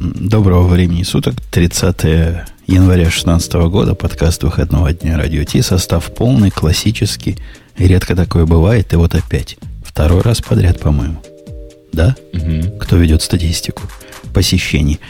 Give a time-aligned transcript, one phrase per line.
[0.00, 2.04] Доброго времени суток, 30
[2.68, 7.36] января 2016 года, подкаст выходного дня Радио Ти, состав полный, классический,
[7.76, 11.20] редко такое бывает, и вот опять, второй раз подряд, по-моему.
[11.92, 12.14] Да?
[12.32, 12.78] Угу.
[12.78, 13.82] Кто ведет статистику
[14.32, 15.00] посещений.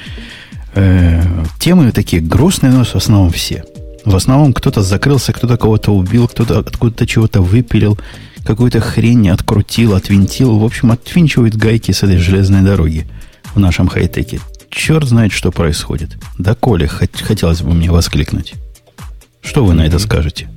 [0.75, 1.23] Э,
[1.59, 3.65] темы такие грустные, но в основном все.
[4.07, 7.99] В основном кто-то закрылся, кто-то кого-то убил, кто-то откуда-то чего-то выпилил,
[8.43, 10.59] какую-то хрень открутил, отвинтил.
[10.59, 13.07] В общем, отвинчивает гайки с этой железной дороги
[13.55, 14.41] в нашем хай-теке
[14.71, 16.17] черт знает, что происходит.
[16.39, 18.55] Да, Коля, хот- хотелось бы мне воскликнуть.
[19.43, 20.49] Что вы на это скажете?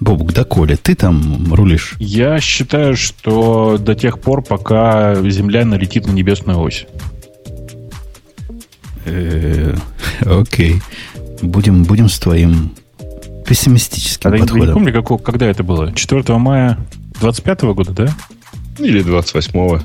[0.00, 1.94] Бобук, да, Коля, ты там рулишь.
[1.98, 6.86] Я считаю, что до тех пор, пока Земля налетит на небесную ось.
[9.04, 9.74] Э,
[10.24, 10.82] Окей.
[11.42, 12.72] Будем, будем с твоим
[13.46, 14.74] пессимистическим А я не подходом.
[14.74, 15.92] помню, какого- когда это было.
[15.92, 16.78] 4 мая
[17.20, 18.16] 25 года, да?
[18.78, 19.80] Или 28-го.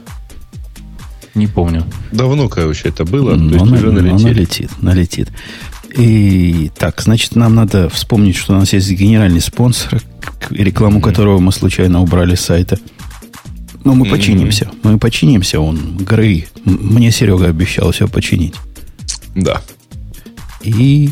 [1.35, 1.85] Не помню.
[2.11, 3.35] Давно, короче, это было.
[3.35, 4.23] Но то есть на- уже но налетели.
[4.33, 5.29] налетит, налетит.
[5.97, 10.01] И так, значит, нам надо вспомнить, что у нас есть генеральный спонсор,
[10.49, 12.77] рекламу которого мы случайно убрали с сайта.
[13.83, 14.11] Но мы Мгм.
[14.11, 14.69] починимся.
[14.83, 15.59] Мы починимся.
[15.59, 16.47] Он Грей.
[16.65, 18.53] Мне Серега обещал все починить.
[19.35, 19.61] Да.
[20.61, 21.11] И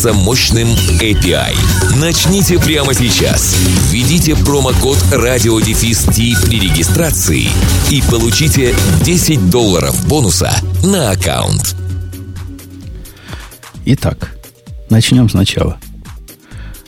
[0.05, 0.67] мощным
[0.99, 1.55] API.
[1.99, 3.55] Начните прямо сейчас.
[3.91, 7.49] Введите промокод Ти при регистрации
[7.89, 10.51] и получите 10 долларов бонуса
[10.83, 11.75] на аккаунт.
[13.85, 14.35] Итак,
[14.89, 15.77] начнем сначала.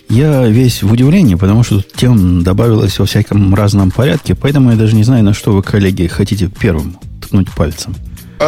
[0.09, 4.95] Я весь в удивлении, потому что тем добавилось во всяком разном порядке, поэтому я даже
[4.95, 7.95] не знаю, на что вы, коллеги, хотите первым ткнуть пальцем.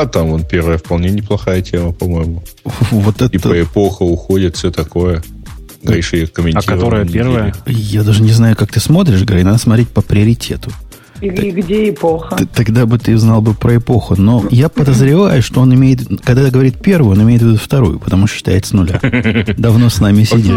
[0.01, 2.43] А там вон первая вполне неплохая тема, по-моему.
[2.91, 3.29] Вот это...
[3.29, 5.23] Типа эпоха уходит, все такое.
[5.83, 6.79] Гриша ее А комментировал.
[6.79, 7.55] которая на первая?
[7.67, 10.71] Я даже не знаю, как ты смотришь, Грей, надо смотреть по приоритету.
[11.21, 12.35] И, и где эпоха?
[12.35, 14.15] Т- Тогда бы ты знал бы про эпоху.
[14.19, 16.01] Но я подозреваю, что он имеет...
[16.23, 18.99] Когда говорит первую, он имеет в виду вторую, потому что считает с нуля.
[19.57, 20.51] Давно с нами сидит.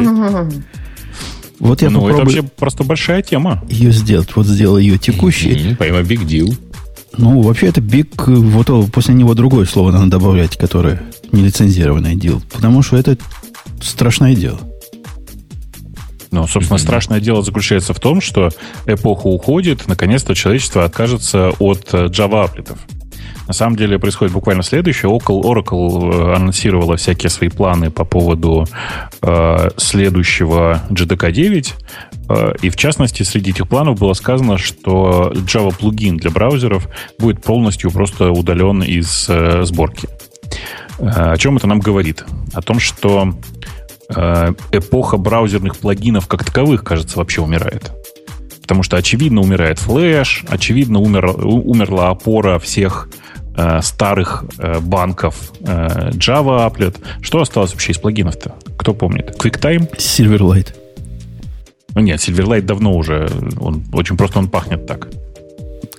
[1.60, 3.64] Вот я ну, это попробую вообще просто большая тема.
[3.68, 4.28] ее сделать.
[4.36, 5.66] Вот сделал ее текущей.
[5.68, 6.56] Мгм, Прямо big deal.
[7.18, 11.02] Ну, вообще, это биг, э, вот после него другое слово надо добавлять, которое
[11.32, 12.40] нелицензированное дело.
[12.52, 13.18] Потому что это
[13.80, 14.60] страшное дело.
[16.30, 18.50] Ну, собственно, страшное дело заключается в том, что
[18.86, 22.78] эпоха уходит, наконец-то человечество откажется от э, Java аплетов.
[23.48, 25.10] На самом деле происходит буквально следующее.
[25.10, 28.66] Oracle, Oracle э, анонсировала всякие свои планы по поводу
[29.22, 31.74] э, следующего JDK 9.
[32.28, 36.88] Э, и в частности, среди этих планов было сказано, что Java плагин для браузеров
[37.18, 40.08] будет полностью просто удален из э, сборки.
[40.98, 42.26] Э, О чем это нам говорит?
[42.52, 43.32] О том, что
[44.14, 47.92] э, эпоха браузерных плагинов как таковых, кажется, вообще умирает.
[48.60, 53.08] Потому что, очевидно, умирает флеш, очевидно, умер, умерла опора всех
[53.58, 56.96] э, старых э, банков э, Java Applet.
[57.20, 58.54] Что осталось вообще из плагинов-то?
[58.78, 59.36] Кто помнит?
[59.38, 59.96] QuickTime?
[59.96, 60.74] Silverlight.
[61.94, 63.28] Ну нет, Silverlight давно уже,
[63.60, 65.08] он очень просто он пахнет так.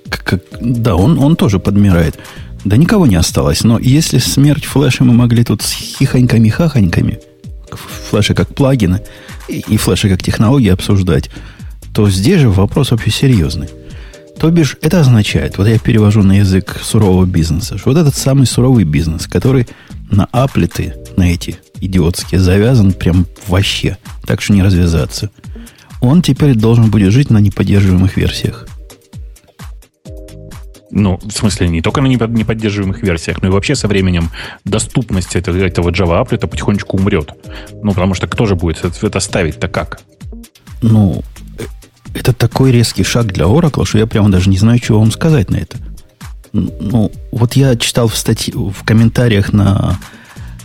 [0.09, 2.18] Как- да, он, он тоже подмирает.
[2.66, 3.64] Да никого не осталось.
[3.64, 7.19] Но если смерть флеша мы могли тут с хихоньками-хахоньками,
[8.09, 9.02] флеши как плагины
[9.48, 11.30] и, и флеши как технологии обсуждать,
[11.94, 13.68] то здесь же вопрос вообще серьезный.
[14.39, 18.47] То бишь, это означает, вот я перевожу на язык сурового бизнеса, что вот этот самый
[18.47, 19.67] суровый бизнес, который
[20.09, 25.29] на аплеты, на эти идиотские, завязан прям вообще, так что не развязаться,
[26.00, 28.66] он теперь должен будет жить на неподдерживаемых версиях.
[30.91, 34.31] Ну, в смысле, не только на непод- неподдерживаемых версиях, но и вообще со временем
[34.63, 37.33] доступность этого, этого Java Applet потихонечку умрет.
[37.83, 40.00] Ну, потому что кто же будет это, ставить-то как?
[40.81, 41.24] Ну,
[42.13, 45.50] это такой резкий шаг для Oracle, что я прямо даже не знаю, чего вам сказать
[45.50, 45.77] на это.
[46.53, 50.00] Ну, вот я читал в статье, в комментариях на,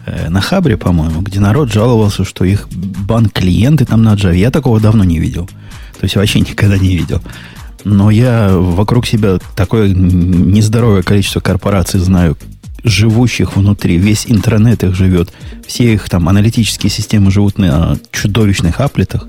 [0.06, 4.36] э, на Хабре, по-моему, где народ жаловался, что их банк-клиенты там на Java.
[4.36, 5.46] Я такого давно не видел.
[5.98, 7.20] То есть вообще никогда не видел.
[7.84, 12.38] Но я вокруг себя такое нездоровое количество корпораций знаю,
[12.82, 15.32] живущих внутри, весь интернет их живет,
[15.66, 19.26] все их там аналитические системы живут на чудовищных аплетах.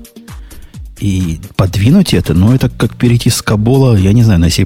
[1.00, 4.64] И подвинуть это, ну, это как перейти с Кабола, я не знаю, на C++.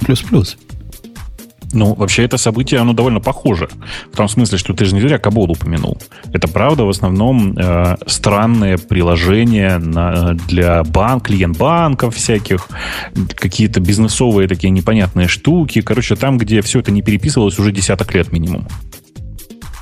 [1.72, 3.68] Ну, вообще это событие, оно довольно похоже.
[4.12, 5.98] В том смысле, что ты же не зря Кабол упомянул.
[6.32, 12.68] Это правда в основном э, странные приложения на, для банк, клиент банков всяких,
[13.36, 15.80] какие-то бизнесовые такие непонятные штуки.
[15.80, 18.66] Короче, там, где все это не переписывалось уже десяток лет минимум.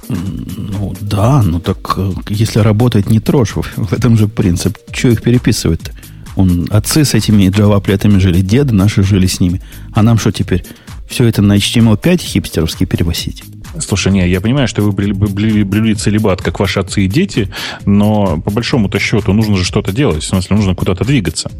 [0.08, 3.54] Ну да, ну так э, если работает, не трожь.
[3.76, 4.76] В этом же принцип.
[4.92, 5.92] Что их переписывать-то?
[6.38, 9.60] Он, отцы с этими Java-плетами жили, деды наши жили с ними.
[9.92, 10.64] А нам что теперь?
[11.08, 13.42] Все это на HTML5 хипстеровский перевозить?
[13.80, 17.50] Слушай, не, я понимаю, что вы брели целебат, как ваши отцы и дети,
[17.86, 21.50] но по большому-то счету нужно же что-то делать, в смысле, нужно куда-то двигаться.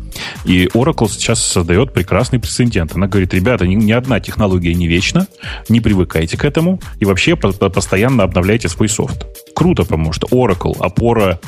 [0.44, 2.94] И Oracle сейчас создает прекрасный прецедент.
[2.94, 5.26] Она говорит, ребята, ни, ни одна технология не вечна,
[5.68, 9.26] не привыкайте к этому, и вообще по постоянно обновляйте свой софт.
[9.56, 11.40] Круто, потому что Oracle, опора,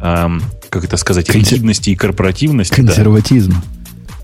[0.00, 1.54] эм, как это сказать, Консер...
[1.54, 2.74] ригидности и корпоративности.
[2.74, 3.52] Консерватизм.
[3.52, 3.58] Да.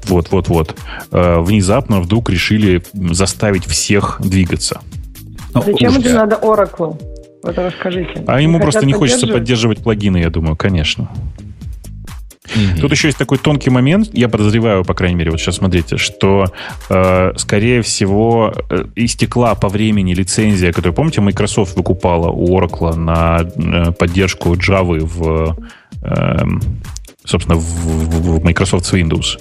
[0.09, 0.75] Вот, вот, вот.
[1.13, 4.81] Э, внезапно вдруг решили заставить всех двигаться.
[5.55, 7.01] Ну, Зачем это надо Oracle?
[7.43, 8.25] Вот расскажите.
[8.27, 11.11] А ему просто не хочется поддерживать плагины, я думаю, конечно.
[12.49, 12.81] Mm-hmm.
[12.81, 16.47] Тут еще есть такой тонкий момент, я подозреваю, по крайней мере, вот сейчас смотрите, что,
[16.89, 23.41] э, скорее всего, э, истекла по времени лицензия, которую, помните, Microsoft выкупала у Oracle на
[23.43, 25.57] э, поддержку Java в,
[26.03, 26.47] э,
[27.25, 29.39] собственно, в, в Microsoft Windows.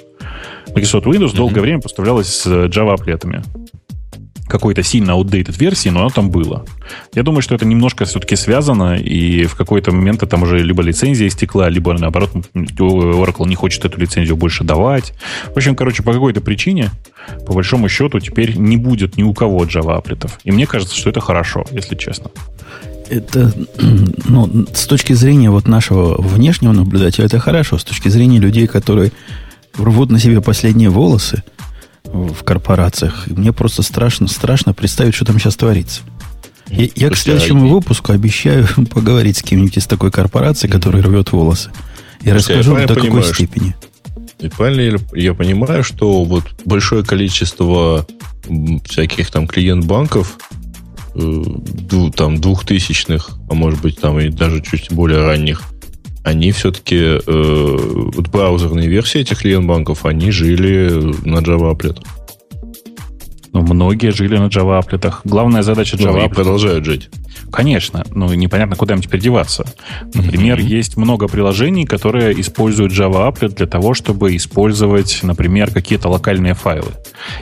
[0.76, 1.36] Microsoft Windows mm-hmm.
[1.36, 3.44] долгое время поставлялась с Java-аплетами
[4.48, 6.66] какой-то сильно outdated версии, но оно там было.
[7.14, 11.28] Я думаю, что это немножко все-таки связано, и в какой-то момент там уже либо лицензия
[11.28, 15.14] истекла, либо, наоборот, Oracle не хочет эту лицензию больше давать.
[15.54, 16.92] В общем, короче, по какой-то причине,
[17.46, 20.40] по большому счету, теперь не будет ни у кого Java аплетов.
[20.44, 22.32] И мне кажется, что это хорошо, если честно.
[23.10, 23.54] Это,
[24.28, 27.78] ну, с точки зрения вот нашего внешнего наблюдателя, это хорошо.
[27.78, 29.12] С точки зрения людей, которые
[29.78, 31.44] рвут на себе последние волосы–
[32.12, 33.28] в корпорациях.
[33.28, 36.02] И мне просто страшно, страшно представить, что там сейчас творится.
[36.70, 41.32] Я, я к следующему а выпуску обещаю поговорить с кем-нибудь из такой корпорации, которая рвет
[41.32, 41.72] волосы.
[42.22, 43.76] И расскажу до какой понимаю, степени.
[44.40, 48.06] И правильно я понимаю, что вот большое количество
[48.86, 50.38] всяких там клиент-банков,
[51.16, 51.44] э,
[52.16, 55.64] там двухтысячных, а может быть там и даже чуть более ранних,
[56.28, 57.78] они все-таки, э,
[58.14, 60.90] вот браузерные версии этих клиент-банков, они жили
[61.26, 62.00] на Java Applet.
[63.54, 65.14] Ну, многие жили на Java Applet.
[65.24, 67.10] Главная задача Java ну, и продолжают жить.
[67.50, 69.66] Конечно, ну непонятно, куда им теперь деваться.
[70.14, 70.78] Например, mm-hmm.
[70.80, 76.92] есть много приложений, которые используют Java Applet для того, чтобы использовать, например, какие-то локальные файлы.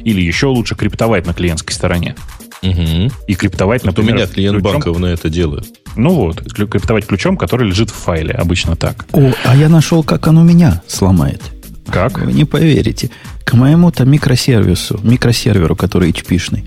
[0.03, 2.15] Или еще лучше криптовать на клиентской стороне.
[2.61, 3.11] Угу.
[3.27, 4.13] И криптовать, вот например...
[4.13, 4.73] у меня клиент ключом...
[4.73, 5.65] банков на это делает.
[5.95, 9.05] Ну вот, криптовать ключом, который лежит в файле, обычно так.
[9.13, 11.41] О, а я нашел, как оно меня сломает.
[11.87, 12.19] Как?
[12.19, 13.11] Вы не поверите.
[13.43, 16.65] К моему-то микросервису, микросерверу, который HP-шный,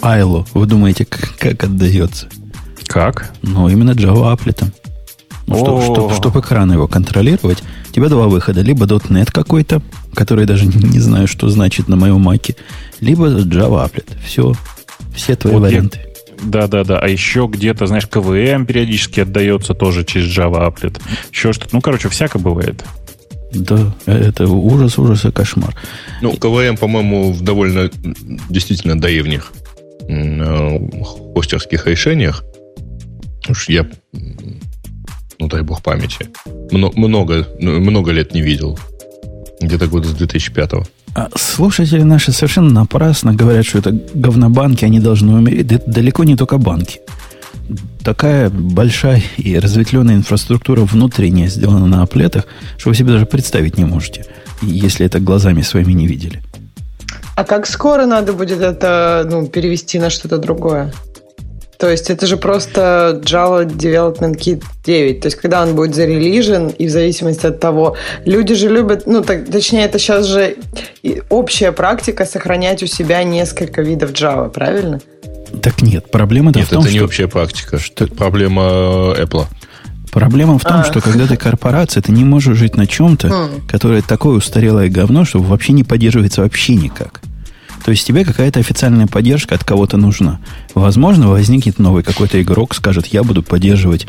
[0.00, 2.28] Айло, вы думаете, как, как отдается?
[2.86, 3.32] Как?
[3.42, 4.64] Ну, именно Java Applet.
[5.46, 8.60] Ну, что, что, чтобы экран его контролировать, у тебя два выхода.
[8.60, 9.80] Либо .NET какой-то,
[10.14, 12.54] который даже не знаю, что значит на моем маке,
[13.00, 14.06] либо Java Applet.
[14.24, 14.52] Все,
[15.18, 16.00] все твои вот варианты.
[16.42, 16.98] Да, да, да.
[16.98, 21.00] А еще где-то, знаешь, КВМ периодически отдается тоже через Java Applet.
[21.32, 21.74] Еще что-то.
[21.74, 22.84] Ну, короче, всяко бывает.
[23.52, 25.74] Да, это ужас, ужас и кошмар.
[26.20, 27.90] Ну, КВМ, по-моему, в довольно
[28.50, 29.52] действительно древних
[30.08, 30.78] э,
[31.34, 32.44] хостерских решениях.
[33.48, 33.88] Уж я,
[35.38, 36.28] ну дай бог памяти,
[36.70, 38.78] много, много лет не видел.
[39.60, 40.86] Где-то года с 2005 -го.
[41.18, 45.72] А слушатели наши совершенно напрасно говорят, что это говнобанки, они должны умереть.
[45.72, 47.00] Это далеко не только банки.
[48.04, 52.44] Такая большая и разветвленная инфраструктура внутренняя сделана на оплетах,
[52.76, 54.26] что вы себе даже представить не можете,
[54.62, 56.40] если это глазами своими не видели.
[57.34, 60.92] А как скоро надо будет это ну, перевести на что-то другое?
[61.78, 65.20] То есть это же просто Java Development Kit 9.
[65.20, 69.22] То есть когда он будет зарелижен, и в зависимости от того, люди же любят, ну,
[69.22, 70.56] так, точнее, это сейчас же
[71.30, 75.00] общая практика сохранять у себя несколько видов Java, правильно?
[75.62, 78.62] Так нет, проблема нет, в том, это не общая практика, что это проблема
[79.16, 79.46] Apple.
[80.10, 80.84] Проблема в том, а.
[80.84, 83.68] что когда ты корпорация, ты не можешь жить на чем-то, mm.
[83.68, 87.20] которое такое устарелое говно, что вообще не поддерживается вообще никак.
[87.88, 90.40] То есть тебе какая-то официальная поддержка от кого-то нужна.
[90.74, 94.06] Возможно, возникнет новый какой-то игрок, скажет, я буду поддерживать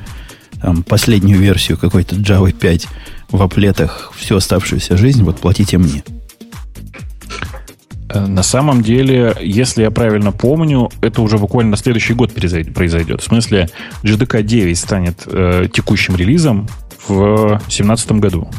[0.61, 2.87] там, последнюю версию какой-то Java 5
[3.31, 6.03] в аплетах всю оставшуюся жизнь, вот платите мне.
[8.09, 13.21] Э, на самом деле, если я правильно помню, это уже буквально на следующий год произойдет.
[13.21, 13.69] В смысле,
[14.03, 16.67] GDK 9 станет э, текущим релизом
[17.07, 18.49] в 2017 году.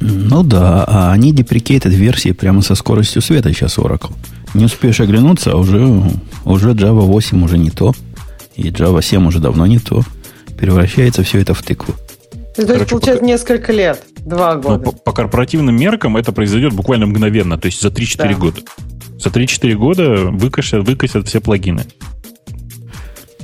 [0.00, 4.12] Ну да, а они деприкейтед версии прямо со скоростью света сейчас Oracle.
[4.54, 5.78] Не успеешь оглянуться, а уже
[6.44, 7.94] Уже Java 8 уже не то.
[8.56, 10.02] И Java 7 уже давно не то.
[10.56, 11.94] Превращается все это в тыкву.
[12.56, 13.26] То есть, получается, пока...
[13.26, 14.84] несколько лет, два ну, года.
[14.84, 18.34] Но по, по корпоративным меркам это произойдет буквально мгновенно, то есть за 3-4 да.
[18.34, 18.60] года.
[19.18, 21.84] За 3-4 года выкосят, выкосят все плагины.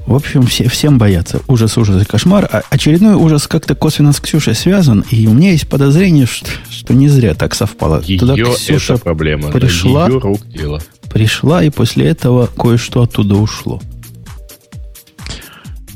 [0.06, 1.40] В общем, все, всем боятся.
[1.48, 2.48] Ужас, ужас и кошмар.
[2.50, 5.04] А очередной ужас как-то косвенно с Ксюшей связан.
[5.10, 8.00] И у меня есть подозрение, что, что не зря так совпало.
[8.02, 9.50] Ее Туда Ксюша это проблема.
[9.50, 10.80] Пришла, ее рук дело.
[11.12, 13.82] пришла, и после этого кое-что оттуда ушло.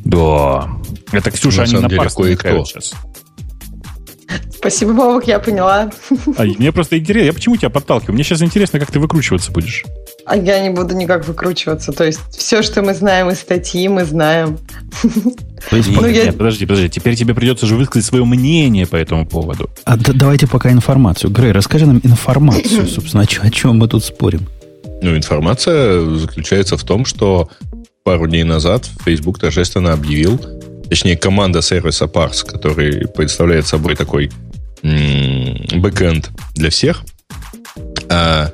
[0.05, 0.69] Да.
[1.13, 2.65] Это Ксюша, на они на кое-кто.
[2.65, 2.95] сейчас.
[4.53, 5.91] Спасибо, Бобок, я поняла.
[6.37, 8.15] А, мне просто интересно, я почему тебя подталкиваю?
[8.15, 9.85] Мне сейчас интересно, как ты выкручиваться будешь.
[10.31, 11.91] А я не буду никак выкручиваться.
[11.91, 14.59] То есть все, что мы знаем из статьи, мы знаем.
[15.69, 16.27] То есть, ну, я...
[16.27, 16.89] Нет, подожди, подожди.
[16.89, 19.69] Теперь тебе придется же высказать свое мнение по этому поводу.
[19.85, 21.33] А да, давайте пока информацию.
[21.33, 24.47] Грей, расскажи нам информацию, собственно, о, о чем мы тут спорим.
[25.03, 27.51] Ну, информация заключается в том, что
[28.05, 30.41] пару дней назад Facebook торжественно объявил,
[30.89, 34.31] точнее, команда сервиса Parse, который представляет собой такой
[34.85, 37.03] бэкэнд для всех,
[38.09, 38.53] а,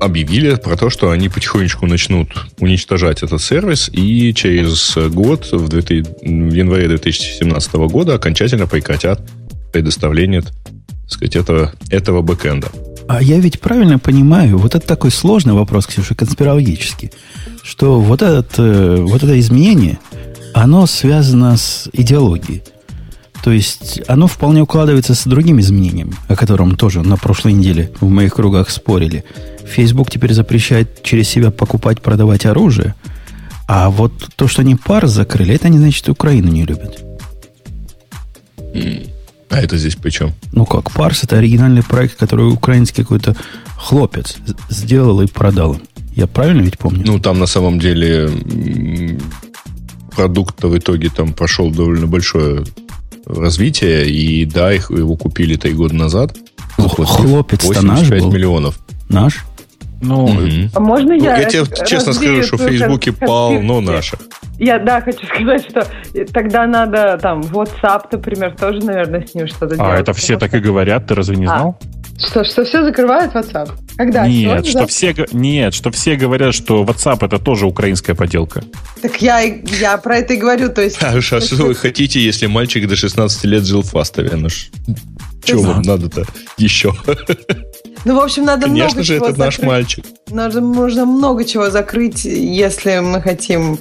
[0.00, 2.28] объявили про то, что они потихонечку начнут
[2.58, 9.20] уничтожать этот сервис и через год, в, 2000, в январе 2017 года, окончательно прекратят
[9.72, 10.52] предоставление так
[11.06, 12.68] сказать, этого, этого бэкэнда.
[13.08, 17.10] А я ведь правильно понимаю, вот это такой сложный вопрос, Ксюша, конспирологический,
[17.64, 19.98] что вот, этот, э, вот это изменение,
[20.54, 22.62] оно связано с идеологией.
[23.42, 28.08] То есть оно вполне укладывается с другими изменениями, о котором тоже на прошлой неделе в
[28.08, 29.24] моих кругах спорили.
[29.66, 32.94] Facebook теперь запрещает через себя покупать, продавать оружие,
[33.66, 37.04] а вот то, что они пар закрыли, это не значит, что Украину не любят.
[39.48, 40.32] А это здесь при чем?
[40.52, 43.36] Ну как, Парс это оригинальный проект, который украинский какой-то
[43.76, 44.36] хлопец
[44.68, 45.82] сделал и продал им.
[46.14, 47.04] Я правильно ведь помню?
[47.06, 48.28] Ну, там на самом деле
[50.10, 52.64] продукт в итоге там прошел довольно большое
[53.26, 56.36] развития, и да, их, его купили три года назад.
[56.76, 58.32] Хлопец-то наш был.
[58.32, 58.78] миллионов.
[59.08, 59.44] Наш?
[60.02, 60.40] Ну, угу.
[60.74, 61.36] а можно я...
[61.36, 64.20] Я тебе честно скажу, что в Фейсбуке полно наших.
[64.58, 65.86] Я, да, хочу сказать, что
[66.32, 69.92] тогда надо там WhatsApp, например, тоже, наверное, с ним что-то а, делать.
[69.92, 71.48] А это все так и говорят, ты разве не а.
[71.48, 71.78] знал?
[71.80, 73.70] А, что, что все закрывают WhatsApp?
[73.96, 74.26] Когда?
[74.26, 78.62] Нет, что все, нет, что все говорят, что WhatsApp это тоже украинская поделка.
[79.02, 80.98] Так я, я про это и говорю, то есть...
[81.02, 84.36] А, а что вы хотите, если мальчик до 16 лет жил в Фастове?
[84.36, 84.48] Ну,
[85.42, 86.24] чего вам надо-то
[86.56, 86.94] еще?
[88.04, 89.58] Ну, в общем, надо Конечно много же, чего это закрыть.
[89.58, 90.04] наш мальчик.
[90.30, 93.78] Надо, можно много чего закрыть, если мы хотим,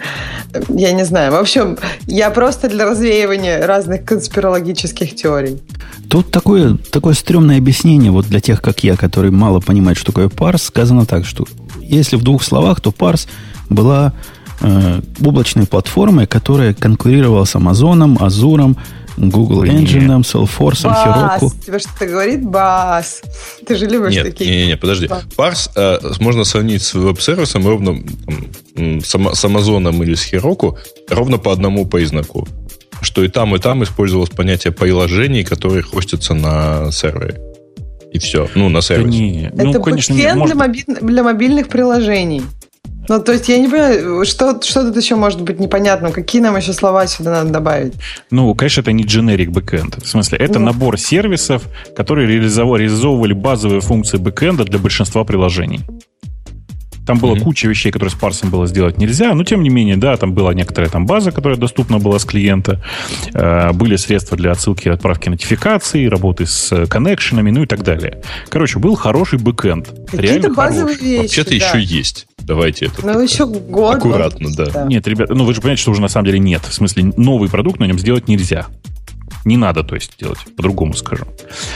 [0.68, 1.32] я не знаю.
[1.32, 5.62] В общем, я просто для развеивания разных конспирологических теорий.
[6.10, 10.30] Тут такое, такое стрёмное объяснение вот для тех, как я, которые мало понимают, что такое
[10.30, 11.46] парс, сказано так, что
[11.82, 13.28] если в двух словах, то парс
[13.70, 14.14] была
[14.62, 18.78] э, облачной платформой, которая конкурировала с Амазоном, Азуром,
[19.20, 21.52] Google Engine, Salesforce, Heroku.
[21.66, 23.22] Тебе что-то говорит Бас?
[23.68, 24.50] Ты же любишь нет, такие...
[24.50, 25.08] Не, не, не, подожди.
[25.08, 25.24] Бас.
[25.36, 28.02] Парс э, можно сравнить с веб-сервисом ровно
[28.76, 30.78] там, с, с Amazon или с Heroku
[31.10, 32.48] ровно по одному признаку.
[33.02, 37.40] Что и там, и там использовалось понятие приложений, которые хостятся на сервере.
[38.12, 38.50] И все.
[38.56, 39.18] Ну, на сервисе.
[39.18, 40.56] Да не, ну, Это конечно, может...
[40.56, 40.84] для, моби...
[41.02, 42.44] для мобильных приложений.
[43.10, 46.12] Ну, то есть я не понимаю, что, что тут еще может быть непонятным?
[46.12, 47.94] Какие нам еще слова сюда надо добавить?
[48.30, 50.04] Ну, конечно, это не generic backend.
[50.04, 50.68] В смысле, это ну.
[50.68, 51.64] набор сервисов,
[51.96, 55.82] которые реализовали, реализовывали базовые функции бэкэнда для большинства приложений.
[57.10, 57.40] Там была mm-hmm.
[57.40, 60.54] куча вещей, которые с парсом было сделать нельзя, но тем не менее, да, там была
[60.54, 62.84] некоторая там база, которая доступна была с клиента,
[63.34, 68.22] э, были средства для отсылки и отправки нотификаций, работы с коннекшенами, ну и так далее.
[68.50, 69.92] Короче, был хороший бэкэнд.
[70.12, 71.10] Какие-то базовые хороший.
[71.10, 71.56] вещи, Вообще-то да.
[71.56, 72.28] еще есть.
[72.38, 73.04] Давайте это.
[73.04, 73.96] Ну, еще год.
[73.96, 74.68] Аккуратно, да.
[74.68, 74.86] да.
[74.86, 76.62] Нет, ребята, ну вы же понимаете, что уже на самом деле нет.
[76.62, 78.68] В смысле, новый продукт на нем сделать нельзя.
[79.46, 81.26] Не надо, то есть, делать, по-другому скажу.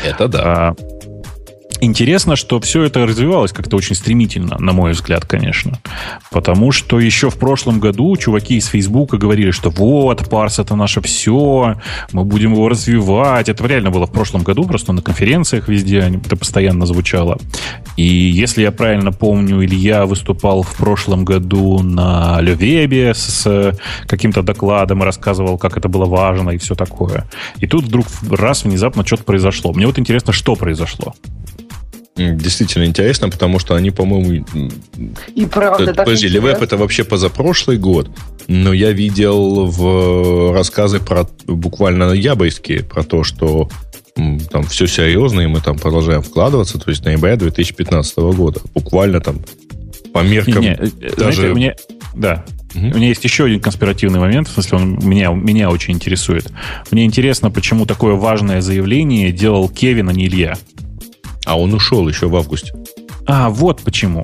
[0.05, 0.41] Это да.
[0.43, 0.75] А,
[1.83, 5.79] Интересно, что все это развивалось как-то очень стремительно, на мой взгляд, конечно.
[6.31, 11.01] Потому что еще в прошлом году чуваки из Фейсбука говорили, что вот, парс это наше
[11.01, 11.75] все,
[12.13, 13.49] мы будем его развивать.
[13.49, 17.37] Это реально было в прошлом году, просто на конференциях везде это постоянно звучало.
[17.97, 25.01] И если я правильно помню, Илья выступал в прошлом году на Левебе с каким-то докладом
[25.01, 27.25] и рассказывал, как это было важно и все такое.
[27.59, 29.73] И тут вдруг раз внезапно что-то произошло.
[29.73, 31.13] Мне вот интересно, что произошло.
[32.15, 34.45] Действительно интересно, потому что они, по-моему...
[35.33, 38.09] И правда, это, Подожди, Левеп это вообще позапрошлый год,
[38.47, 43.67] но я видел в рассказы про буквально ябойские, про то, что
[44.51, 48.61] там все серьезно, и мы там продолжаем вкладываться, то есть ноября 2015 года.
[48.75, 49.39] Буквально там
[50.13, 51.33] По меркам Не, не, э, даже...
[51.33, 51.75] Знаете, мне,
[52.15, 52.87] да, Угу.
[52.87, 56.51] У меня есть еще один конспиративный момент, в смысле, он меня, меня очень интересует.
[56.89, 60.57] Мне интересно, почему такое важное заявление делал Кевин, а не Илья.
[61.45, 62.73] А он ушел еще в августе.
[63.25, 64.23] А, вот почему.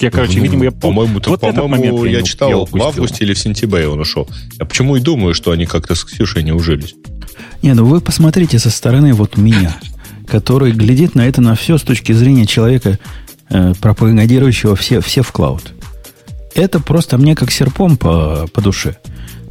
[0.00, 0.70] Я, короче, ну, видимо, я...
[0.70, 4.28] По-моему, вот по-моему я, я читал, я в августе или в сентябре он ушел.
[4.58, 6.94] Я почему и думаю, что они как-то с Ксюшей не ужились.
[7.62, 9.76] Не, ну вы посмотрите со стороны вот меня,
[10.28, 12.98] который глядит на это на все с точки зрения человека,
[13.48, 15.72] э, пропагандирующего все, все в клауд.
[16.54, 18.96] Это просто мне как серпом по, по душе.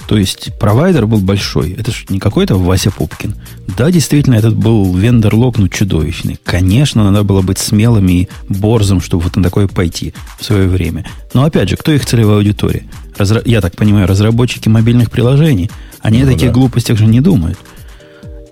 [0.08, 1.72] То есть провайдер был большой.
[1.72, 3.36] Это же не какой-то Вася Пупкин.
[3.78, 6.38] Да, действительно, этот был вендор-лог, ну, чудовищный.
[6.44, 11.06] Конечно, надо было быть смелым и борзым, чтобы вот на такое пойти в свое время.
[11.34, 12.84] Но, опять же, кто их целевая аудитория?
[13.18, 13.42] Разра...
[13.46, 15.72] Я так понимаю, разработчики мобильных приложений.
[16.02, 16.54] Они ну, о таких да.
[16.54, 17.58] глупостях же не думают.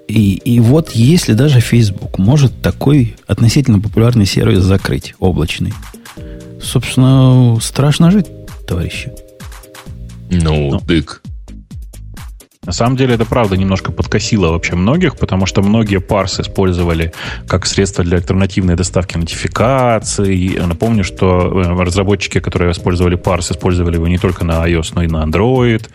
[0.08, 5.74] И, и вот если даже Facebook может такой относительно популярный сервис закрыть, облачный,
[6.62, 8.26] собственно, страшно жить,
[8.68, 9.12] товарищи.
[10.32, 10.80] Ну, ну.
[10.82, 11.22] дык.
[12.66, 17.14] На самом деле это правда немножко подкосило вообще многих, потому что многие парсы использовали
[17.48, 20.60] как средство для альтернативной доставки нотификаций.
[20.68, 25.08] Напомню, что э, разработчики, которые использовали парс, использовали его не только на iOS, но и
[25.08, 25.88] на Android.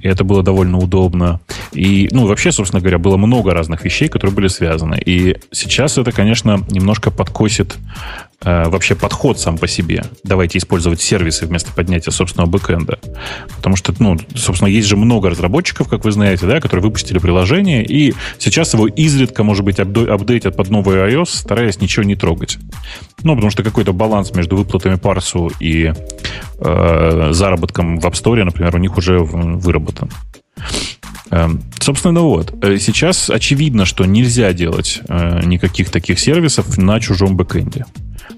[0.00, 1.40] И это было довольно удобно.
[1.72, 5.02] И, ну, вообще, собственно говоря, было много разных вещей, которые были связаны.
[5.04, 7.76] И сейчас это, конечно, немножко подкосит
[8.44, 10.04] вообще подход сам по себе.
[10.24, 12.98] Давайте использовать сервисы вместо поднятия собственного бэкэнда.
[13.56, 17.84] Потому что, ну, собственно, есть же много разработчиков, как вы знаете, да, которые выпустили приложение,
[17.84, 22.58] и сейчас его изредка, может быть, апдейтят под новый iOS, стараясь ничего не трогать.
[23.22, 25.92] Ну, потому что какой-то баланс между выплатами парсу и
[26.58, 30.10] э, заработком в App Store, например, у них уже выработан.
[31.30, 31.48] Э,
[31.80, 32.54] собственно, ну вот.
[32.62, 37.86] Э, сейчас очевидно, что нельзя делать э, никаких таких сервисов на чужом бэкэнде.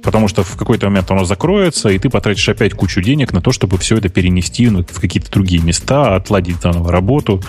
[0.03, 3.53] Потому что в какой-то момент оно закроется, и ты потратишь опять кучу денег на то,
[3.53, 7.43] чтобы все это перенести ну, в какие-то другие места, отладить заново работу.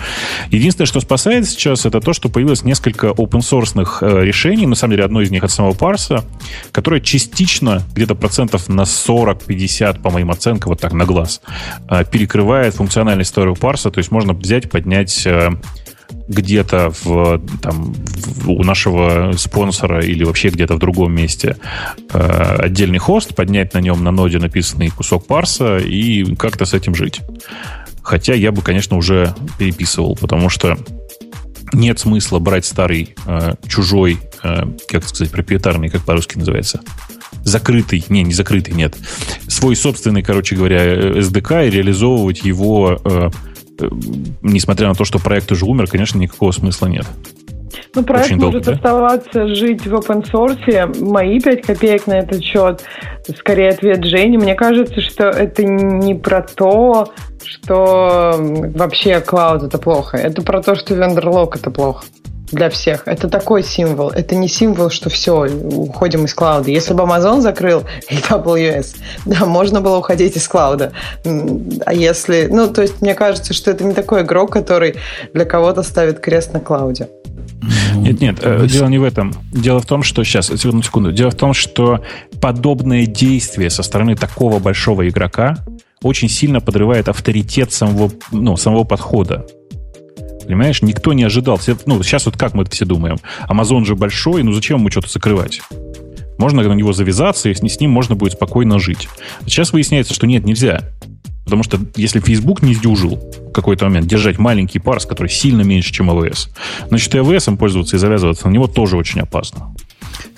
[0.50, 5.04] Единственное, что спасает сейчас, это то, что появилось несколько open-source э, решений, на самом деле
[5.04, 6.24] одно из них от самого парса,
[6.72, 11.40] которое частично, где-то процентов на 40-50, по моим оценкам, вот так на глаз,
[11.88, 15.50] э, перекрывает функциональность старого парса, то есть можно взять, поднять э,
[16.28, 17.94] где-то в, там,
[18.46, 21.56] у нашего спонсора или вообще где-то в другом месте
[22.12, 26.94] э, отдельный хост, поднять на нем на ноде написанный кусок парса и как-то с этим
[26.94, 27.20] жить.
[28.02, 30.76] Хотя я бы, конечно, уже переписывал, потому что
[31.72, 36.80] нет смысла брать старый, э, чужой, э, как сказать, проприетарный, как по-русски называется,
[37.42, 38.96] закрытый, не, не закрытый, нет,
[39.48, 43.00] свой собственный, короче говоря, SDK и реализовывать его
[44.42, 47.06] несмотря на то, что проект уже умер, конечно, никакого смысла нет.
[47.94, 48.72] Ну, проект Очень может да?
[48.72, 51.04] оставаться жить в open source.
[51.04, 52.82] Мои пять копеек на этот счет,
[53.38, 54.38] скорее ответ Жени.
[54.38, 57.12] Мне кажется, что это не про то,
[57.44, 60.16] что вообще клауд это плохо.
[60.16, 62.04] Это про то, что вендерлок это плохо
[62.52, 63.02] для всех.
[63.06, 64.10] Это такой символ.
[64.10, 66.70] Это не символ, что все, уходим из клауда.
[66.70, 70.92] Если бы Amazon закрыл AWS, да, можно было уходить из клауда.
[71.24, 72.48] А если...
[72.50, 74.96] Ну, то есть, мне кажется, что это не такой игрок, который
[75.32, 77.08] для кого-то ставит крест на клауде.
[77.94, 79.32] Нет, нет, э, дело не в этом.
[79.52, 81.12] Дело в том, что сейчас, секунду, секунду.
[81.12, 82.00] Дело в том, что
[82.40, 85.56] подобное действие со стороны такого большого игрока
[86.02, 89.46] очень сильно подрывает авторитет самого, ну, самого подхода.
[90.46, 91.56] Понимаешь, никто не ожидал.
[91.56, 93.18] Все, ну, сейчас вот как мы это все думаем?
[93.48, 95.60] Амазон же большой, ну зачем ему что-то закрывать?
[96.38, 99.08] Можно на него завязаться, и с ним можно будет спокойно жить.
[99.46, 100.82] Сейчас выясняется, что нет, нельзя.
[101.44, 105.92] Потому что если Facebook не сдюжил в какой-то момент держать маленький парс, который сильно меньше,
[105.92, 106.50] чем АВС,
[106.88, 109.74] значит и АВС пользоваться и завязываться на него тоже очень опасно.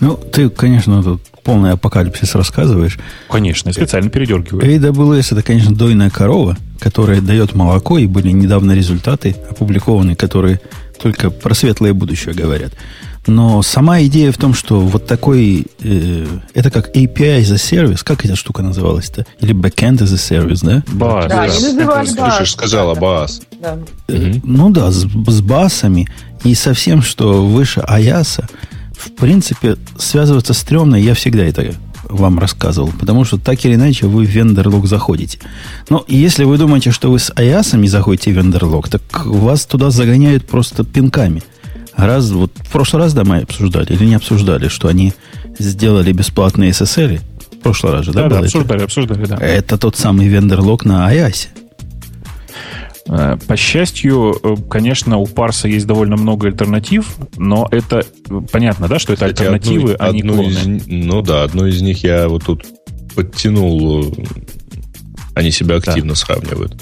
[0.01, 2.99] Ну, ты, конечно, тут полный апокалипсис рассказываешь.
[3.31, 4.63] Конечно, я специально передергиваю.
[4.63, 10.61] AWS это, конечно, дойная корова, которая дает молоко, и были недавно результаты опубликованы, которые
[11.01, 12.75] только про светлое будущее говорят.
[13.27, 18.27] Но сама идея в том, что вот такой, э, это как API за сервис, как
[18.27, 19.25] эта штука называлась-то?
[19.41, 20.83] Или backend as a service, да?
[20.87, 21.29] BAS.
[21.29, 22.05] Да, да.
[22.05, 23.43] Ксюша сказала BAS.
[23.63, 23.79] Да.
[24.09, 26.09] Э, ну да, с, с басами
[26.45, 28.47] и совсем, что выше Аяса,
[28.99, 34.25] в принципе, связываться стрёмно, я всегда это вам рассказывал, потому что так или иначе вы
[34.25, 35.39] в вендерлог заходите.
[35.89, 40.47] Но если вы думаете, что вы с аясами заходите в вендерлог, так вас туда загоняют
[40.47, 41.43] просто пинками.
[41.97, 45.13] Раз, вот в прошлый раз, да, мы обсуждали или не обсуждали, что они
[45.59, 47.21] сделали бесплатные SSL?
[47.53, 48.23] В прошлый раз же, да?
[48.23, 48.85] Да, да обсуждали, это?
[48.85, 49.37] обсуждали, да.
[49.37, 51.49] Это тот самый вендерлог на аясе.
[53.09, 58.05] Э, по счастью, э, конечно, у Парса есть довольно много альтернатив, но это
[58.53, 60.49] понятно, да, что это альтернативы, одну, а не клоны.
[60.49, 62.67] Из, ну да, одну из них я вот тут
[63.15, 64.15] подтянул
[65.35, 66.17] Они себя активно да.
[66.17, 66.75] сравнивают.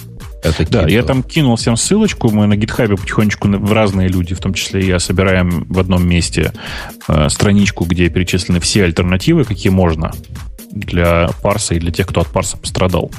[0.46, 2.30] Это да, я там кинул всем ссылочку.
[2.30, 6.06] Мы на гитхабе потихонечку в разные люди, в том числе и я, собираем в одном
[6.06, 6.52] месте
[7.08, 10.12] э, страничку, где перечислены все альтернативы, какие можно
[10.70, 13.10] для парса и для тех, кто от парса пострадал.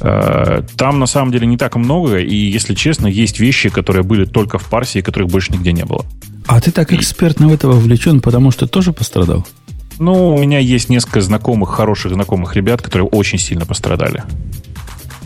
[0.00, 4.24] Э, там на самом деле не так много, и, если честно, есть вещи, которые были
[4.24, 6.04] только в парсе и которых больше нигде не было.
[6.46, 9.46] А ты так экспертно в этого вовлечен, потому что тоже пострадал?
[9.98, 14.24] Ну, у меня есть несколько знакомых, хороших знакомых ребят, которые очень сильно пострадали.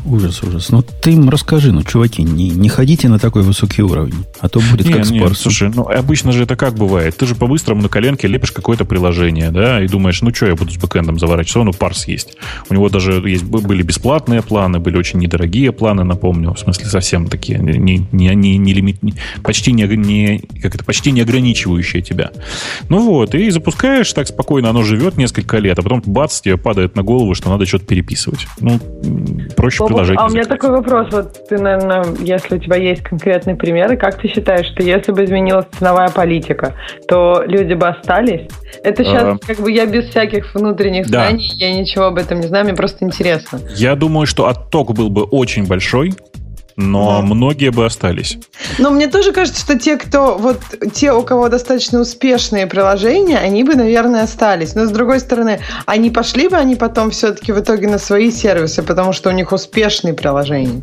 [0.07, 0.69] Ужас, ужас.
[0.69, 4.61] Ну, ты им расскажи, ну, чуваки, не, не ходите на такой высокий уровень, а то
[4.61, 7.17] будет нет, как нет, с Слушай, ну, обычно же это как бывает?
[7.17, 10.73] Ты же по-быстрому на коленке лепишь какое-то приложение, да, и думаешь, ну, что я буду
[10.73, 11.65] с бэкэндом заворачиваться?
[11.65, 12.37] Ну, парс есть.
[12.69, 17.29] У него даже есть, были бесплатные планы, были очень недорогие планы, напомню, в смысле совсем
[17.29, 22.03] такие, не, не, не, не лимит, не, почти не, не, как это, почти не ограничивающие
[22.03, 22.31] тебя.
[22.91, 26.95] Ну вот, и запускаешь так спокойно, оно живет несколько лет, а потом бац, тебе падает
[26.95, 28.47] на голову, что надо что-то переписывать.
[28.61, 28.79] Ну,
[29.57, 30.19] проще предложить.
[30.19, 31.09] А у меня такой вопрос.
[31.11, 35.25] Вот ты, наверное, если у тебя есть конкретные примеры, как ты считаешь, что если бы
[35.25, 36.75] изменилась ценовая политика,
[37.09, 38.49] то люди бы остались?
[38.83, 39.39] Это сейчас а...
[39.47, 43.05] как бы я без всяких внутренних знаний, я ничего об этом не знаю, мне просто
[43.05, 43.61] интересно.
[43.77, 46.13] Я думаю, что отток был бы очень большой,
[46.77, 47.27] но да.
[47.27, 48.39] многие бы остались.
[48.79, 50.61] Но мне тоже кажется, что те, кто вот
[50.93, 54.75] те, у кого достаточно успешные приложения, они бы, наверное, остались.
[54.75, 58.83] Но с другой стороны, они пошли бы они потом все-таки в итоге на свои сервисы,
[58.83, 60.83] потому что у них успешные приложения.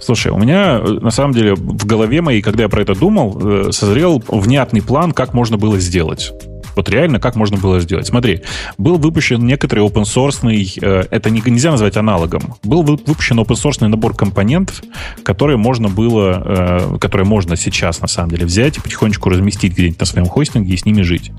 [0.00, 3.72] Слушай, у меня на самом деле в голове моей, когда я про это думал, э,
[3.72, 6.32] созрел внятный план, как можно было сделать.
[6.76, 8.06] Вот реально, как можно было сделать?
[8.06, 8.42] Смотри,
[8.78, 10.40] был выпущен некоторый open source,
[10.80, 14.82] э, это не, нельзя назвать аналогом, был выпущен open source набор компонентов,
[15.22, 20.00] которые можно было, э, которые можно сейчас на самом деле взять и потихонечку разместить где-нибудь
[20.00, 21.32] на своем хостинге и с ними жить.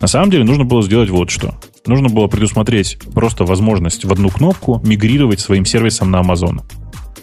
[0.00, 1.54] На самом деле нужно было сделать вот что.
[1.86, 6.60] Нужно было предусмотреть просто возможность в одну кнопку мигрировать своим сервисом на Amazon.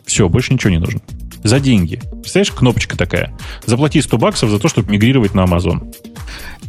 [0.06, 1.02] Все, больше ничего не нужно.
[1.44, 2.02] За деньги.
[2.12, 3.36] Представляешь, кнопочка такая.
[3.66, 5.94] Заплати 100 баксов за то, чтобы мигрировать на Amazon.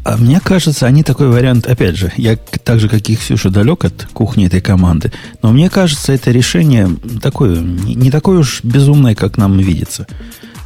[0.04, 3.84] А мне кажется, они такой вариант, опять же, я так же, как и Ксюша, далек
[3.84, 5.10] от кухни этой команды,
[5.42, 6.88] но мне кажется, это решение
[7.20, 10.06] такое, не такое уж безумное, как нам видится.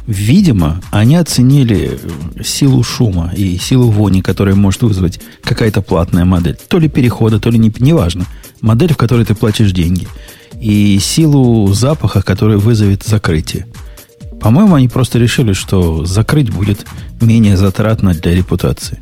[0.05, 1.99] Видимо, они оценили
[2.43, 6.57] силу шума и силу вони, которую может вызвать какая-то платная модель.
[6.67, 8.25] То ли перехода, то ли не, неважно.
[8.61, 10.07] Модель, в которой ты платишь деньги.
[10.59, 13.67] И силу запаха, который вызовет закрытие.
[14.41, 16.85] По-моему, они просто решили, что закрыть будет
[17.21, 18.99] менее затратно для репутации.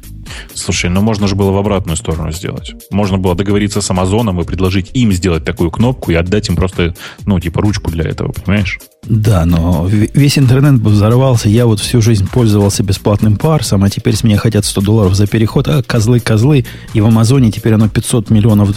[0.54, 2.74] Слушай, ну можно же было в обратную сторону сделать.
[2.92, 6.94] Можно было договориться с Амазоном и предложить им сделать такую кнопку и отдать им просто,
[7.26, 8.80] ну, типа, ручку для этого, понимаешь?
[9.08, 11.50] Да, но весь интернет бы взорвался.
[11.50, 15.26] Я вот всю жизнь пользовался бесплатным парсом, а теперь с меня хотят 100 долларов за
[15.26, 15.68] переход.
[15.68, 16.66] А козлы, козлы.
[16.94, 18.76] И в Амазоне теперь оно 500 миллионов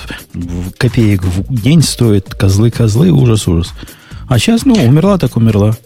[0.78, 2.34] копеек в день стоит.
[2.34, 3.10] Козлы, козлы.
[3.10, 3.72] Ужас, ужас.
[4.28, 5.76] А сейчас, ну, умерла так умерла.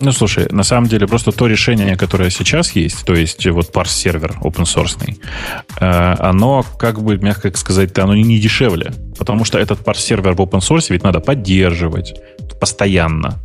[0.00, 4.38] Ну, слушай, на самом деле просто то решение, которое сейчас есть, то есть вот парс-сервер
[4.42, 5.16] open source,
[5.80, 8.92] э, оно, как бы, мягко сказать, оно не дешевле.
[9.18, 12.14] Потому что этот парс-сервер в open source ведь надо поддерживать
[12.60, 13.40] постоянно.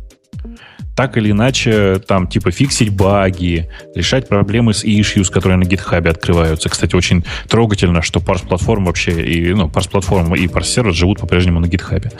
[0.94, 6.68] Так или иначе, там, типа, фиксить баги, решать проблемы с issues, которые на GitHub открываются.
[6.68, 12.12] Кстати, очень трогательно, что парс-платформа вообще, и, ну, парс-платформа и парс-сервер живут по-прежнему на GitHub.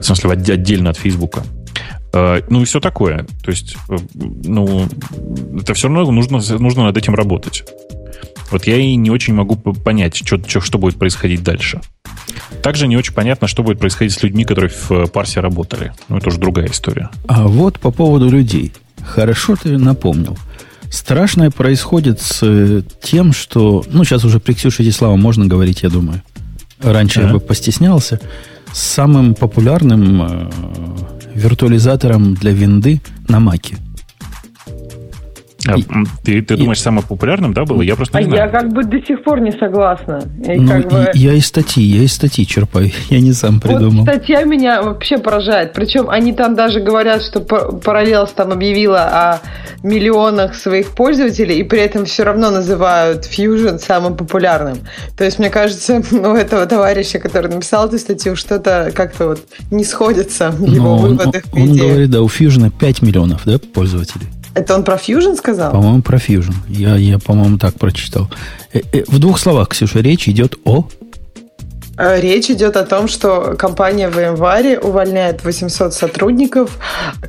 [0.00, 1.44] В смысле, отдельно от Фейсбука.
[2.12, 3.26] Э, ну и все такое.
[3.42, 3.96] То есть, э,
[4.44, 4.86] ну,
[5.60, 7.64] это все равно нужно, нужно над этим работать.
[8.50, 11.80] Вот я и не очень могу понять, что, что, что будет происходить дальше.
[12.62, 15.92] Также не очень понятно, что будет происходить с людьми, которые в э, парсе работали.
[16.08, 17.10] Ну, это уже другая история.
[17.26, 18.72] А вот по поводу людей.
[19.02, 20.36] Хорошо ты напомнил.
[20.90, 23.84] Страшное происходит с тем, что...
[23.88, 26.22] Ну, сейчас уже при Ксюше эти слова можно говорить, я думаю.
[26.80, 27.24] Раньше а?
[27.24, 28.20] я бы постеснялся.
[28.72, 30.50] Самым популярным
[31.34, 33.76] виртуализатором для винды на Маке.
[35.66, 35.82] А, и,
[36.22, 37.82] ты ты и, думаешь, самым популярным, да, было?
[37.82, 38.42] Я просто не а знаю.
[38.44, 40.22] Я как бы до сих пор не согласна.
[40.46, 41.10] И ну, как бы...
[41.14, 42.90] я из статьи, я из статьи черпаю.
[43.10, 44.04] Я не сам придумал.
[44.04, 45.72] Вот статья меня вообще поражает.
[45.72, 49.40] Причем они там даже говорят, что Parallels там объявила о
[49.82, 54.78] миллионах своих пользователей, и при этом все равно называют Fusion самым популярным.
[55.16, 59.40] То есть, мне кажется, у этого товарища, который написал эту статью, что-то как-то вот
[59.72, 61.42] не сходится в его Но выводах.
[61.52, 64.26] Он, он говорит, да, у Fusion 5 миллионов да, пользователей.
[64.54, 65.72] Это он про Fusion сказал?
[65.72, 66.54] По-моему, про Fusion.
[66.68, 68.28] Я, я по-моему, так прочитал.
[68.72, 70.88] Э, э, в двух словах, Ксюша, речь идет о...
[71.96, 76.78] Э, речь идет о том, что компания в январе увольняет 800 сотрудников,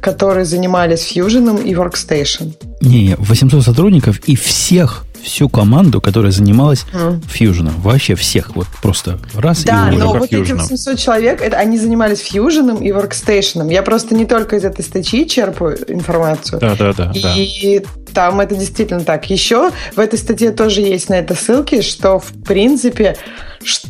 [0.01, 2.53] которые занимались Fusion и Workstation.
[2.81, 7.21] Не, 800 сотрудников и всех всю команду, которая занималась mm.
[7.27, 7.71] Fusion.
[7.81, 8.55] Вообще всех.
[8.55, 12.91] Вот просто раз да, и но вот эти 800 человек, это, они занимались Fusion и
[12.91, 13.71] Workstation.
[13.71, 16.59] Я просто не только из этой статьи черпаю информацию.
[16.59, 17.11] Да, да, да.
[17.35, 17.85] И да.
[18.13, 19.29] там это действительно так.
[19.29, 23.17] Еще в этой статье тоже есть на это ссылки, что в принципе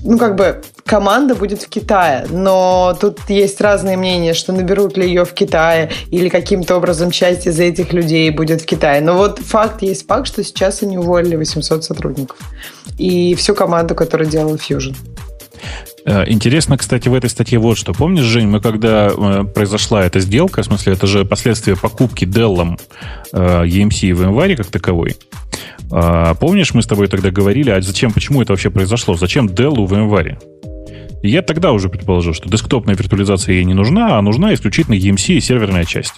[0.03, 5.05] ну, как бы команда будет в Китае, но тут есть разные мнения, что наберут ли
[5.05, 8.99] ее в Китае или каким-то образом часть из этих людей будет в Китае.
[9.01, 12.37] Но вот факт есть факт, что сейчас они уволили 800 сотрудников.
[12.97, 14.95] И всю команду, которая делала Fusion.
[16.05, 17.93] Э, интересно, кстати, в этой статье вот что.
[17.93, 22.79] Помнишь, Жень, мы когда э, произошла эта сделка, в смысле, это же последствия покупки Dell
[23.31, 25.15] э, EMC в январе как таковой,
[25.91, 29.15] а, помнишь, мы с тобой тогда говорили, а зачем, почему это вообще произошло?
[29.15, 30.37] Зачем Dell в январе?
[31.21, 35.35] И я тогда уже предположил, что десктопная виртуализация ей не нужна, а нужна исключительно EMC
[35.35, 36.13] и серверная часть.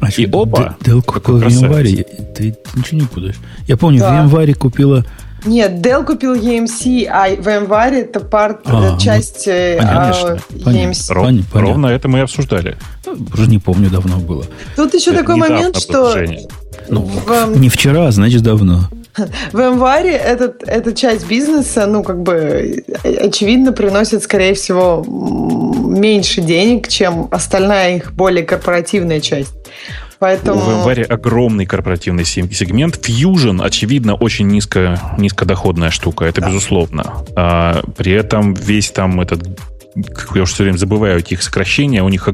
[0.00, 0.76] А и что, оба.
[0.82, 2.04] Dell купила в январе.
[2.36, 3.36] Ты ничего не путаешь.
[3.66, 4.12] Я помню, да.
[4.12, 5.04] в январе купила...
[5.46, 11.12] Нет, Dell купил EMC, а в январе это парт, а, часть вот, конечно, а, EMC.
[11.12, 11.60] Ров, понятно.
[11.60, 12.76] Ровно это мы и обсуждали.
[13.32, 14.44] Уже не помню, давно было.
[14.74, 16.14] Тут еще это такой момент, что...
[16.88, 17.58] Ну, в...
[17.58, 18.88] Не вчера, а значит давно.
[19.52, 26.88] В январе этот, эта часть бизнеса, ну, как бы, очевидно, приносит, скорее всего, меньше денег,
[26.88, 29.54] чем остальная их более корпоративная часть.
[30.18, 30.60] Поэтому...
[30.60, 32.96] В январе огромный корпоративный сегмент.
[32.96, 36.48] Fusion, очевидно, очень низко, низкодоходная штука, это да.
[36.48, 37.24] безусловно.
[37.36, 39.42] А, при этом весь там этот
[39.96, 42.28] я уже все время забываю эти их сокращения, у них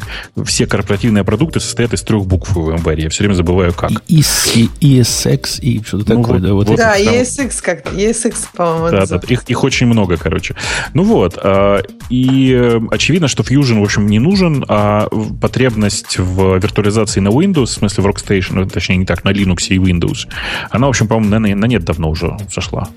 [0.44, 3.04] все корпоративные продукты состоят из трех букв в январе.
[3.04, 3.90] Я все время забываю как.
[4.08, 4.22] И,
[4.54, 6.54] и, ESX и что-то ну, такое, вот, да?
[6.54, 7.14] Вот да, там...
[7.14, 8.90] ESX как-то, ESX, по-моему.
[8.90, 10.54] Да, да, их, их очень много, короче.
[10.94, 15.08] Ну вот, а, и э, очевидно, что Fusion, в общем, не нужен, а
[15.40, 19.68] потребность в виртуализации на Windows, в смысле в Workstation, ну, точнее, не так, на Linux
[19.68, 20.28] и Windows,
[20.70, 22.88] она, в общем, по-моему, на, на нет давно уже сошла.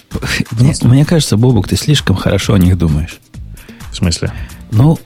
[0.52, 3.19] Мне, мне кажется, Бобук, ты слишком хорошо о них думаешь.
[3.91, 4.32] В смысле?
[4.73, 4.97] Ну,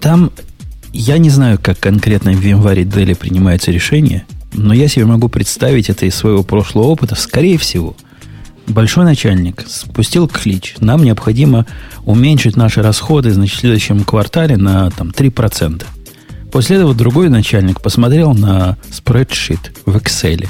[0.00, 0.32] там
[0.92, 5.88] я не знаю, как конкретно в январе Дели принимается решение, но я себе могу представить
[5.88, 7.14] это из своего прошлого опыта.
[7.14, 7.96] Скорее всего,
[8.66, 10.74] большой начальник спустил клич.
[10.80, 11.66] Нам необходимо
[12.04, 15.84] уменьшить наши расходы значит, в следующем квартале на там, 3%.
[16.50, 20.48] После этого другой начальник посмотрел на спредшит в Excel,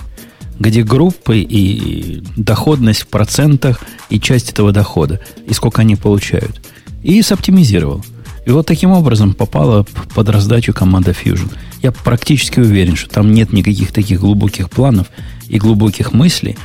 [0.59, 6.61] где группы и доходность в процентах и часть этого дохода, и сколько они получают.
[7.03, 8.03] И соптимизировал.
[8.45, 11.53] И вот таким образом попала под раздачу команда Fusion.
[11.83, 15.09] Я практически уверен, что там нет никаких таких глубоких планов
[15.49, 16.57] и глубоких мыслей.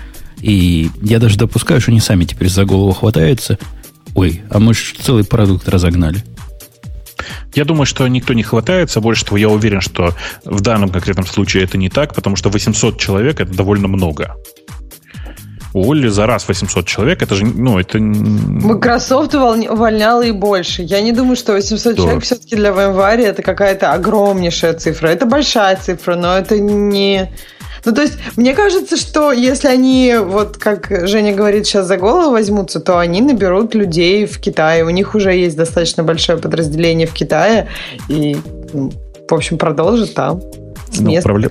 [0.41, 3.57] И я даже допускаю, что они сами теперь за голову хватаются.
[4.15, 6.23] Ой, а мы же целый продукт разогнали.
[7.53, 9.01] Я думаю, что никто не хватается.
[9.01, 12.99] Больше того, я уверен, что в данном конкретном случае это не так, потому что 800
[12.99, 14.35] человек это довольно много
[15.77, 17.21] уволили за раз 800 человек.
[17.21, 17.99] Это же, ну, это...
[17.99, 20.83] Microsoft увольняла и больше.
[20.83, 22.01] Я не думаю, что 800 да.
[22.01, 25.07] человек все-таки для января это какая-то огромнейшая цифра.
[25.07, 27.31] Это большая цифра, но это не...
[27.85, 32.31] Ну, то есть, мне кажется, что если они, вот как Женя говорит, сейчас за голову
[32.31, 34.83] возьмутся, то они наберут людей в Китае.
[34.83, 37.67] У них уже есть достаточно большое подразделение в Китае.
[38.09, 38.35] И,
[38.73, 38.91] ну,
[39.29, 40.41] в общем, продолжат там
[40.91, 41.49] с ну, места, проблем...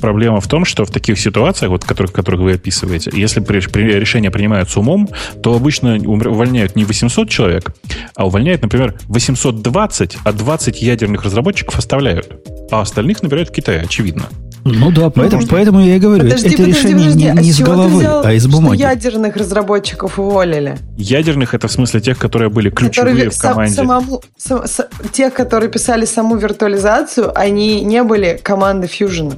[0.00, 3.82] Проблема в том, что в таких ситуациях, вот, которых, которых вы описываете, если при, при,
[3.98, 5.08] решения принимаются умом,
[5.42, 7.74] то обычно увольняют не 800 человек,
[8.14, 12.32] а увольняют, например, 820, а 20 ядерных разработчиков оставляют.
[12.70, 14.28] А остальных набирают в Китае, очевидно.
[14.66, 17.50] Ну да, поэтому, ну, поэтому я и говорю, подожди, это подожди, решение подожди, не, не
[17.50, 18.78] а с головы, взял, а из бумаги.
[18.78, 20.76] Что ядерных разработчиков уволили?
[20.96, 23.74] Ядерных это в смысле тех, которые были ключевые которые в команде.
[23.74, 29.34] Самому, сам, сам, тех, которые писали саму виртуализацию, они не были командой Fusion.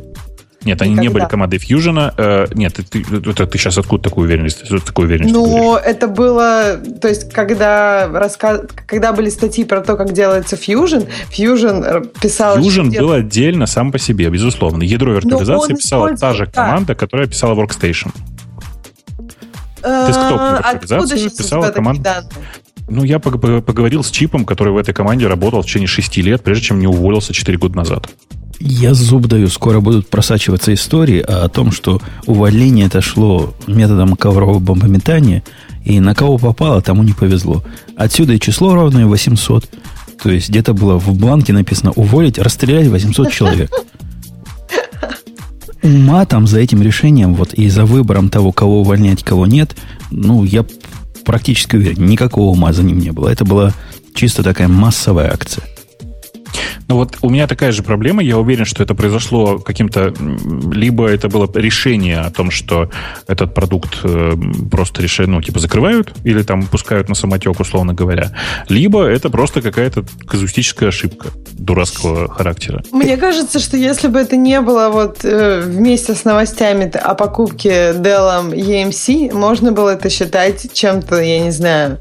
[0.69, 1.03] Нет, они Никогда.
[1.03, 2.13] не были командой Fusion.
[2.19, 4.69] Э, нет, ты, это, ты сейчас откуда такую уверенность?
[4.85, 6.77] Такую уверенность ну, это было...
[7.01, 12.59] То есть, когда, рассказ, когда были статьи про то, как делается Fusion, Fusion э, писал...
[12.59, 14.83] Fusion был отдельно сам по себе, безусловно.
[14.83, 16.95] Ядро виртуализации писала та же команда, да.
[16.95, 18.11] которая писала Workstation.
[19.81, 22.29] Десктопную э, виртуализацию писала команда...
[22.91, 26.65] Ну, я поговорил с Чипом, который в этой команде работал в течение 6 лет, прежде
[26.65, 28.11] чем не уволился 4 года назад.
[28.61, 34.59] Я зуб даю, скоро будут просачиваться истории о том, что увольнение это шло методом коврового
[34.59, 35.45] бомбометания,
[35.85, 37.63] и на кого попало, тому не повезло.
[37.97, 39.69] Отсюда и число равное 800.
[40.21, 43.71] То есть где-то было в бланке написано уволить, расстрелять 800 человек.
[45.83, 49.77] Ума там за этим решением, вот и за выбором того, кого увольнять, кого нет,
[50.11, 50.67] ну, я
[51.25, 53.29] практически уверен, никакого ума за ним не было.
[53.29, 53.73] Это была
[54.15, 55.65] чисто такая массовая акция.
[56.89, 58.23] Ну вот у меня такая же проблема.
[58.23, 60.15] Я уверен, что это произошло каким-то...
[60.73, 62.91] Либо это было решение о том, что
[63.27, 64.33] этот продукт э,
[64.71, 68.33] просто решение, ну, типа закрывают или там пускают на самотек, условно говоря.
[68.69, 72.83] Либо это просто какая-то казуистическая ошибка дурацкого характера.
[72.91, 77.93] Мне кажется, что если бы это не было вот э, вместе с новостями о покупке
[77.93, 81.99] Dell EMC, можно было это считать чем-то, я не знаю,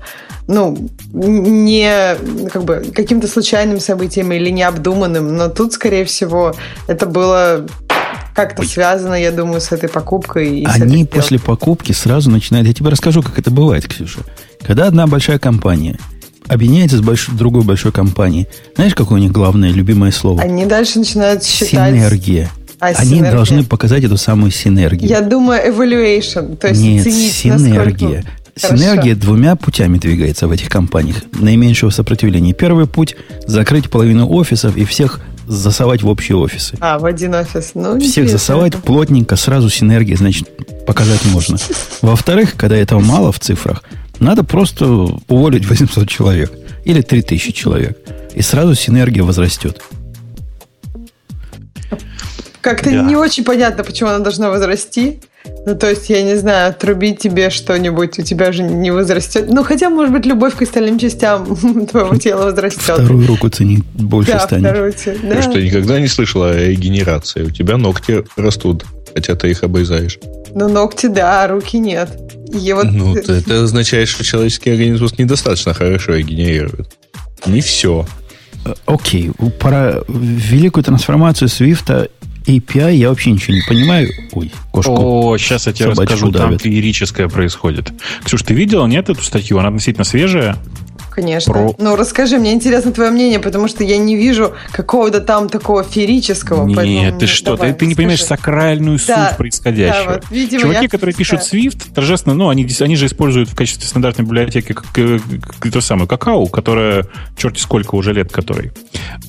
[0.47, 2.15] ну, не
[2.51, 6.55] как бы каким-то случайным событием или необдуманным, но тут, скорее всего,
[6.87, 7.65] это было
[8.33, 10.59] как-то связано, я думаю, с этой покупкой.
[10.59, 12.67] И Они после покупки сразу начинают...
[12.67, 14.19] Я тебе расскажу, как это бывает, Ксюша.
[14.61, 15.97] Когда одна большая компания
[16.47, 17.27] объединяется с больш...
[17.29, 20.41] другой большой компанией, знаешь, какое у них главное любимое слово?
[20.43, 21.95] Они дальше начинают считать...
[21.95, 22.51] Синергия.
[22.79, 23.31] А, Они синергия.
[23.31, 25.09] должны показать эту самую синергию.
[25.09, 28.17] Я думаю, evaluation, то есть Нет, синергия.
[28.17, 28.23] Насколько...
[28.57, 31.17] Синергия двумя путями двигается в этих компаниях.
[31.33, 32.53] Наименьшего сопротивления.
[32.53, 33.15] Первый путь–
[33.47, 36.75] закрыть половину офисов и всех засовать в общие офисы.
[36.81, 37.71] А, в один офис.
[37.73, 40.49] Ну, Всех засовать плотненько, сразу синергия, значит,
[40.85, 41.57] показать можно.
[42.01, 43.83] Во-вторых, когда этого мало в цифрах,
[44.19, 44.85] надо просто
[45.27, 46.51] уволить 800 человек
[46.85, 47.97] или 3000 человек.
[48.35, 49.81] И сразу синергия возрастет.
[52.61, 53.01] Как-то да.
[53.03, 55.21] не очень понятно, почему она должна возрасти.
[55.65, 59.45] Ну, то есть, я не знаю, отрубить тебе что-нибудь, у тебя же не возрастет.
[59.49, 61.55] Ну, хотя, может быть, любовь к остальным частям
[61.87, 62.81] твоего тела возрастет.
[62.81, 64.69] Вторую руку ценить больше да, станет.
[64.69, 65.35] Вторую, да.
[65.35, 67.43] Ты что, никогда не слышала о регенерации?
[67.43, 70.19] У тебя ногти растут, хотя ты их обрезаешь.
[70.53, 72.09] Ну, ногти, да, а руки нет.
[72.53, 72.85] И вот...
[72.85, 76.87] Ну, это означает, что человеческий организм недостаточно хорошо регенерирует.
[77.45, 78.05] Не все.
[78.65, 79.51] Э, окей, okay.
[79.51, 82.09] про великую трансформацию Свифта
[82.47, 84.09] API я вообще ничего не понимаю.
[84.31, 85.31] Ой, кошку.
[85.31, 86.49] О, сейчас я тебе расскажу, давит.
[86.49, 87.91] там феерическое происходит.
[88.23, 89.59] Ксюш, ты видела, нет, эту статью?
[89.59, 90.57] Она относительно свежая
[91.17, 91.51] конечно.
[91.51, 91.75] Про...
[91.79, 96.67] Ну, расскажи, мне интересно твое мнение, потому что я не вижу какого-то там такого ферического.
[96.67, 100.05] Нет, ты что, давай, ты, ты не понимаешь сакральную да, суть происходящего.
[100.05, 100.89] Да, вот, видимо, Чуваки, я...
[100.89, 105.81] которые пишут Swift, торжественно, ну, они, они же используют в качестве стандартной библиотеки как, то
[105.81, 108.71] самое какао, которая, черти сколько уже лет которой,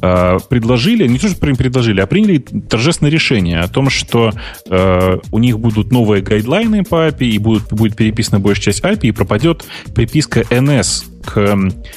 [0.03, 4.33] э, предложили, не то, что предложили, а приняли торжественное решение о том, что
[4.69, 9.09] э, у них будут новые гайдлайны по API, и будут, будет переписана большая часть API,
[9.09, 11.57] и пропадет приписка NS к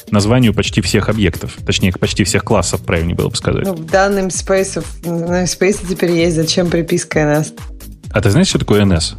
[0.09, 1.57] названию почти всех объектов.
[1.65, 3.65] Точнее, к почти всех классов, правильнее было бы сказать.
[3.65, 6.35] Ну, в данном Space, на Space теперь есть.
[6.35, 7.53] Зачем приписка NS?
[8.11, 9.17] А ты знаешь, что такое NS?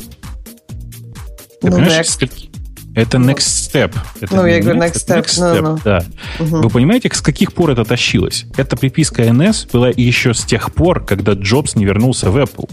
[1.61, 2.51] Ты ну, понимаешь, скольки...
[2.95, 3.31] Это ну.
[3.31, 3.97] next step.
[4.21, 5.23] Это ну, я говорю next step.
[5.23, 5.81] Next step no, no.
[5.83, 6.05] Да.
[6.41, 6.57] Угу.
[6.62, 8.45] Вы понимаете, с каких пор это тащилось?
[8.57, 12.69] Эта приписка NS была еще с тех пор, когда Джобс не вернулся в Apple.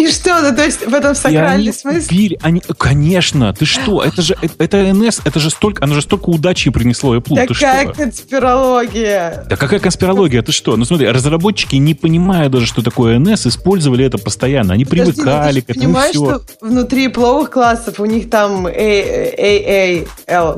[0.00, 0.40] И что?
[0.40, 2.08] Ну, то есть в этом сакральный смысл?
[2.10, 4.02] Били, они, конечно, ты что?
[4.02, 7.46] Это же это NS, это же столько, оно же столько удачи принесло Apple.
[7.46, 9.44] Какая ты конспирология?
[9.48, 10.42] Да какая конспирология?
[10.42, 10.76] Ты что?
[10.76, 14.74] Ну смотри, разработчики, не понимая даже, что такое NS, использовали это постоянно.
[14.74, 15.84] Они Подожди, ну, привыкали к этому.
[15.84, 16.24] Понимаешь, все.
[16.24, 20.06] что внутри пловых классов у них там AAL.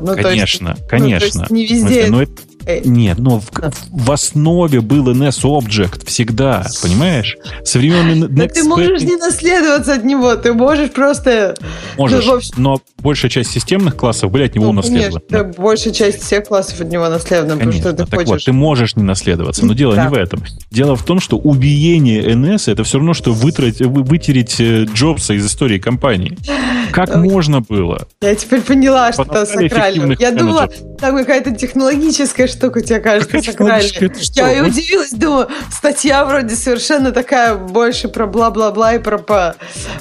[0.01, 1.27] Ну, конечно, есть, конечно.
[1.27, 2.07] Ну, то есть не везде.
[2.09, 2.52] Ну, это, Э,
[2.85, 3.51] нет, но в,
[3.89, 7.37] в основе был NS Object всегда, понимаешь?
[7.63, 11.55] Со времен Next Ты можешь не наследоваться от него, ты можешь просто...
[11.97, 12.53] Можешь, ну, общем...
[12.57, 15.21] но большая часть системных классов были от него ну, наследованы.
[15.29, 18.29] Конечно, большая часть всех классов от него наследована, потому что ты так хочешь.
[18.29, 20.05] вот, ты можешь не наследоваться, но дело да.
[20.05, 20.43] не в этом.
[20.71, 25.45] Дело в том, что убиение NS это все равно, что вытрать, вытереть э, Джобса из
[25.45, 26.37] истории компании.
[26.91, 28.07] Как можно было?
[28.21, 30.15] Я теперь поняла, что это сакрально.
[30.19, 34.11] Я думала, там какая-то технологическая штука, тебе кажется, сакральная.
[34.33, 39.55] Я и удивилась, думаю, статья вроде совершенно такая больше про бла-бла-бла и про по...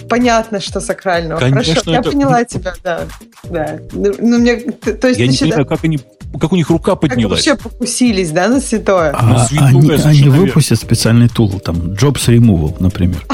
[0.08, 1.40] понятно, что сакрального.
[1.40, 1.90] Конечно, Хорошо, это...
[1.90, 3.00] я поняла тебя, да.
[3.44, 3.78] да.
[3.92, 5.98] Ну, ну мне, то есть, я не понимаю, как они
[6.40, 7.44] как у них рука поднялась.
[7.44, 9.12] Как вообще покусились, да, на святое?
[9.14, 13.24] А, ну, они, они выпустят специальный тул, там, Jobs Removal, например,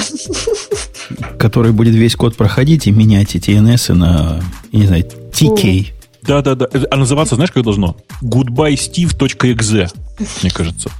[1.39, 5.93] который будет весь код проходить и менять эти NS на, не знаю, TK.
[6.29, 6.69] Да-да-да.
[6.91, 7.97] А называться, знаешь, как должно?
[8.23, 9.91] goodbyesteve.exe,
[10.43, 10.91] мне кажется.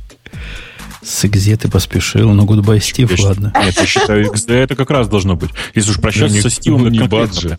[1.05, 3.53] С экзе ты поспешил, но goodbye Steve, я ладно.
[3.63, 5.51] Нет, я считаю, XD это как раз должно быть.
[5.75, 7.59] Если уж прощаться со Стивом, не баджи.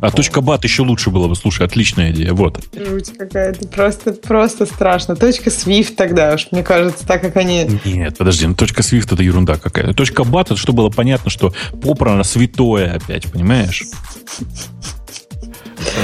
[0.00, 1.34] А точка бат еще лучше было бы.
[1.34, 2.32] Слушай, отличная идея.
[2.34, 2.62] Вот.
[2.74, 3.66] Жуть какая-то.
[3.68, 5.16] Просто, просто страшно.
[5.16, 7.66] Точка Swift тогда уж, мне кажется, так как они...
[7.84, 9.94] Нет, подожди, ну точка Swift это ерунда какая-то.
[9.94, 13.84] Точка бат это что было понятно, что попра святое опять, понимаешь?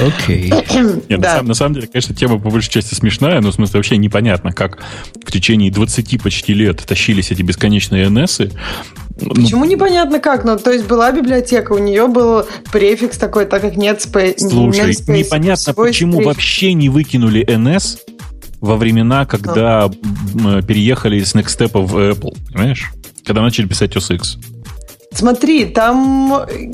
[0.00, 0.52] Окей.
[0.72, 1.04] Okay.
[1.08, 1.42] Нет, да.
[1.42, 4.52] на, на самом деле, конечно, тема по большей части смешная, но в смысле вообще непонятно,
[4.52, 4.78] как
[5.24, 8.52] в течение 20 почти лет тащились эти бесконечные NS.
[9.20, 10.44] Ну, Почему непонятно как?
[10.44, 14.34] Ну, то есть была библиотека, у нее был префикс такой, так как нет спей...
[14.38, 16.24] Слушай, нет space, непонятно, почему space.
[16.24, 17.98] вообще не выкинули NS
[18.60, 19.90] во времена, когда
[20.34, 22.92] м, переехали из Nextstep в Apple, понимаешь?
[23.24, 24.38] Когда начали писать OS X.
[25.14, 26.70] Смотри, там э,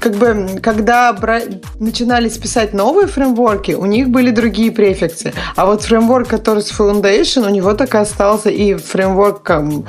[0.00, 1.40] как бы, когда бра...
[1.78, 5.32] начинались писать новые фреймворки, у них были другие префиксы.
[5.56, 9.84] А вот фреймворк, который с Foundation, у него так и остался, и фреймворк м,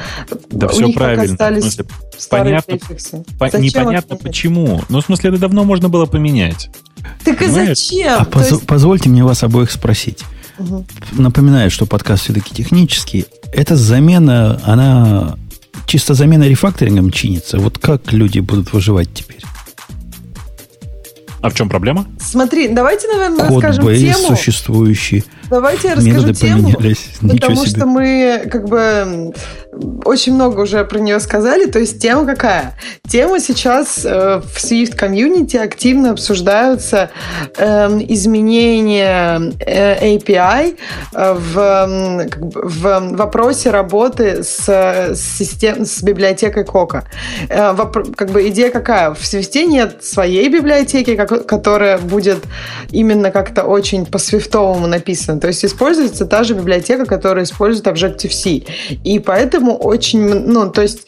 [0.49, 1.28] Да, у все них так правильно.
[1.28, 1.86] В остались смысле,
[2.18, 3.24] старые понятно, префиксы.
[3.38, 4.82] по- Зачем непонятно почему.
[4.89, 6.70] Ну, в смысле, это давно можно было поменять.
[7.26, 7.78] Так и Понимаешь?
[7.78, 8.16] зачем?
[8.20, 10.24] А поз- есть- позвольте мне вас обоих спросить.
[10.57, 10.86] Мгм.
[11.14, 13.26] Напоминаю, что подкаст все-таки технический.
[13.53, 15.38] Эта замена, она
[15.90, 17.58] чисто замена рефакторингом чинится.
[17.58, 19.42] Вот как люди будут выживать теперь?
[21.42, 22.06] А в чем проблема?
[22.20, 24.36] Смотри, давайте, наверное, Код расскажем бейс тему.
[24.36, 26.64] существующий, Давайте я расскажу методы тему.
[26.74, 27.10] поменялись.
[27.22, 27.78] Ничего Потому себе.
[27.78, 29.34] что мы как бы
[30.03, 31.65] очень много уже про нее сказали.
[31.65, 32.76] То есть тема какая?
[33.07, 37.11] Тема сейчас э, в Swift комьюнити активно обсуждаются
[37.57, 40.78] эм, изменения э, API
[41.13, 47.05] э, в, м, как бы в вопросе работы с, с, систем, с библиотекой Кока.
[47.49, 49.13] Э, вопр- как бы идея какая?
[49.13, 52.39] В Swift нет своей библиотеки, как- которая будет
[52.91, 55.39] именно как-то очень по-свифтовому написана.
[55.39, 58.63] То есть используется та же библиотека, которая использует Objective-C.
[59.03, 61.07] И поэтому очень, м- ну, то есть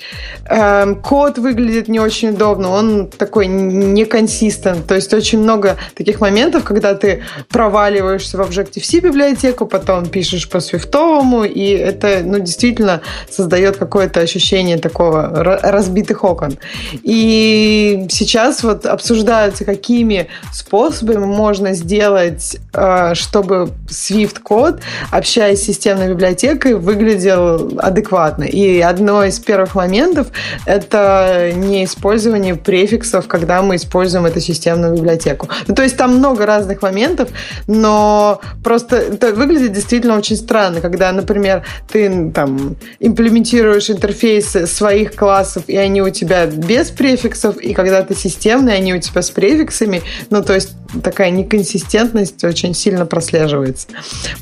[0.50, 4.88] эм, код выглядит не очень удобно, он такой неконсистент.
[4.88, 11.44] То есть очень много таких моментов, когда ты проваливаешься в Objective-C библиотеку, потом пишешь по-свифтовому,
[11.44, 16.58] и это, ну, действительно создает какое-то ощущение такого ра- разбитых окон.
[17.04, 24.82] И сейчас вот обсуждаются, какими способами можно сделать, э, чтобы Swift-код,
[25.12, 28.41] общаясь с системной библиотекой, выглядел адекватно.
[28.44, 30.28] И одно из первых моментов—
[30.66, 35.50] это не использование префиксов, когда мы используем эту системную библиотеку.
[35.68, 37.30] Ну, то есть там много разных моментов,
[37.68, 45.64] но просто это выглядит действительно очень странно, когда, например, ты там имплементируешь интерфейсы своих классов,
[45.68, 50.02] и они у тебя без префиксов, и когда ты системный, они у тебя с префиксами.
[50.30, 50.74] Ну, то есть
[51.04, 53.88] такая неконсистентность очень сильно прослеживается.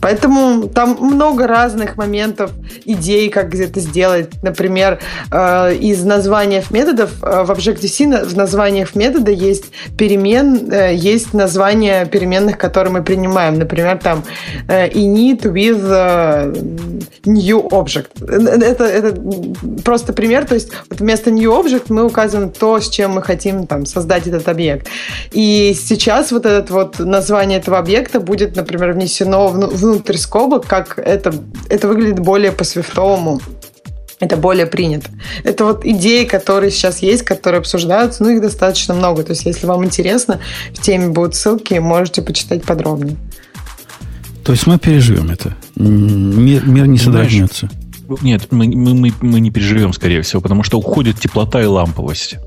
[0.02, 2.52] Поэтому там много разных моментов,
[2.86, 4.30] идей, как это сделать.
[4.42, 5.00] Например,
[5.32, 9.66] э, из названий методов э, в Objective-C в названиях метода есть
[9.98, 13.60] перемен, э, есть названия переменных, которые мы принимаем.
[13.60, 14.24] Например, там
[14.68, 15.80] init with
[17.26, 18.08] new object.
[18.24, 19.22] Это, это
[19.84, 20.46] просто пример.
[20.46, 24.28] То есть вот вместо new object мы указываем то, с чем мы хотим там, создать
[24.28, 24.88] этот объект.
[25.32, 30.98] И сейчас вот это вот название этого объекта будет, например, внесено вну- внутрь скобок, как
[30.98, 31.34] это,
[31.70, 33.42] это выглядит более по-свифтовому.
[34.20, 35.10] Это более принято.
[35.46, 39.24] Это вот идеи, которые сейчас есть, которые обсуждаются, ну их достаточно много.
[39.24, 40.42] То есть, если вам интересно,
[40.74, 43.16] в теме будут ссылки, можете почитать подробнее.
[44.44, 45.56] То есть мы переживем это.
[45.76, 47.70] Мир, мир не содрогнется.
[48.22, 52.38] Нет, мы, мы, мы, мы не переживем, скорее всего, потому что уходит теплота и ламповость.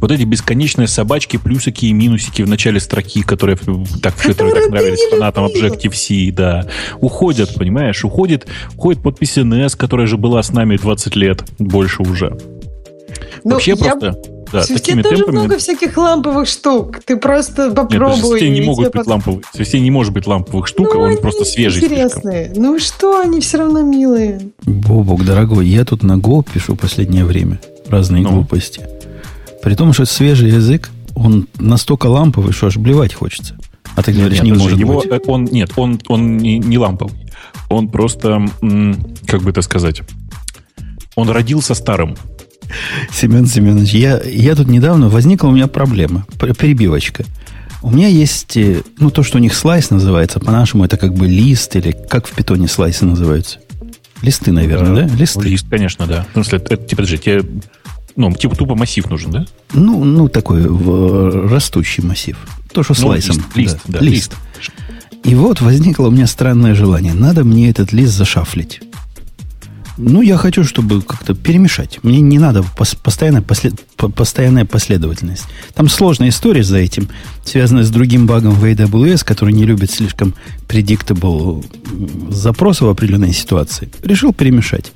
[0.00, 3.56] Вот эти бесконечные собачки, плюсики и минусики в начале строки, которые
[4.02, 5.46] так, которые Которые так нравились фанатам.
[5.46, 6.66] Objective-C, да.
[7.00, 8.04] Уходят, понимаешь?
[8.04, 8.46] Уходит,
[8.76, 12.36] уходит подпись NS, которая же была с нами 20 лет, больше уже.
[13.44, 14.16] Ну, Вообще я- просто,
[14.52, 15.36] да, В Свифте такими тоже темпами...
[15.36, 17.00] много всяких ламповых штук.
[17.04, 18.16] Ты просто Нет, попробуй.
[18.20, 19.44] в Свифте не могут быть под- ламповых.
[19.52, 21.98] В Свифте не может быть ламповых штук, Ну, он они просто свежий слишком.
[21.98, 22.52] интересные.
[22.56, 24.40] Ну что, они все равно милые.
[24.64, 28.30] Бобок, дорогой, я тут на Go пишу последнее время разные Ну.
[28.30, 28.80] глупости.
[29.68, 33.54] При том, что свежий язык, он настолько ламповый, что аж блевать хочется.
[33.96, 35.10] А ты говоришь, Нет, не может его, быть.
[35.12, 37.12] э, Он, нет, он, он не, не ламповый.
[37.68, 38.46] Он просто,
[39.26, 40.00] как бы это сказать,
[41.16, 42.16] он родился старым.
[43.12, 47.26] Семен Семенович, я, я тут недавно возникла у меня проблема, пр- перебивочка.
[47.82, 51.26] У меня есть, э, ну, то, что у них слайс называется, по-нашему это как бы
[51.26, 53.58] лист, или как в питоне слайсы называются?
[54.22, 55.14] Листы, наверное, да?
[55.14, 55.42] Листы.
[55.46, 56.26] Лист, конечно, да.
[56.30, 57.44] В смысле, это, типа, подожди, тебе,
[58.18, 59.46] ну, типа тупо массив нужен, да?
[59.72, 62.36] Ну, ну, такой в- растущий массив.
[62.72, 63.36] То, что Ну, слайсом.
[63.36, 64.14] лист, лист, да, лист.
[64.56, 64.70] лист.
[65.24, 67.14] И вот возникло у меня странное желание.
[67.14, 68.80] Надо мне этот лист зашафлить.
[70.00, 71.98] Ну, я хочу, чтобы как-то перемешать.
[72.04, 75.44] Мне не надо пос- постоянная, послед- по- постоянная последовательность.
[75.74, 77.08] Там сложная история за этим,
[77.44, 80.34] связанная с другим багом в AWS, который не любит слишком
[80.68, 81.64] predictable
[82.32, 83.88] запросы в определенной ситуации.
[84.04, 84.92] Решил перемешать.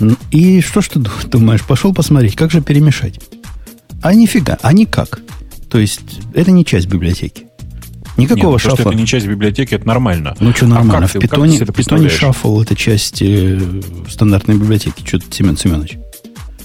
[0.00, 1.62] М, И что ж ты ду- думаешь?
[1.64, 3.20] Пошел посмотреть, как же перемешать.
[4.02, 5.20] А нифига, а никак.
[5.70, 7.46] То есть, это не часть библиотеки.
[8.16, 8.90] Никакого Нет, то, что шафла.
[8.90, 10.36] это не часть библиотеки, это нормально.
[10.40, 11.06] Ну, что А нормально.
[11.06, 13.60] как в ты- как ты питоне, себе это в питоне шаффл это часть э,
[14.08, 15.06] стандартной библиотеки.
[15.06, 15.98] Что ты, Семен Семенович?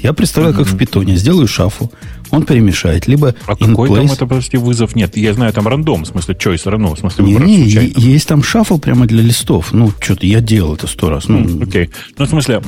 [0.02, 1.16] Я представляю, как в питоне.
[1.16, 1.88] Сделаю шафл.
[2.32, 3.08] Он перемешает.
[3.08, 3.96] Либо а какой place.
[3.96, 4.96] там это, подожди, вызов?
[4.96, 8.44] Нет, я знаю, там рандом, в смысле, choice, равно, в смысле, не, не, есть там
[8.44, 9.72] шаффл прямо для листов.
[9.72, 11.28] Ну, что-то я делал это сто раз.
[11.28, 11.84] Ну, окей.
[11.86, 11.90] Okay.
[12.18, 12.62] Ну, в смысле,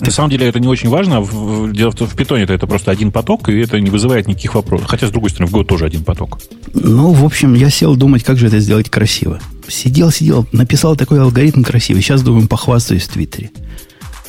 [0.00, 1.24] на самом деле это не очень важно.
[1.72, 4.88] Дело в том, в питоне это просто один поток, и это не вызывает никаких вопросов.
[4.88, 6.40] Хотя, с другой стороны, в Go тоже один поток.
[6.72, 9.40] Ну, в общем, я сел думать, как же это сделать красиво.
[9.68, 12.02] Сидел, сидел, написал такой алгоритм красивый.
[12.02, 13.50] Сейчас, думаю, похвастаюсь в Твиттере.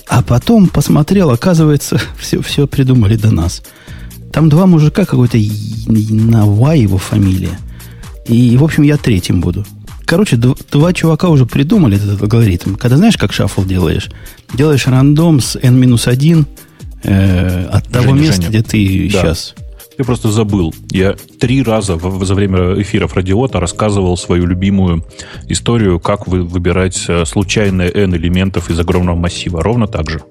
[0.07, 3.63] А потом посмотрел, оказывается, все, все придумали до нас.
[4.32, 5.38] Там два мужика какой-то
[5.88, 7.57] на Y его фамилия.
[8.28, 9.66] И, в общем, я третьим буду.
[10.06, 12.76] Короче, два чувака уже придумали этот алгоритм.
[12.76, 14.10] Когда знаешь, как шаффл делаешь?
[14.53, 16.45] Делаешь рандом с n-1
[17.03, 18.49] э, от того Женя, места, Женя.
[18.49, 19.22] где ты да.
[19.22, 19.56] сейчас.
[19.97, 20.74] Ты просто забыл.
[20.91, 25.06] Я три раза в, за время эфиров Радиота рассказывал свою любимую
[25.47, 29.64] историю, как вы выбирать э, случайные n элементов из огромного массива.
[29.64, 30.22] Ровно так же.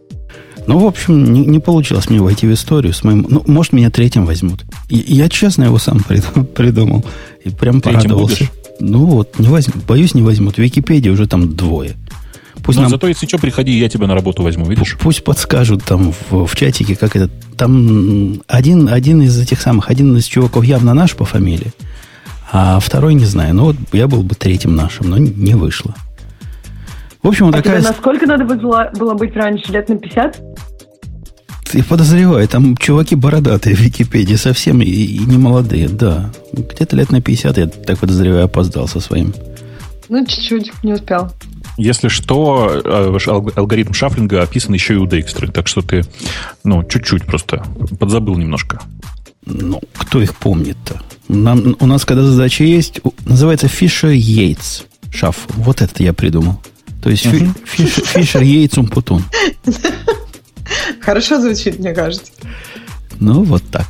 [0.67, 3.27] Ну, в общем, не, не получилось мне войти в историю с моим...
[3.29, 4.65] Ну, может, меня третьим возьмут.
[4.89, 6.01] Я, я честно его сам
[6.55, 7.05] придумал.
[7.45, 8.37] И прям третьим порадовался.
[8.37, 8.64] Будешь?
[8.81, 10.57] Ну вот, не возьму, боюсь, не возьмут.
[10.57, 11.95] В Википедии уже там двое.
[12.63, 12.91] Пусть Но нам...
[12.91, 14.97] зато, если что, приходи, я тебя на работу возьму, видишь?
[14.99, 17.31] Пусть подскажут там в, в чатике, как это.
[17.57, 21.73] Там один, один из этих самых, один из чуваков явно наш по фамилии,
[22.51, 23.55] а второй не знаю.
[23.55, 25.95] Ну вот я был бы третьим нашим, но не вышло.
[27.23, 27.83] В общем, вот а такая...
[27.83, 29.71] насколько надо было, было быть раньше?
[29.73, 30.43] Лет на 50?
[31.73, 36.31] Я подозреваю, там чуваки бородатые в Википедии, совсем и, и не молодые, да.
[36.53, 39.35] Где-то лет на 50, я так подозреваю, опоздал со своим.
[40.09, 41.33] Ну, чуть-чуть, не успел.
[41.77, 43.19] Если что, э,
[43.57, 46.05] алгоритм шафлинга описан еще и у Дейкстры, так что ты,
[46.63, 47.65] ну, чуть-чуть просто
[47.99, 48.81] подзабыл немножко.
[49.47, 51.01] Ну, кто их помнит-то?
[51.29, 54.85] Нам, у нас, когда задача есть, называется Fisher Yates
[55.15, 55.47] шаф.
[55.49, 56.61] Вот это я придумал.
[57.03, 57.55] То есть uh-huh.
[57.77, 59.25] Fisher Yates Умпутун.
[61.01, 62.33] Хорошо звучит, мне кажется.
[63.21, 63.87] Ну, вот так.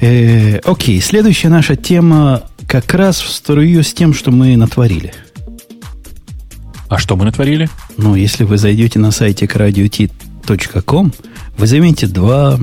[0.00, 5.12] Э, окей, следующая наша тема как раз в струю с тем, что мы натворили.
[6.88, 7.68] А что мы натворили?
[7.96, 11.12] Ну, если вы зайдете на сайте radiot.com,
[11.56, 12.58] вы заметите два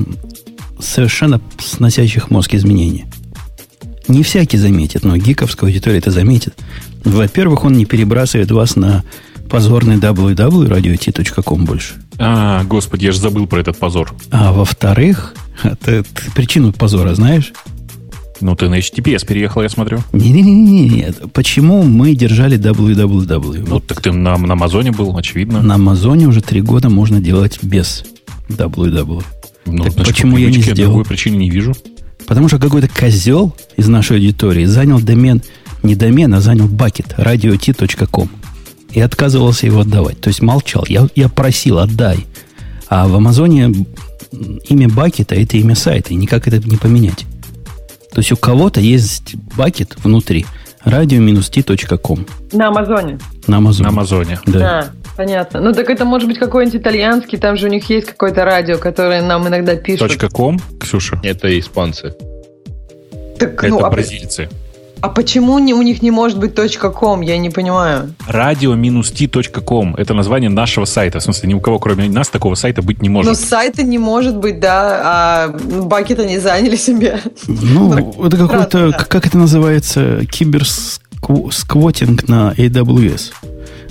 [0.80, 3.06] совершенно сносящих мозг изменения.
[4.06, 6.54] Не всякий заметит, но гиковская аудитория это заметит.
[7.04, 9.04] Во-первых, он не перебрасывает вас на
[9.48, 11.94] позорный www.radiot.com больше.
[12.18, 14.12] А, господи, я же забыл про этот позор.
[14.30, 15.34] А во-вторых,
[15.84, 17.52] ты, ты причину позора знаешь?
[18.40, 19.98] Ну, ты на HTTPS переехал, я смотрю.
[20.12, 21.12] Не-не-не.
[21.32, 23.58] Почему мы держали www?
[23.60, 23.86] Ну, вот.
[23.86, 25.62] так ты на, на Амазоне был, очевидно.
[25.62, 28.04] На Амазоне уже три года можно делать без
[28.48, 29.24] www.
[29.66, 30.92] Ну, так значит, почему я не сделал?
[30.92, 31.74] Другой причины не вижу.
[32.26, 35.42] Потому что какой-то козел из нашей аудитории занял домен,
[35.82, 38.28] не домен, а занял бакет radiot.com
[38.92, 40.20] и отказывался его отдавать.
[40.20, 40.84] То есть молчал.
[40.88, 42.26] Я, я просил, отдай.
[42.88, 43.86] А в Амазоне
[44.68, 47.26] имя бакета– это имя сайта, и никак это не поменять.
[48.10, 50.46] То есть у кого-то есть бакет внутри
[50.84, 52.26] radio-t.com.
[52.52, 53.18] На Амазоне.
[53.46, 53.84] На Амазоне.
[53.84, 54.40] На Амазоне.
[54.46, 54.80] Да.
[54.80, 55.60] А, понятно.
[55.60, 59.22] Ну, так это может быть какой-нибудь итальянский, там же у них есть какое-то радио, которое
[59.22, 60.16] нам иногда пишут.
[60.32, 61.20] .com, Ксюша?
[61.22, 62.14] Это испанцы.
[63.38, 64.48] Так, это ну, а бразильцы.
[65.00, 65.08] А...
[65.08, 67.20] Почему не, у них не может быть .com?
[67.22, 68.14] Я не понимаю.
[68.28, 69.94] Radio-t.com.
[69.96, 71.20] Это название нашего сайта.
[71.20, 73.30] В смысле, ни у кого, кроме нас, такого сайта быть не может.
[73.30, 75.00] Но сайта не может быть, да.
[75.04, 75.48] А
[75.82, 77.20] бакет они заняли себе.
[77.46, 77.94] Ну,
[78.26, 78.92] это какой-то...
[79.08, 80.20] Как это называется?
[80.30, 83.32] Киберсквотинг на AWS.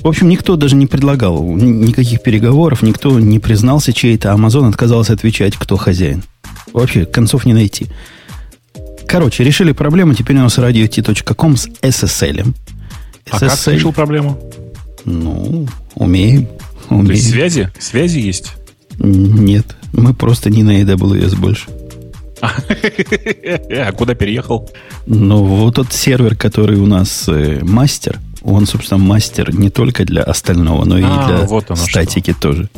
[0.02, 5.58] В общем, никто даже не предлагал никаких переговоров, никто не признался чей-то, Amazon отказался отвечать,
[5.58, 6.24] кто хозяин.
[6.72, 7.88] Вообще, концов не найти.
[9.08, 10.14] Короче, решили проблему.
[10.14, 12.54] Теперь у нас radio.t.com с SSL.
[13.30, 14.38] А SSL, как решил проблему?
[15.06, 16.48] Ну, умеем.
[16.90, 17.06] умеем.
[17.08, 17.72] То есть связи?
[17.80, 18.54] Связи есть?
[19.00, 19.76] Нет.
[19.94, 21.68] Мы просто не на AWS больше.
[23.80, 24.70] А куда переехал?
[25.08, 30.22] Ну, вот тот сервер, который у нас э, мастер, он, собственно, мастер не только для
[30.22, 32.42] остального, но и а, для вот статики что.
[32.42, 32.70] тоже.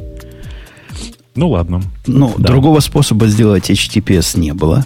[1.35, 1.81] Ну, ладно.
[2.07, 2.47] Ну, да.
[2.47, 4.85] другого способа сделать HTTPS не было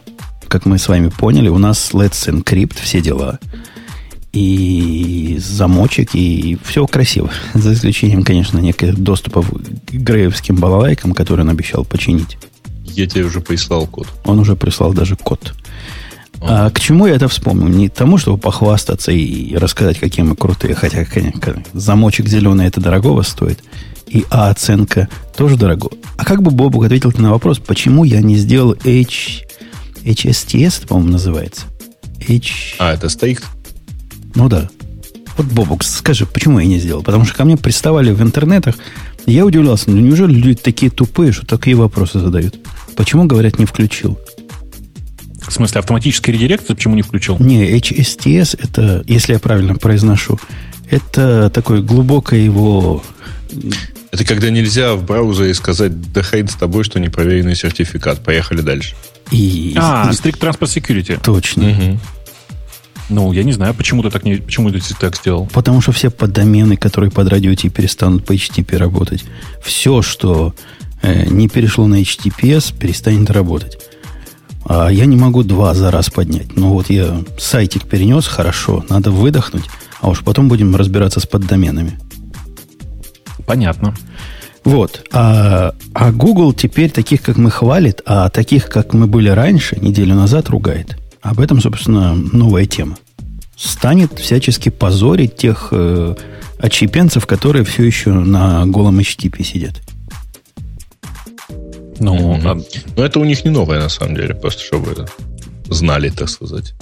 [0.53, 3.39] как мы с вами поняли, у нас Let's Encrypt, все дела.
[4.33, 7.31] И замочек, и все красиво.
[7.55, 12.37] За исключением, конечно, неких доступов к греевским балалайкам, которые он обещал починить.
[12.85, 14.07] Я тебе уже прислал код.
[14.25, 15.55] Он уже прислал даже код.
[16.39, 17.67] А к чему я это вспомнил?
[17.67, 23.23] Не тому, чтобы похвастаться и рассказать, какие мы крутые, хотя, конечно, замочек зеленый это дорогого
[23.23, 23.63] стоит,
[24.05, 25.89] и А оценка тоже дорого.
[26.15, 29.45] А как бы Бобук ответил на вопрос, почему я не сделал H
[30.05, 31.65] HSTS, по-моему, называется.
[32.27, 32.75] H...
[32.79, 33.41] А, это стоит?
[34.35, 34.69] Ну да.
[35.37, 37.03] Вот, Бобок, скажи, почему я не сделал?
[37.03, 38.75] Потому что ко мне приставали в интернетах,
[39.25, 42.55] я удивлялся, ну неужели люди такие тупые, что такие вопросы задают?
[42.95, 44.19] Почему, говорят, не включил?
[45.47, 47.37] В смысле, автоматический редирект ты почему не включил?
[47.39, 50.39] Не, HSTS это, если я правильно произношу,
[50.89, 53.03] это такое глубокое его...
[54.13, 58.23] Это когда нельзя в браузере сказать, да хрен с тобой, что непроверенный сертификат.
[58.23, 58.93] Поехали дальше.
[59.31, 61.19] И, А, Strict Transport Security.
[61.19, 61.63] точно.
[61.63, 61.99] Мгм.
[63.09, 65.47] Ну, я не знаю, почему ты так не, почему ты так сделал.
[65.51, 69.23] Потому что все поддомены, которые под радио перестанут по HTTP работать.
[69.63, 70.53] Все, что
[71.01, 73.79] э, не перешло на HTTPS, перестанет работать.
[74.63, 76.55] А я не могу два за раз поднять.
[76.55, 79.65] Ну вот я сайтик перенес, хорошо, надо выдохнуть,
[80.01, 81.99] а уж потом будем разбираться с поддоменами.
[83.45, 83.93] Понятно.
[84.63, 85.03] Вот.
[85.11, 90.15] А, а Google теперь таких, как мы, хвалит, а таких, как мы были раньше, неделю
[90.15, 90.97] назад, ругает.
[91.21, 92.97] Об этом, собственно, новая тема.
[93.57, 96.15] Станет всячески позорить тех э,
[96.59, 99.81] отщепенцев, которые все еще на голом HTTP сидят.
[101.99, 102.47] Ну, Мгм.
[102.47, 102.61] а-
[102.97, 105.07] Но это у них не новое, на самом деле, просто чтобы это
[105.69, 106.73] знали, так сказать.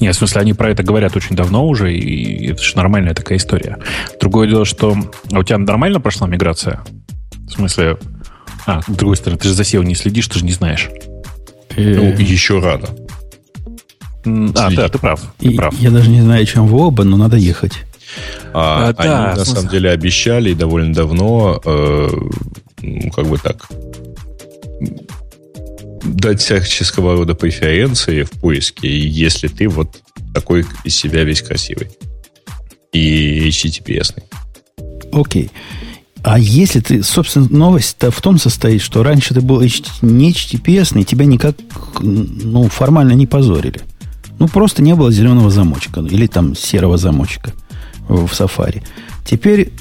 [0.00, 3.38] Нет, в смысле, они про это говорят очень давно уже, и это же нормальная такая
[3.38, 3.78] история.
[4.20, 4.96] Другое дело, что...
[5.32, 6.80] А у тебя нормально прошла миграция?
[7.46, 7.98] В смысле...
[8.66, 10.88] А, с другой стороны, ты же за SEO не следишь, ты же не знаешь.
[11.76, 12.88] Ну, еще рано.
[14.54, 15.20] А, да, ты прав.
[15.38, 15.74] Ты прав.
[15.80, 17.72] я даже не знаю, чем вы оба, но надо ехать.
[18.52, 22.08] А, А, да, они в на смысле- самом деле обещали и довольно давно, э,
[22.82, 23.68] ну, как бы так,
[26.02, 30.00] дать всяческого рода преференции в поиске, и если ты вот
[30.34, 31.90] такой из себя весь красивый.
[32.92, 34.14] И HTTPS.
[35.12, 35.50] Окей.
[36.22, 41.24] А если ты, собственно, новость-то в том состоит, что раньше ты был не HTTPS, тебя
[41.24, 41.56] никак,
[42.00, 43.80] ну, формально не позорили.
[44.38, 47.52] Ну, просто не было зеленого замочка или там серого замочка
[48.08, 48.82] в Safari.
[49.24, 49.72] Теперь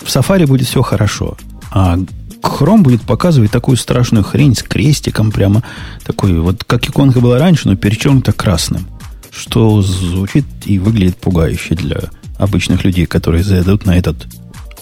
[0.00, 1.36] в Safari будет все хорошо,
[1.70, 1.98] а
[2.46, 5.62] Chrome будет показывать такую страшную хрень с крестиком прямо
[6.04, 8.86] такой, вот как иконка была раньше, но перечеркнута красным,
[9.30, 12.00] что звучит и выглядит пугающе для
[12.38, 14.26] обычных людей, которые зайдут на этот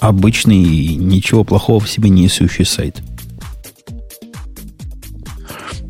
[0.00, 3.02] обычный и ничего плохого в себе не несущий сайт.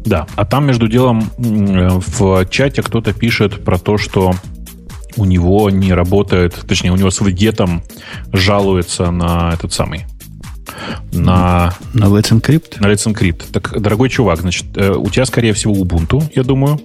[0.05, 4.35] Да, а там между делом в чате кто-то пишет про то, что
[5.17, 7.83] у него не работает, точнее, у него с видетом
[8.33, 10.07] жалуется на этот самый,
[11.13, 13.51] на, На Let's Encrypt на Let's Encrypt.
[13.53, 16.81] Так, дорогой чувак, значит, э, у тебя, скорее всего, Ubuntu, я думаю.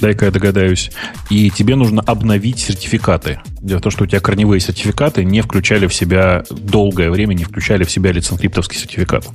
[0.00, 0.90] Дай-ка я догадаюсь.
[1.30, 3.40] И тебе нужно обновить сертификаты.
[3.60, 7.44] Дело в том, что у тебя корневые сертификаты не включали в себя, долгое время не
[7.44, 9.26] включали в себя Let's Encrypt сертификат.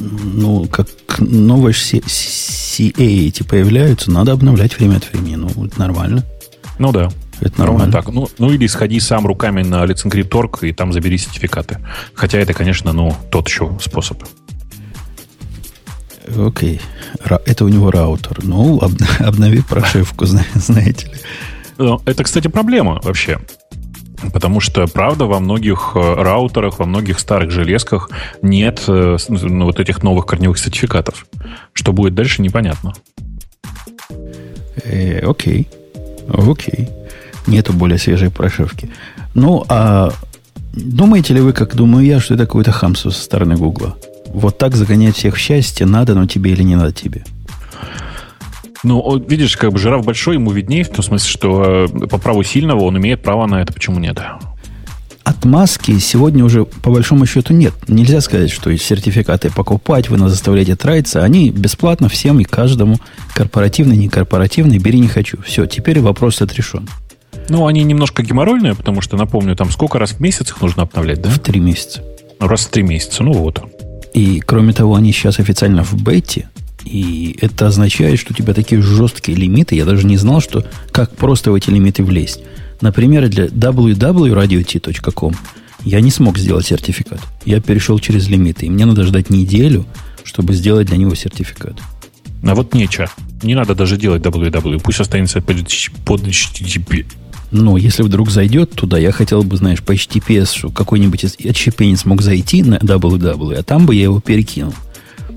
[0.00, 0.88] ну, как
[1.18, 5.36] новые CA эти появляются, надо обновлять время от времени.
[5.36, 6.24] Ну, это нормально.
[6.78, 7.10] Ну да.
[7.42, 7.92] Это Ровно нормально.
[7.92, 8.08] так.
[8.08, 11.78] Ну, ну или сходи сам руками на Encrypt.org и там забери сертификаты.
[12.14, 14.22] Хотя это, конечно, ну, тот еще способ.
[16.38, 16.80] Окей.
[17.46, 18.38] Это у него раутер.
[18.44, 21.88] Ну, об- обнови прошивку, зна- знаете ли.
[22.06, 23.40] Это, кстати, проблема вообще.
[24.32, 28.08] Потому что, правда, во многих э, раутерах, во многих старых железках
[28.40, 31.26] нет э, ну, вот этих новых корневых сертификатов.
[31.72, 32.92] Что будет дальше, непонятно.
[34.84, 35.68] Э, окей.
[36.28, 36.88] Окей.
[37.46, 38.90] Нету более свежей прошивки.
[39.34, 40.12] Ну, а
[40.72, 43.96] думаете ли вы, как думаю я, что это какое-то хамство со стороны Гугла?
[44.26, 47.24] Вот так загонять всех в счастье, надо оно тебе или не надо тебе?
[48.84, 52.42] Ну, видишь, как бы жираф большой, ему виднее, в том смысле, что э, по праву
[52.42, 54.18] сильного он имеет право на это, почему нет?
[55.22, 57.74] Отмазки сегодня уже по большому счету нет.
[57.86, 61.22] Нельзя сказать, что сертификаты покупать, вы нас заставляете тратиться.
[61.22, 62.98] Они бесплатно всем и каждому.
[63.34, 65.40] Корпоративный, не корпоративный, бери не хочу.
[65.42, 66.88] Все, теперь вопрос отрешен.
[67.48, 71.20] Ну, они немножко геморройные, потому что, напомню, там сколько раз в месяц их нужно обновлять,
[71.20, 71.30] да?
[71.30, 72.02] В три месяца.
[72.38, 73.62] Раз в три месяца, ну вот.
[74.14, 76.48] И, кроме того, они сейчас официально в бете.
[76.84, 79.76] И это означает, что у тебя такие жесткие лимиты.
[79.76, 82.40] Я даже не знал, что как просто в эти лимиты влезть.
[82.80, 85.34] Например, для www.radiot.com
[85.84, 87.20] я не смог сделать сертификат.
[87.44, 88.66] Я перешел через лимиты.
[88.66, 89.86] И мне надо ждать неделю,
[90.24, 91.74] чтобы сделать для него сертификат.
[92.44, 93.08] А вот нечего.
[93.42, 94.80] Не надо даже делать www.
[94.82, 95.56] Пусть останется под
[96.04, 97.06] под HTTP.
[97.52, 102.06] Но если вдруг зайдет туда, я хотел бы, знаешь, по HTTPS, что какой-нибудь из- отщепенец
[102.06, 104.74] мог зайти на www, а там бы я его перекинул.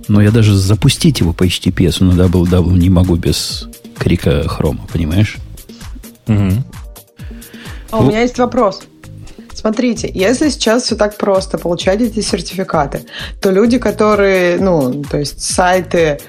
[0.07, 5.36] Но я даже запустить его по HTTPS на www не могу без крика хрома, понимаешь?
[6.28, 6.63] Мгм.
[7.91, 8.84] А у меня есть вопрос.
[9.53, 13.01] Смотрите, если сейчас все так просто получать эти сертификаты,
[13.41, 16.20] то люди, которые, ну, то есть сайты,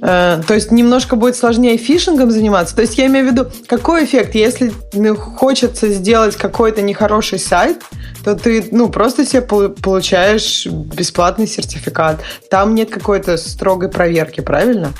[0.00, 2.74] э, то есть немножко будет сложнее фишингом заниматься.
[2.74, 7.82] То есть я имею в виду, какой эффект, если ну, хочется сделать какой-то нехороший сайт,
[8.24, 12.20] то ты, ну, просто себе пол- получаешь бесплатный сертификат.
[12.50, 14.92] Там нет какой-то строгой проверки, правильно?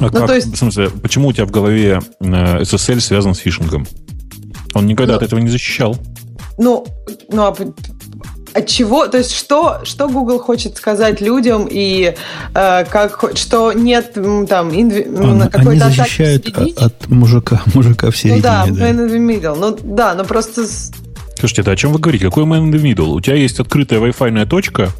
[0.00, 0.52] А ну, как, то есть...
[0.52, 3.86] В смысле, почему у тебя в голове э, SSL связан с фишингом?
[4.74, 5.96] Он никогда ну, от этого не защищал.
[6.58, 6.86] Ну,
[7.30, 7.54] ну а
[8.58, 12.14] от чего, то есть что, что Google хочет сказать людям и
[12.54, 14.14] э, как, что нет
[14.48, 18.36] там инви, Он, какой-то они защищают от, от мужика, мужика в середине.
[18.36, 18.90] Ну да, да.
[18.90, 19.56] man in the middle.
[19.58, 20.66] Ну да, но просто...
[21.38, 22.24] Слушайте, да о чем вы говорите?
[22.24, 23.14] Какой man in the middle?
[23.14, 24.90] У тебя есть открытая Wi-Fi точка,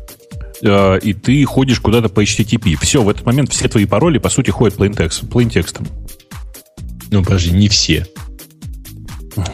[0.63, 2.77] э, и ты ходишь куда-то по HTTP.
[2.81, 5.89] Все, в этот момент все твои пароли, по сути, ходят plain текстом.
[7.11, 8.07] Ну, подожди, не все.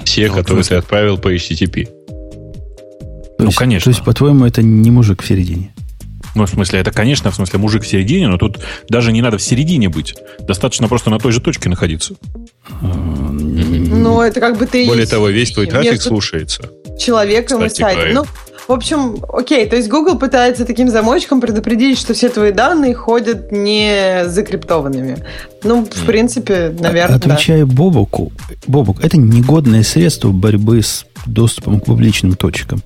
[0.05, 2.04] Все, ну, которые ты отправил по HTTP.
[3.37, 3.93] То ну, есть, конечно.
[3.93, 5.73] То есть, по-твоему, это не мужик в середине?
[6.35, 8.59] Ну, в смысле, это, конечно, в смысле, мужик в середине, но тут
[8.89, 10.15] даже не надо в середине быть.
[10.41, 12.15] Достаточно просто на той же точке находиться.
[12.81, 14.87] Ну, это как бы ты...
[14.87, 16.71] Более того, весь твой трафик слушается.
[16.99, 18.15] Человеком и сайтом.
[18.15, 18.25] Ну,
[18.67, 23.53] в общем, окей, то есть Google пытается таким замочком предупредить, что все твои данные ходят
[23.53, 25.19] не закриптованными.
[25.63, 27.73] Ну, в принципе, наверное, Отвечая да.
[27.73, 28.33] Бобуку,
[28.67, 32.83] Бобук, это негодное средство борьбы с доступом к публичным точкам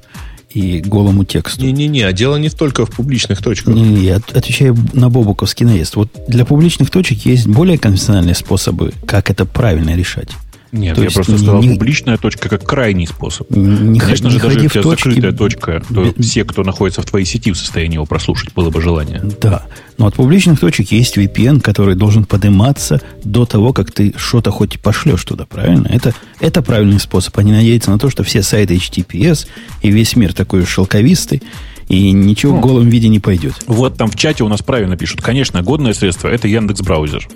[0.51, 1.63] и голому тексту.
[1.63, 3.75] Не-не-не, а дело не только в публичных точках.
[3.75, 5.97] Не, я отвечаю на Бобуковский наезд.
[5.97, 10.31] Вот для публичных точек есть более конвенциональные способы, как это правильно решать.
[10.73, 13.51] Нет, то я просто не, сказал, не, публичная точка как крайний способ.
[13.51, 16.27] Не, Конечно не же, даже если у тебя закрытая точка, то без...
[16.27, 19.23] все, кто находится в твоей сети, в состоянии его прослушать, было бы желание.
[19.41, 19.65] Да,
[19.97, 24.81] но от публичных точек есть VPN, который должен подниматься до того, как ты что-то хоть
[24.81, 25.89] пошлешь туда, правильно?
[25.89, 29.47] Это, это правильный способ, а не надеяться на то, что все сайты HTTPS
[29.83, 31.43] и весь мир такой шелковистый,
[31.89, 33.55] и ничего ну, в голом виде не пойдет.
[33.67, 35.23] Вот там в чате у нас правильно пишут.
[35.23, 37.27] Конечно, годное средство– это Яндекс браузер.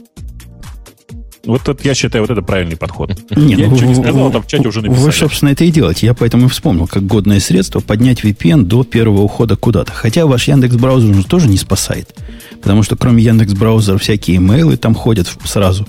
[1.45, 3.11] Вот это, я считаю, вот это правильный подход.
[3.31, 5.05] Не, я ну, ничего не сказал, там в чате уже написали.
[5.05, 6.07] Вы, собственно, это и делаете.
[6.07, 9.93] Я поэтому и вспомнил, как годное средство поднять VPN до первого ухода куда-то.
[9.93, 12.15] Хотя ваш Яндекс браузер тоже не спасает.
[12.61, 15.87] Потому что кроме Яндекс браузера всякие имейлы там ходят сразу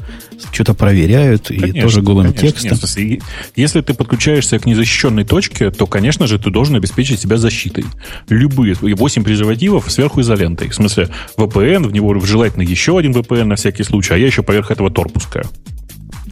[0.52, 2.72] что-то проверяют конечно, и тоже голым конечно, текстом.
[2.72, 3.22] Нет, смысле,
[3.56, 7.86] если ты подключаешься к незащищенной точке, то, конечно же, ты должен обеспечить себя защитой.
[8.30, 10.70] Любые 8 презервативов сверху изолентой.
[10.70, 14.44] В смысле, VPN, в него желательно еще один VPN на всякий случай, а я еще
[14.44, 15.46] поверх этого Tor пускаю.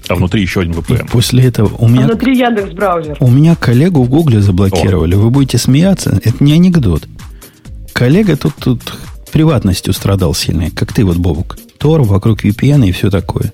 [0.07, 1.05] А внутри еще один VPN.
[1.05, 2.05] И после этого у меня...
[2.05, 3.17] А внутри Яндекс браузер.
[3.19, 5.15] У меня коллегу в Гугле заблокировали.
[5.15, 5.19] О.
[5.19, 6.19] Вы будете смеяться.
[6.23, 7.07] Это не анекдот.
[7.93, 8.81] Коллега тут, тут
[9.31, 11.57] приватностью страдал сильно, как ты вот, Бобук.
[11.77, 13.51] Тор вокруг VPN и все такое.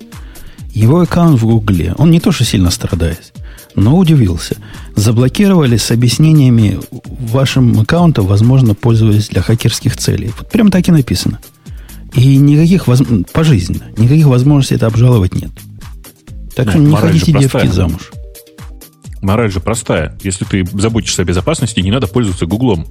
[0.72, 3.32] Его аккаунт в Гугле, он не то что сильно страдает,
[3.74, 4.56] но удивился.
[4.94, 6.78] Заблокировали с объяснениями
[7.18, 10.32] вашим аккаунтом, возможно, пользуясь для хакерских целей.
[10.38, 11.40] Вот прям так и написано.
[12.14, 13.02] И никаких воз...
[13.32, 15.50] пожизненно, никаких возможностей это обжаловать нет.
[16.54, 18.10] Так ну, что не ходите девки замуж.
[19.22, 20.16] Мораль же простая.
[20.22, 22.86] Если ты заботишься о безопасности, не надо пользоваться Гуглом.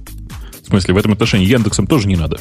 [0.62, 2.38] В смысле, в этом отношении Яндексом тоже не надо.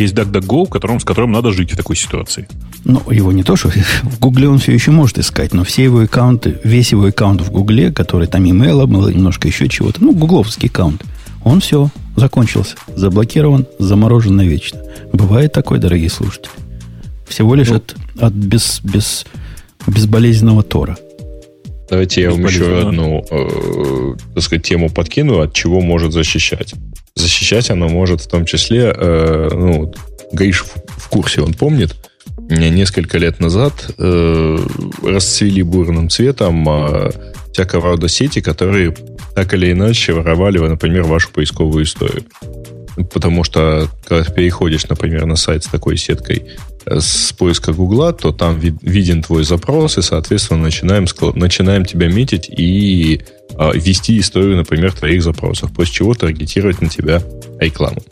[0.00, 2.48] Есть DuckDuckGo, которым, с которым надо жить в такой ситуации.
[2.84, 6.00] Ну, его не то, что в Гугле он все еще может искать, но все его
[6.00, 10.68] аккаунты, весь его аккаунт в Гугле, который там имейл был, немножко еще чего-то, ну, гугловский
[10.68, 11.04] аккаунт,
[11.44, 14.80] он все, закончился, заблокирован, заморожен навечно.
[15.12, 16.50] Бывает такое, дорогие слушатели.
[17.28, 19.26] Всего лишь ну, от, от без, без,
[19.86, 20.96] безболезненного Тора.
[21.90, 26.74] Давайте я вам еще одну, э, так сказать, тему подкину, от чего может защищать.
[27.16, 29.92] Защищать она может в том числе, э, ну,
[30.32, 31.96] Гаиш в, курсе, он помнит,
[32.38, 34.58] несколько лет назад э,
[35.02, 37.10] расцвели бурным цветом э,
[37.52, 38.94] всякого рода сети, которые
[39.34, 42.24] так или иначе воровали, например, вашу поисковую историю.
[43.12, 46.44] Потому что, когда ты переходишь, например, на сайт с такой сеткой
[46.86, 52.48] с поиска Гугла, то там вид, виден твой запрос, и, соответственно, начинаем, начинаем тебя метить
[52.48, 53.20] и
[53.56, 57.22] э, вести историю, например, твоих запросов, после чего таргетировать на тебя
[57.58, 58.02] рекламу.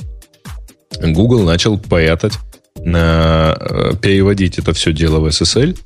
[1.01, 2.35] Google начал прятать,
[2.77, 5.79] э, переводить это все дело в SSL,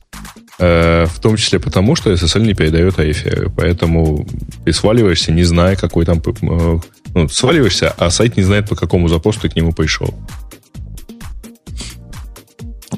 [0.59, 3.53] э, в том числе потому, что SSL не передает AFI.
[3.57, 4.27] Поэтому
[4.65, 6.23] ты сваливаешься, не зная, какой там...
[6.43, 6.79] Э,
[7.15, 10.15] ну, сваливаешься, а сайт не знает, по какому запросу ты к нему пришел.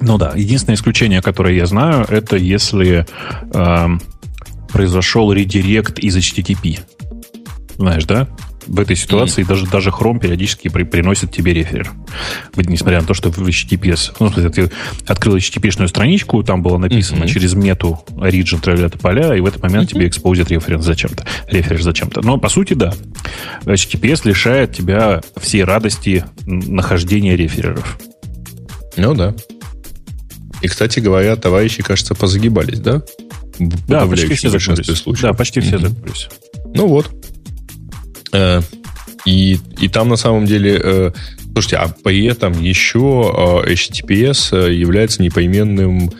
[0.06, 3.06] Ну да, единственное исключение, которое я знаю, это если
[3.54, 3.88] э,
[4.70, 6.80] произошел редирект из HTTP.
[7.76, 8.28] Знаешь, да?
[8.66, 9.48] В этой ситуации mm.
[9.48, 11.90] даже, даже Chrome периодически при, приносит тебе реферер.
[12.56, 14.16] Несмотря на то, что в HTTPS...
[14.20, 14.70] Ну, ты
[15.06, 17.28] открыл HTTP-шную страничку, там было написано mm-hmm.
[17.28, 19.94] через мету origin травлята поля, и в этот момент mm-hmm.
[19.94, 21.24] тебе экспозит референс зачем-то.
[21.48, 22.20] Реферер зачем-то.
[22.22, 22.92] Но, по сути, да.
[23.64, 27.98] HTTPS лишает тебя всей радости нахождения рефереров.
[28.96, 29.34] Ну да.
[30.64, 33.02] И, кстати говоря, товарищи, кажется, позагибались, да?
[33.86, 35.04] Да, почти все загнулись.
[35.20, 36.30] Да, почти все загнулись.
[36.74, 37.10] Ну вот.
[38.32, 38.62] Э,
[39.26, 40.80] и, и там на самом деле...
[40.82, 41.12] Э,
[41.52, 46.10] слушайте, а при этом еще э, HTTPS является непоименным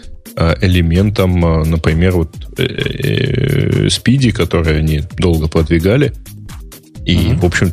[0.61, 1.41] элементом,
[1.71, 6.13] например, вот Speedy, который они долго продвигали,
[7.07, 7.37] и, mm-hmm.
[7.39, 7.73] в общем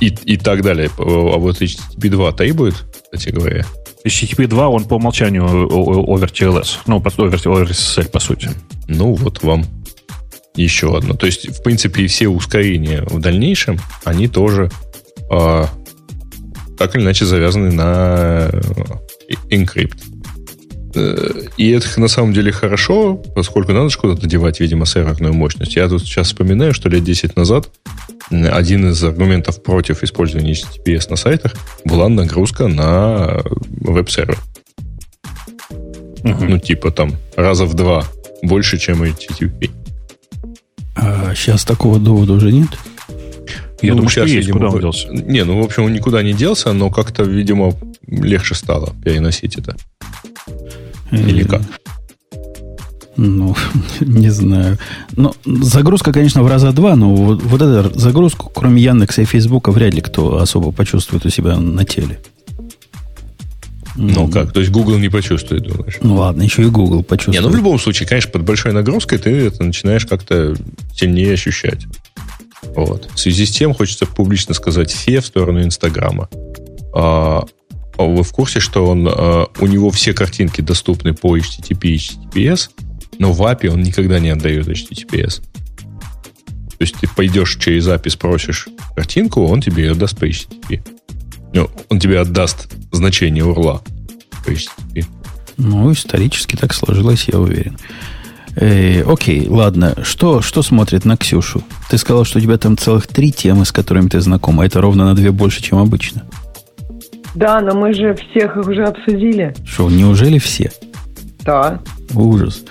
[0.00, 0.90] и, и так далее.
[0.98, 1.02] А
[1.38, 2.74] вот HTTP 2 требует,
[3.04, 3.64] кстати говоря?
[4.04, 6.78] HTTP 2, он по умолчанию over TLS.
[6.86, 8.50] Ну, over, over SSL, по сути.
[8.86, 9.64] Ну, вот вам
[10.54, 11.14] еще одно.
[11.14, 14.70] То есть, в принципе, все ускорения в дальнейшем, они тоже
[15.30, 15.64] э,
[16.78, 18.50] так или иначе завязаны на
[19.50, 19.98] encrypt.
[20.94, 25.76] Э, и это на самом деле хорошо, поскольку надо же куда-то девать, видимо, серверную мощность.
[25.76, 27.70] Я тут сейчас вспоминаю, что лет 10 назад
[28.30, 33.42] один из аргументов против использования HTTPS на сайтах была нагрузка на
[33.92, 34.38] веб-сервер.
[36.24, 36.44] Угу.
[36.44, 38.04] Ну, типа там раза в два
[38.42, 39.70] больше, чем HTTP.
[40.96, 42.68] А сейчас такого довода уже нет?
[43.82, 45.08] Я ну, думаю, сейчас, есть, видимо, куда он делся?
[45.10, 47.74] Не, ну, в общем, он никуда не делся, но как-то, видимо,
[48.06, 49.76] легче стало переносить это.
[51.10, 51.60] Или как?
[53.16, 53.54] Ну,
[54.00, 54.78] не знаю.
[55.16, 59.70] Но загрузка, конечно, в раза два, но вот, вот эту загрузку, кроме Яндекса и Фейсбука,
[59.70, 62.18] вряд ли кто особо почувствует у себя на теле.
[63.96, 64.52] Ну как?
[64.52, 65.98] То есть Google не почувствует, думаешь?
[66.02, 67.40] Ну ладно, еще и Google почувствует.
[67.40, 70.56] Не, ну в любом случае, конечно, под большой нагрузкой ты это начинаешь как-то
[70.94, 71.86] сильнее ощущать.
[72.74, 73.08] Вот.
[73.14, 76.28] В связи с тем хочется публично сказать фе в сторону Инстаграма.
[76.94, 77.44] А,
[77.96, 81.96] а вы в курсе, что он, э, у него все картинки доступны по HTTP и
[81.96, 82.70] HTTPS,
[83.18, 85.42] но в API он никогда не отдает HTTPS.
[85.42, 90.82] То есть ты пойдешь через API, спросишь картинку, он тебе ее даст по HTTP.
[91.54, 93.80] Ну, он тебе отдаст значение урла
[94.44, 95.06] по HTTP.
[95.56, 97.78] Ну, исторически так сложилось, я уверен.
[98.56, 99.94] Э, окей, ладно.
[100.02, 101.62] Что, что смотрит на Ксюшу?
[101.88, 104.66] Ты сказал, что у тебя там целых три темы, с которыми ты знакома.
[104.66, 106.24] Это ровно на две больше, чем обычно.
[107.36, 109.54] Да, но мы же всех их уже обсудили.
[109.64, 110.70] Что, неужели все?
[111.40, 111.80] Да.
[112.14, 112.62] Ужас.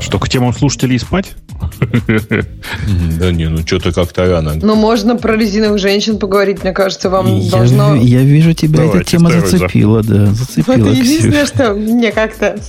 [0.00, 1.34] Что, к темам слушателей спать?
[3.18, 4.54] Да не, ну что-то как-то рано.
[4.54, 7.94] Ну, можно про резиновых женщин поговорить, мне кажется, вам я, должно...
[7.96, 10.76] Я вижу, тебя Давайте, эта тема зацепила, да, зацепила.
[10.76, 12.58] Вот единственное, что мне как-то...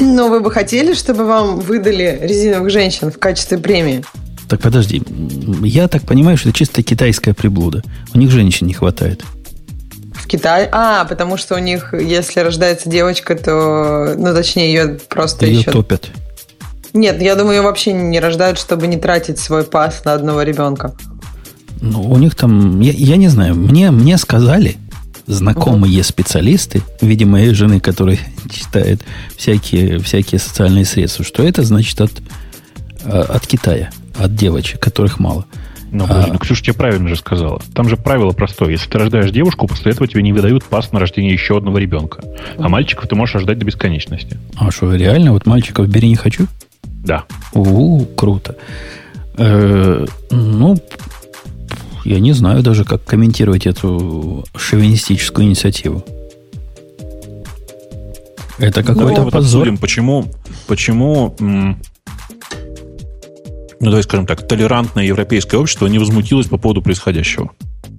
[0.00, 4.04] Ну, вы бы хотели, чтобы вам выдали резиновых женщин в качестве премии?
[4.48, 5.02] Так подожди,
[5.62, 7.82] я так понимаю, что это чисто китайская приблуда.
[8.14, 9.24] У них женщин не хватает.
[10.28, 10.68] Китае?
[10.70, 15.72] А, потому что у них, если рождается девочка, то, ну, точнее, ее просто ее еще...
[15.72, 16.10] топят.
[16.92, 20.94] Нет, я думаю, ее вообще не рождают, чтобы не тратить свой пас на одного ребенка.
[21.80, 24.76] Ну, у них там, я, я не знаю, мне, мне сказали,
[25.26, 26.04] знакомые угу.
[26.04, 28.18] специалисты, видимо, моей жены, которые
[28.50, 29.02] читают
[29.36, 32.12] всякие, всякие социальные средства, что это значит от,
[33.04, 35.44] а, от Китая, от девочек, которых мало.
[35.90, 36.32] Ну, подожди, а...
[36.34, 37.62] ну, Ксюша тебе правильно же сказала.
[37.74, 38.70] Там же правило простое.
[38.70, 42.22] Если ты рождаешь девушку, после этого тебе не выдают пас на рождение еще одного ребенка.
[42.58, 44.36] А мальчиков ты можешь рождать до бесконечности.
[44.56, 45.32] А что, реально?
[45.32, 46.46] Вот мальчиков бери не хочу?
[47.04, 47.24] Да.
[47.52, 48.56] У, круто.
[49.36, 50.76] Э, ну,
[52.04, 56.04] я не знаю даже, как комментировать эту шовинистическую инициативу.
[58.58, 59.62] Это какой-то ну, позор.
[59.62, 60.26] Обсудим, почему,
[60.66, 61.36] почему
[63.80, 67.50] ну, давай скажем так, толерантное европейское общество не возмутилось по поводу происходящего?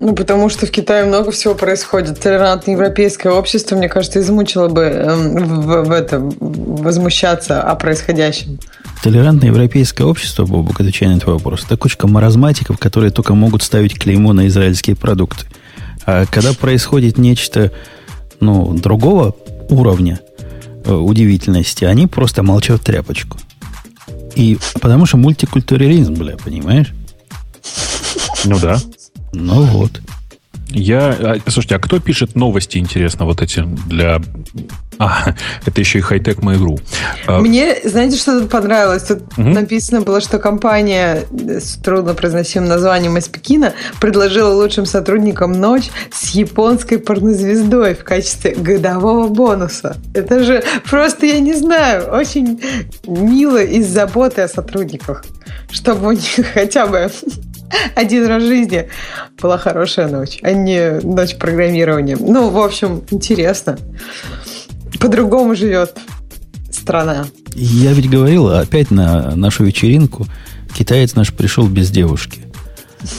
[0.02, 2.20] Ну, потому что в Китае много всего происходит.
[2.20, 8.60] Толерантное европейское общество, мне кажется, измучило бы эм, в, в это, возмущаться о происходящем.
[9.02, 13.98] Толерантное европейское общество, Бобок, отвечая на твой вопрос, это кучка маразматиков, которые только могут ставить
[13.98, 15.46] клеймо на израильские продукты.
[16.06, 17.72] А когда происходит нечто
[18.40, 19.36] ну, другого
[19.70, 20.20] уровня
[20.84, 23.38] э, удивительности, они просто молчат тряпочку.
[24.36, 26.94] И потому что мультикультурализм, бля, понимаешь?
[28.46, 28.80] Ну да.
[29.34, 30.02] Ну вот.
[30.70, 34.22] Я, а, слушайте, а кто пишет новости, интересно, вот эти для...
[35.00, 35.34] А,
[35.66, 36.78] это еще и хай-тек Mail.ru.
[37.26, 39.04] А, Мне, знаете, что тут понравилось?
[39.04, 39.48] Тут угу.
[39.48, 47.00] написано было, что компания с труднопроизносимым названием из Пекина предложила лучшим сотрудникам ночь с японской
[47.00, 49.96] порнозвездой в качестве годового бонуса.
[50.14, 52.62] Это же просто, я не знаю, очень
[53.08, 55.24] мило из заботы о сотрудниках,
[55.72, 57.10] чтобы у них хотя бы
[57.96, 58.90] один раз в жизни
[59.42, 62.18] была хорошая ночь, а не ночь программирования.
[62.20, 63.78] Ну, в общем, интересно.
[64.98, 65.98] По-другому живет
[66.72, 67.28] страна.
[67.56, 70.28] Я ведь говорил, опять на нашу вечеринку
[70.74, 72.42] китаец наш пришел без девушки.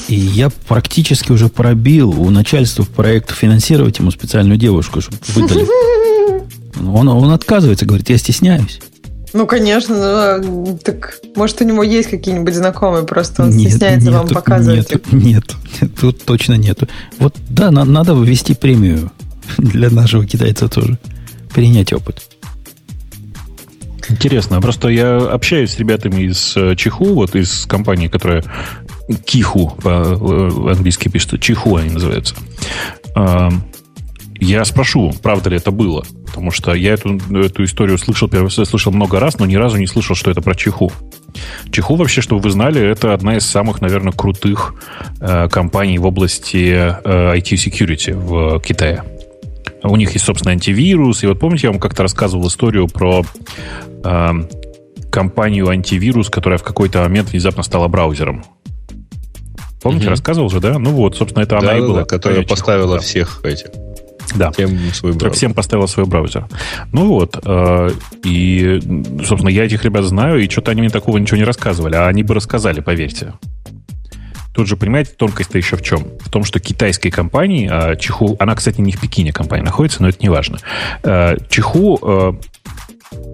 [0.09, 5.67] И я практически уже пробил у начальства проекта финансировать ему специальную девушку, чтобы выдали.
[6.87, 8.81] Он, он отказывается, говорит, я стесняюсь.
[9.33, 14.19] Ну, конечно, ну, так может у него есть какие-нибудь знакомые, просто он нет, стесняется нету,
[14.19, 14.91] вам показывать.
[15.13, 16.89] Нет, нет, тут точно нету.
[17.19, 19.13] Вот да, на, надо ввести премию
[19.57, 20.99] для нашего китайца тоже.
[21.55, 22.23] Перенять опыт.
[24.09, 24.61] Интересно.
[24.61, 28.43] Просто я общаюсь с ребятами из э, Чиху, вот из компании, которая
[29.25, 31.39] Киху по-английски пишется.
[31.39, 32.35] Чиху они называются.
[34.41, 36.05] Я спрошу, правда ли это было.
[36.27, 40.17] Потому что я эту, эту историю слышал, слышал много раз, но ни разу не слышал,
[40.17, 40.91] что это про Чиху.
[41.71, 44.75] Чиху вообще, чтобы вы знали, это одна из самых, наверное, крутых
[45.21, 49.05] э, компаний в области э, IT-security в Китае.
[49.83, 51.23] У них есть, собственно, антивирус.
[51.23, 53.23] И вот помните, я вам как-то рассказывал историю про
[54.05, 54.31] э,
[55.11, 58.45] компанию антивирус, которая в какой-то момент внезапно стала браузером.
[59.83, 60.11] Помните, угу.
[60.11, 60.79] рассказывал же, да?
[60.79, 62.05] Ну вот, собственно, это да, она и была.
[62.05, 63.01] Которая поставила да.
[63.01, 63.71] всех этих
[64.37, 64.51] да.
[64.53, 65.37] Всем свой браузер.
[65.37, 66.47] Всем поставила свой браузер.
[66.93, 67.37] Ну вот.
[67.45, 67.91] Э,
[68.25, 68.81] и,
[69.25, 71.97] собственно, я этих ребят знаю, и что-то они мне такого ничего не рассказывали.
[71.97, 73.35] А они бы рассказали, поверьте.
[74.53, 76.07] Тут же, понимаете, тонкость-то еще в чем?
[76.21, 80.09] В том, что китайской компании, а Чиху, она, кстати, не в Пекине компания находится, но
[80.09, 80.59] это не важно.
[81.03, 82.39] Э, Чиху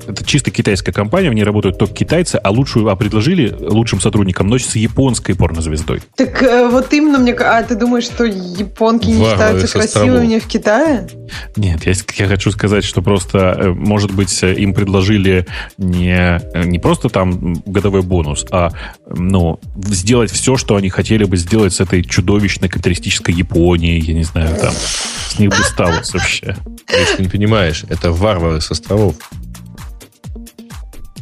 [0.07, 4.49] это чисто китайская компания, в ней работают только китайцы, а лучшую, а предложили лучшим сотрудникам
[4.49, 6.03] ночь с японской порнозвездой.
[6.17, 7.33] Так э, вот именно мне...
[7.33, 11.09] А ты думаешь, что японки не считаются красивыми в Китае?
[11.57, 15.47] Нет, я, я хочу сказать, что просто, э, может быть, им предложили
[15.79, 18.71] не, не просто там годовой бонус, а
[19.07, 24.25] ну, сделать все, что они хотели бы сделать с этой чудовищной капиталистической Японией, я не
[24.25, 26.57] знаю, там, с них бы стало вообще.
[26.87, 29.15] Ты не понимаешь, это варвары с островов.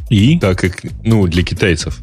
[0.09, 0.39] И?
[0.39, 1.99] Так как, ну, для китайцев.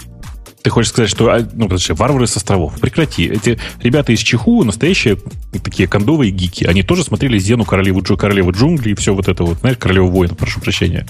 [0.62, 2.78] Ты хочешь сказать, что, а, ну, подожди, варвары с островов.
[2.80, 3.26] Прекрати.
[3.26, 5.18] Эти ребята из Чиху настоящие
[5.64, 6.64] такие кондовые гики.
[6.64, 9.58] Они тоже смотрели Зену, королеву, Джо, королеву джунглей и все вот это вот.
[9.58, 11.04] Знаешь, королеву воина, прошу прощения.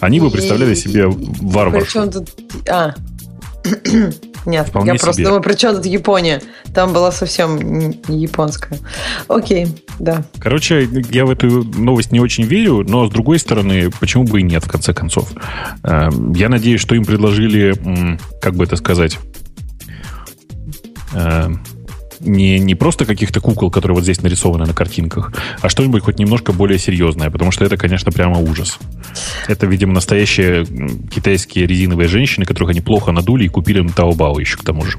[0.00, 1.84] Они бы представляли себе варваров.
[1.84, 2.30] Причем тут...
[2.66, 2.94] А,
[4.46, 5.24] нет, Вполне я просто себе.
[5.24, 6.42] думаю, при чем тут Япония?
[6.74, 7.58] Там была совсем
[8.08, 8.78] не японская.
[9.28, 10.24] Окей, да.
[10.38, 14.42] Короче, я в эту новость не очень верю, но с другой стороны, почему бы и
[14.42, 15.30] нет, в конце концов.
[15.82, 17.74] Эм, я надеюсь, что им предложили,
[18.40, 19.18] как бы это сказать,
[21.14, 21.62] эм,
[22.24, 26.52] не, не просто каких-то кукол, которые вот здесь нарисованы на картинках, а что-нибудь хоть немножко
[26.52, 28.78] более серьезное, потому что это, конечно, прямо ужас.
[29.48, 30.64] Это, видимо, настоящие
[31.14, 34.98] китайские резиновые женщины, которых они плохо надули и купили на Таобао еще к тому же.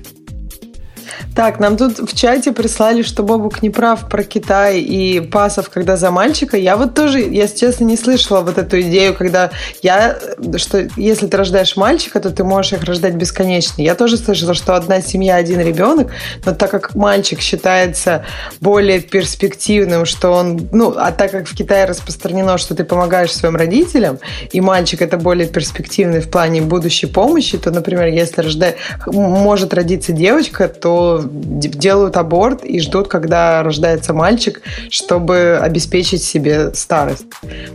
[1.35, 5.97] Так, нам тут в чате прислали, что Бобук не прав про Китай и пасов, когда
[5.97, 6.57] за мальчика.
[6.57, 9.51] Я вот тоже, я честно не слышала вот эту идею, когда
[9.81, 10.17] я,
[10.57, 13.81] что если ты рождаешь мальчика, то ты можешь их рождать бесконечно.
[13.81, 16.11] Я тоже слышала, что одна семья, один ребенок,
[16.45, 18.25] но так как мальчик считается
[18.61, 23.55] более перспективным, что он, ну, а так как в Китае распространено, что ты помогаешь своим
[23.55, 24.19] родителям,
[24.51, 30.11] и мальчик это более перспективный в плане будущей помощи, то, например, если рождает, может родиться
[30.11, 37.25] девочка, то делают аборт и ждут, когда рождается мальчик, чтобы обеспечить себе старость.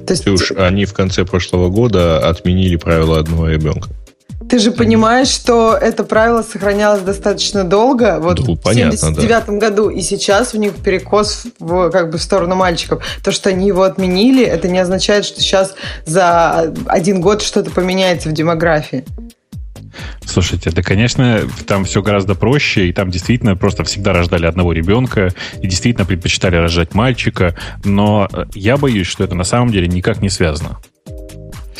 [0.06, 0.24] То есть...
[0.24, 3.88] Слушай, они в конце прошлого года отменили правило одного ребенка.
[4.50, 9.52] Ты же понимаешь, что это правило сохранялось достаточно долго, вот ну, понятно, в 79 да.
[9.52, 13.04] году, и сейчас у них перекос в, как бы в сторону мальчиков.
[13.22, 15.74] То, что они его отменили, это не означает, что сейчас
[16.04, 19.04] за один год что-то поменяется в демографии.
[20.24, 25.32] Слушайте, да, конечно, там все гораздо проще, и там действительно просто всегда рождали одного ребенка,
[25.60, 30.28] и действительно предпочитали рожать мальчика, но я боюсь, что это на самом деле никак не
[30.28, 30.78] связано.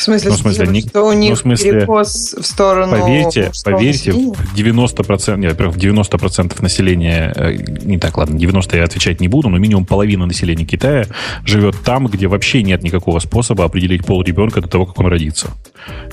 [0.00, 2.92] В смысле, ну, в смысле не, что у них ну, в смысле, перекос в сторону
[2.92, 7.52] Поверьте, поверьте, в 90%, нет, во-первых, в 90% населения, э,
[7.82, 11.04] не так, ладно, 90 я отвечать не буду, но минимум половина населения Китая
[11.44, 15.50] живет там, где вообще нет никакого способа определить пол ребенка до того, как он родится.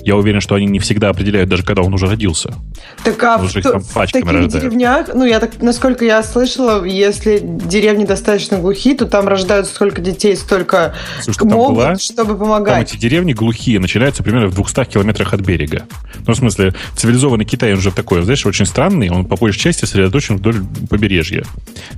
[0.02, 2.54] Я уверен, что они не всегда определяют, даже когда он уже родился.
[3.04, 4.52] Так а в, там в таких рождают.
[4.52, 10.02] деревнях, ну, я так, насколько я слышала, если деревни достаточно глухие, то там рождают столько
[10.02, 12.74] детей, столько Слушай, могут, была, чтобы помогать.
[12.74, 15.84] Там эти деревни глухие начинаются примерно в 200 километрах от берега.
[16.26, 19.82] Ну, в смысле, цивилизованный Китай, он же такой, знаешь, очень странный, он по большей части
[19.82, 21.44] сосредоточен вдоль побережья.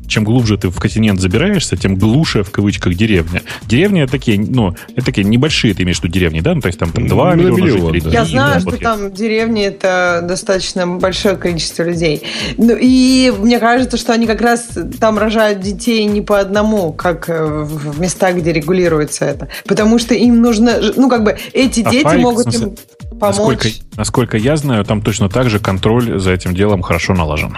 [0.07, 3.41] Чем глубже ты в континент забираешься, тем глуше, в кавычках, деревня.
[3.67, 6.55] Деревни такие, ну, это такие небольшие, ты имеешь в виду деревни, да?
[6.55, 7.99] Ну, то есть там, там 2 ну, миллиона миллион.
[7.99, 8.10] Да.
[8.10, 12.24] Я знаю, что там деревни это достаточно большое количество людей.
[12.57, 17.30] Ну, и мне кажется, что они как раз там рожают детей не по одному, как
[17.30, 19.49] э, в местах, где регулируется это.
[19.66, 23.38] Потому что им нужно, ну, как бы эти а дети файлик, могут смысле, им помочь.
[23.38, 27.55] Насколько, насколько я знаю, там точно так же контроль за этим делом хорошо налажен.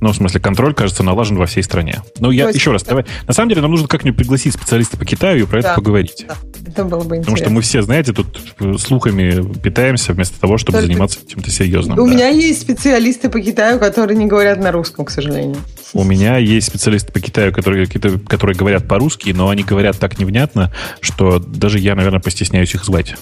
[0.00, 2.02] Ну, в смысле, контроль, кажется, налажен во всей стране.
[2.18, 2.90] Ну, я есть, еще раз, да.
[2.90, 3.06] давай.
[3.26, 6.26] На самом деле, нам нужно как-нибудь пригласить специалиста по Китаю и про да, это поговорить.
[6.28, 6.36] Да,
[6.66, 7.20] это было бы интересно.
[7.20, 8.40] Потому что мы все, знаете, тут
[8.80, 10.86] слухами питаемся вместо того, чтобы Только...
[10.86, 11.98] заниматься чем-то серьезным.
[11.98, 12.12] У да.
[12.12, 15.56] меня есть специалисты по Китаю, которые не говорят на русском, к сожалению.
[15.92, 20.72] У меня есть специалисты по Китаю, которые, которые говорят по-русски, но они говорят так невнятно,
[21.00, 23.16] что даже я, наверное, постесняюсь их звать.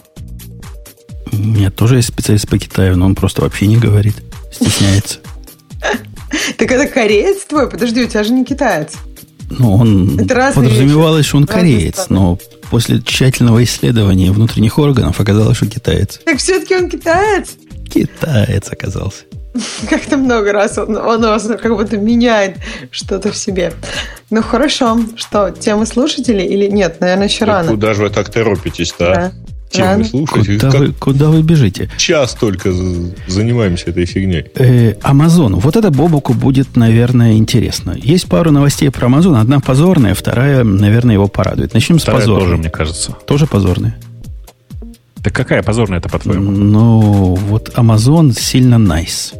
[1.32, 4.16] У меня тоже есть специалист по Китаю, но он просто вообще не говорит.
[4.52, 5.18] Стесняется.
[6.56, 7.68] Так это кореец твой?
[7.68, 8.94] Подожди, у тебя же не китаец.
[9.50, 11.28] Ну, он подразумевалось, вещи.
[11.28, 12.38] что он кореец, но
[12.70, 16.20] после тщательного исследования внутренних органов оказалось, что китаец.
[16.24, 17.56] Так все-таки он китаец?
[17.92, 19.24] Китаец оказался.
[19.88, 22.56] Как-то много раз он, он у вас как будто меняет
[22.90, 23.72] что-то в себе.
[24.30, 27.00] Ну хорошо, что, темы слушателей или нет?
[27.00, 27.70] Наверное, еще Да рано.
[27.70, 29.04] Куда же вы так торопитесь-то?
[29.04, 29.32] Да.
[29.74, 29.78] А?
[29.78, 29.98] Чем Рано.
[29.98, 30.54] вы слушаете?
[30.54, 31.90] Куда Как вы, куда вы бежите?
[31.96, 32.72] час только
[33.26, 34.46] занимаемся этой фигней.
[34.54, 35.54] Э, Amazon.
[35.60, 37.96] Вот это Бобуку будет, наверное, интересно.
[38.00, 39.40] Есть пару новостей про Amazon.
[39.40, 41.74] Одна позорная, вторая, наверное, его порадует.
[41.74, 42.44] Начнем с Вторая позорной.
[42.44, 43.12] тоже, мне кажется.
[43.26, 43.96] Тоже позорная.
[45.22, 46.50] Так какая позорная это, по-твоему?
[46.50, 47.00] Ну,
[47.34, 49.34] вот Amazon сильно nice.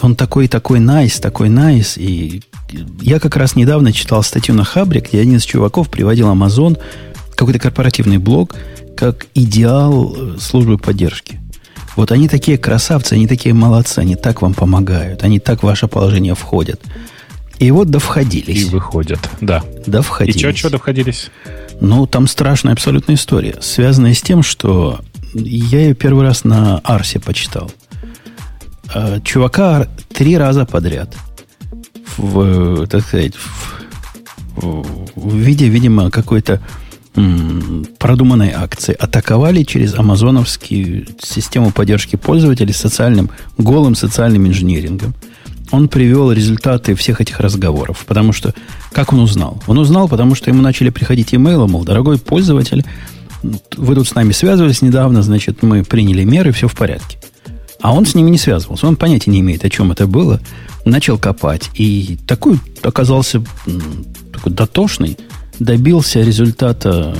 [0.00, 1.92] Он такой, такой nice, такой nice.
[1.96, 2.42] И
[3.00, 6.76] я как раз недавно читал статью на Хабре, где один из чуваков приводил Amazon,
[7.36, 8.56] какой-то корпоративный блог,
[8.96, 11.40] как идеал э, службы поддержки.
[11.96, 15.88] Вот они такие красавцы, они такие молодцы, они так вам помогают, они так в ваше
[15.88, 16.80] положение входят.
[17.58, 18.64] И вот И довходились.
[18.70, 19.20] выходят.
[19.40, 19.62] Да.
[19.86, 20.40] И Довходились.
[20.40, 21.30] что, что довходились?
[21.80, 25.00] Ну, там страшная абсолютная история, связанная с тем, что
[25.34, 27.70] я ее первый раз на Арсе почитал.
[28.94, 31.14] А, Чувака три раза подряд
[32.16, 33.34] в, так сказать,
[34.56, 34.84] в,
[35.14, 36.60] в виде, видимо, какой-то
[37.98, 45.14] продуманной акции атаковали через амазоновскую систему поддержки пользователей социальным, голым социальным инжинирингом.
[45.70, 48.54] Он привел результаты всех этих разговоров, потому что
[48.92, 49.62] как он узнал?
[49.66, 52.84] Он узнал, потому что ему начали приходить имейлы, мол, дорогой пользователь,
[53.76, 57.18] вы тут с нами связывались недавно, значит, мы приняли меры, все в порядке.
[57.80, 58.86] А он с ними не связывался.
[58.86, 60.40] Он понятия не имеет, о чем это было.
[60.84, 61.68] Начал копать.
[61.74, 63.42] И такой оказался
[64.32, 65.18] такой дотошный.
[65.58, 67.14] Добился результата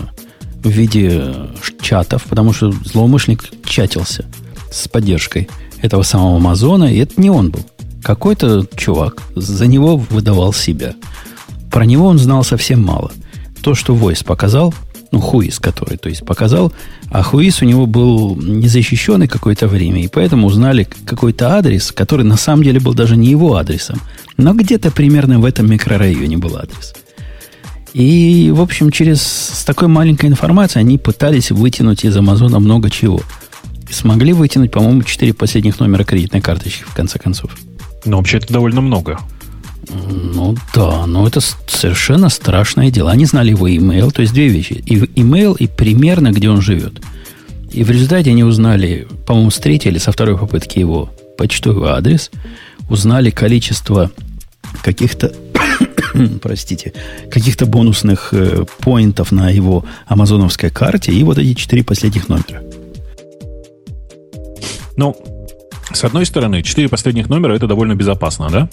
[0.63, 1.35] в виде
[1.81, 4.25] чатов, потому что злоумышленник чатился
[4.71, 5.49] с поддержкой
[5.81, 7.65] этого самого Амазона, и это не он был.
[8.03, 10.95] Какой-то чувак за него выдавал себя.
[11.71, 13.13] Про него он знал совсем мало.
[13.63, 14.75] То, что Voice показал,
[15.13, 16.73] ну, Хуис, который, то есть, показал,
[17.11, 22.37] а Хуис у него был незащищенный какое-то время, и поэтому узнали какой-то адрес, который на
[22.37, 24.01] самом деле был даже не его адресом,
[24.39, 26.95] но где-то примерно в этом микрорайоне был адрес.
[27.95, 33.21] И, в общем, через с такой маленькой информацией они пытались вытянуть из Амазона много чего.
[33.89, 37.57] И смогли вытянуть, по-моему, четыре последних номера кредитной карточки, в конце концов.
[38.05, 39.19] Ну, вообще, это довольно много.
[39.89, 43.11] Ну да, но это совершенно страшное дело.
[43.11, 44.83] Они знали его имейл, то есть две вещи.
[44.87, 47.01] И имейл, и примерно, где он живет.
[47.71, 52.31] И в результате они узнали, по-моему, с третьей или со второй попытки его почтовый адрес,
[52.89, 54.11] узнали количество
[54.83, 55.35] каких-то,
[56.43, 56.93] простите,
[57.31, 62.63] каких-то бонусных э, поинтов на его амазоновской карте и вот эти четыре последних номера.
[64.97, 65.17] Ну,
[65.93, 68.69] с одной стороны, четыре последних номера это довольно безопасно, да?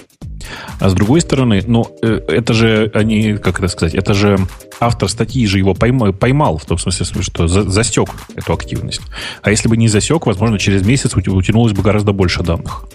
[0.80, 4.40] А с другой стороны, ну, э, это же они, как это сказать, это же
[4.80, 9.02] автор статьи же его пойма- поймал, в том смысле, что за- засек эту активность.
[9.42, 12.86] А если бы не засек, возможно, через месяц утянулось бы гораздо больше данных.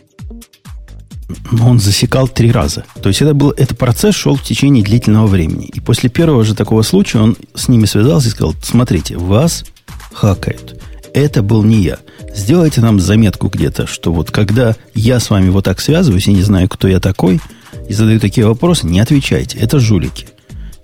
[1.61, 2.85] Он засекал три раза.
[3.03, 5.67] То есть это был, этот процесс шел в течение длительного времени.
[5.67, 9.65] И после первого же такого случая он с ними связался и сказал, смотрите, вас
[10.13, 10.81] хакают.
[11.13, 11.99] Это был не я.
[12.35, 16.43] Сделайте нам заметку где-то, что вот когда я с вами вот так связываюсь и не
[16.43, 17.41] знаю, кто я такой,
[17.89, 19.59] и задаю такие вопросы, не отвечайте.
[19.59, 20.27] Это жулики.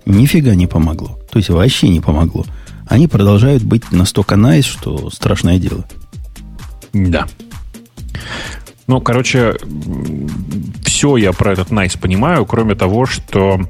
[0.05, 1.19] Нифига не помогло.
[1.31, 2.45] То есть вообще не помогло.
[2.87, 5.85] Они продолжают быть настолько найс, что страшное дело.
[6.93, 7.27] Да.
[8.91, 9.55] Ну, короче,
[10.83, 13.61] все я про этот Nice понимаю, кроме того, что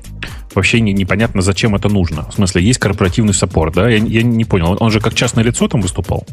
[0.55, 2.27] вообще не, непонятно, зачем это нужно.
[2.31, 3.87] В смысле, есть корпоративный саппорт, да?
[3.87, 4.75] Я, я не понял.
[4.79, 6.25] Он же как частное лицо там выступал?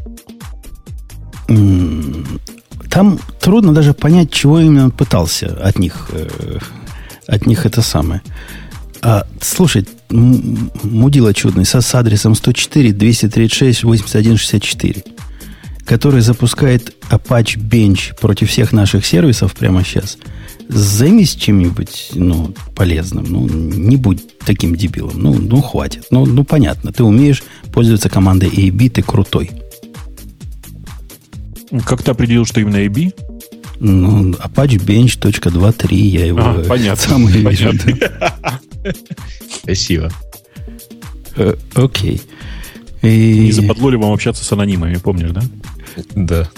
[2.89, 6.59] Там трудно даже понять, чего именно он пытался от них, э,
[7.27, 8.23] от них это самое.
[9.03, 15.05] А, слушай, мудила чудный, со, с адресом 104 236 81 64,
[15.89, 20.19] который запускает Apache Bench против всех наших сервисов прямо сейчас.
[20.69, 23.25] Займись чем-нибудь ну, полезным.
[23.25, 25.15] Ну, не будь таким дебилом.
[25.15, 26.05] Ну, ну хватит.
[26.11, 26.93] Ну, ну, понятно.
[26.93, 27.43] Ты умеешь
[27.73, 29.51] пользоваться командой AB, ты крутой.
[31.87, 33.15] Как ты определил, что именно AB?
[33.81, 37.45] Ну, Apache Bench.2.3 я его А, понятно, сам вижу.
[37.45, 38.61] понятно.
[39.63, 40.13] Спасибо.
[41.37, 42.21] Э, Окей.
[43.01, 45.43] И- Не западло ли вам общаться с анонимами, помнишь, да?
[46.15, 46.49] Да.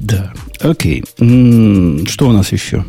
[0.00, 0.32] Да.
[0.60, 1.04] Окей.
[1.16, 2.84] Что у нас еще?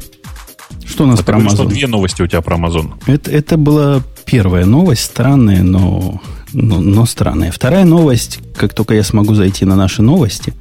[0.85, 1.69] Что у нас А про говоришь, что Amazon?
[1.69, 2.93] две новости у тебя про Amazon.
[3.07, 6.21] Это, это была первая новость, странная, но,
[6.53, 7.51] но, но странная.
[7.51, 10.53] Вторая новость, как только я смогу зайти на наши новости,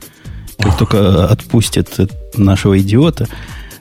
[0.58, 1.98] как только отпустят
[2.36, 3.28] нашего идиота,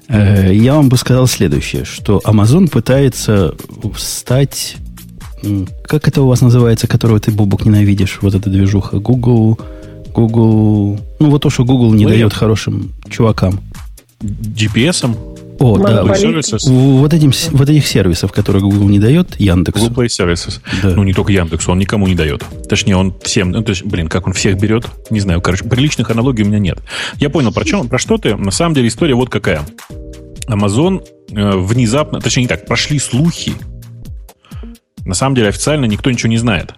[0.08, 3.56] э, я вам бы сказал следующее, что Amazon пытается
[3.98, 4.78] стать...
[5.84, 8.20] Как это у вас называется, которого ты, Бубок, ненавидишь?
[8.22, 9.00] Вот эта движуха.
[9.00, 9.60] Google...
[10.16, 11.00] Google...
[11.20, 13.60] Ну, вот то, что Google не дает хорошим чувакам.
[14.22, 15.18] GPS-ом?
[15.60, 16.04] О, да.
[16.04, 19.88] Вот, этим, вот этих сервисов, которые Google не дает, Яндексу.
[19.88, 20.60] Google Play Services.
[20.84, 20.90] Да.
[20.90, 22.44] Ну, не только Яндексу, он никому не дает.
[22.68, 23.52] Точнее, он всем...
[23.52, 24.86] Ну, то есть, блин, как он всех берет?
[25.10, 26.80] Не знаю, короче, приличных аналогий у меня нет.
[27.20, 28.36] Я понял, про, чем, про что ты.
[28.36, 29.62] На самом деле история вот какая.
[30.48, 32.20] Amazon э, внезапно...
[32.20, 33.54] Точнее, не так, прошли слухи.
[35.06, 36.74] На самом деле, официально никто ничего не знает.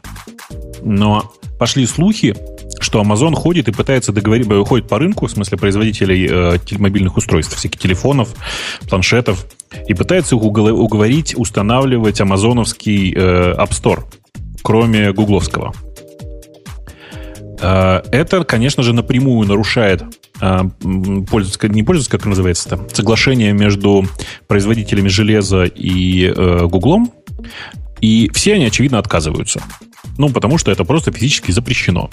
[0.83, 2.35] Но пошли слухи,
[2.79, 7.17] что Amazon ходит и пытается договорить, э, ходит по рынку, в смысле производителей э, мобильных
[7.17, 8.33] устройств, всяких телефонов,
[8.89, 9.45] планшетов,
[9.87, 14.03] и пытается их уговорить устанавливать амазоновский э, App Store,
[14.61, 15.73] кроме гугловского.
[17.61, 20.03] Э, это, конечно же, напрямую нарушает
[20.41, 24.05] э, не пользоваться, как называется это, соглашение между
[24.47, 27.11] производителями железа и э, Гуглом,
[28.01, 29.61] и все они, очевидно, отказываются.
[30.17, 32.09] Ну, потому что это просто физически запрещено.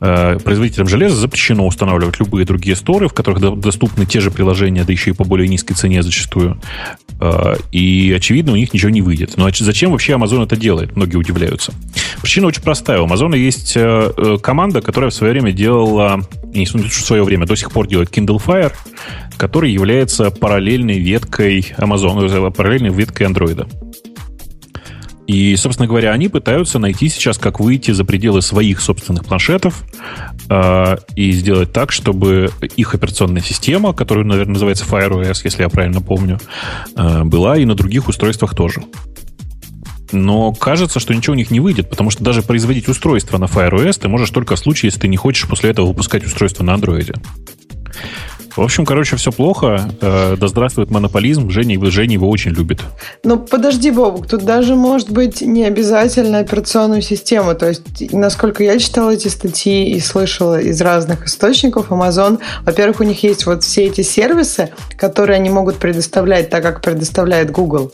[0.00, 4.92] Э, производителям железа запрещено устанавливать любые другие сторы, в которых доступны те же приложения, да
[4.92, 6.60] еще и по более низкой цене зачастую.
[7.18, 9.36] Э, и, очевидно, у них ничего не выйдет.
[9.36, 10.96] Но зачем вообще Amazon это делает?
[10.96, 11.72] Многие удивляются.
[12.20, 13.00] Причина очень простая.
[13.00, 17.56] У Amazon есть э, команда, которая в свое время делала, не в свое время, до
[17.56, 18.72] сих пор делает Kindle Fire,
[19.38, 23.66] который является параллельной веткой Amazon, параллельной веткой Android.
[25.26, 29.82] И, собственно говоря, они пытаются найти сейчас, как выйти за пределы своих собственных планшетов
[30.48, 35.68] э, и сделать так, чтобы их операционная система, которая, наверное, называется Fire OS, если я
[35.68, 36.38] правильно помню,
[36.96, 38.82] э, была и на других устройствах тоже.
[40.12, 43.72] Но кажется, что ничего у них не выйдет, потому что даже производить устройство на Fire
[43.72, 46.74] OS ты можешь только в случае, если ты не хочешь после этого выпускать устройство на
[46.74, 47.16] Android.
[48.56, 49.90] В общем, короче, все плохо.
[50.00, 51.50] Э, да здравствует монополизм.
[51.50, 52.80] Женя, Женя его очень любит.
[53.22, 57.54] Ну, подожди, Бобук, тут даже может быть не обязательно операционную систему.
[57.54, 63.04] То есть, насколько я читала эти статьи и слышала из разных источников, Amazon, во-первых, у
[63.04, 67.92] них есть вот все эти сервисы, которые они могут предоставлять так, как предоставляет Google.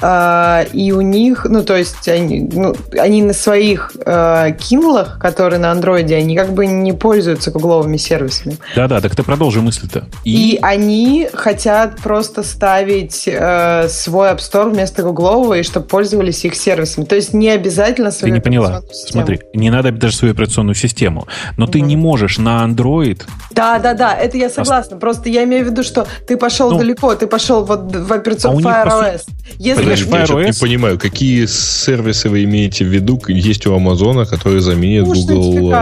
[0.00, 5.58] А, и у них, ну, то есть, они, ну, они на своих э, Kindle, которые
[5.58, 8.58] на Android, они как бы не пользуются гугловыми сервисами.
[8.76, 10.06] Да-да, так ты продолжи мысль это.
[10.24, 16.44] И, и они хотят просто ставить э, свой App Store вместо гуглового, и чтобы пользовались
[16.44, 17.04] их сервисами.
[17.04, 18.82] То есть не обязательно свою Ты не поняла.
[18.92, 19.24] Систему.
[19.24, 21.26] Смотри, не надо даже свою операционную систему.
[21.56, 23.22] Но mm ты не можешь на Android...
[23.50, 24.96] Да, да, да, это я согласна.
[24.96, 28.66] Просто я имею в виду, что ты пошел ну, далеко, ты пошел вот в операционную
[28.66, 29.22] а Fire OS.
[29.58, 30.46] Если Подожди, я OS...
[30.46, 35.74] не понимаю, какие сервисы вы имеете в виду, есть у Амазона, которые заменят Google...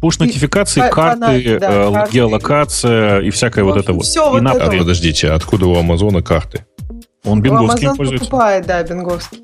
[0.00, 4.04] Пуш-нотификации, карты, да, э, геолокация и всякая всякое вот это вот.
[4.04, 4.64] Все вот это.
[4.64, 6.64] А, подождите, откуда у Амазона карты?
[7.24, 8.24] Он бинговский Amazon пользуется.
[8.24, 9.42] покупает, да, бинговский.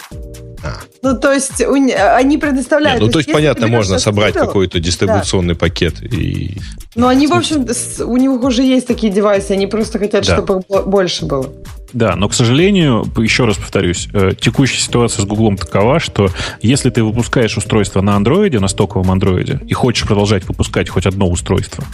[0.65, 0.81] А.
[1.03, 3.01] Ну, то есть у, они предоставляют...
[3.01, 5.61] Нет, ну, то есть, понятно, можно собрать какой-то дистрибуционный да.
[5.61, 6.59] пакет и...
[6.97, 7.67] Ну, они, в общем,
[8.05, 10.35] у них уже есть такие девайсы, они просто хотят, да.
[10.35, 11.53] чтобы больше было.
[11.93, 16.29] Да, но, к сожалению, еще раз повторюсь, э, текущая ситуация с Гуглом такова, что
[16.61, 21.29] если ты выпускаешь устройство на андроиде, на стоковом андроиде, и хочешь продолжать выпускать хоть одно
[21.29, 21.85] устройство,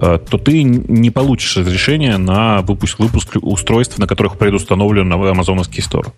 [0.00, 5.82] э, то ты не получишь разрешения на выпуск, выпуск устройств, на которых предустановлен на амазоновский
[5.82, 6.12] стор.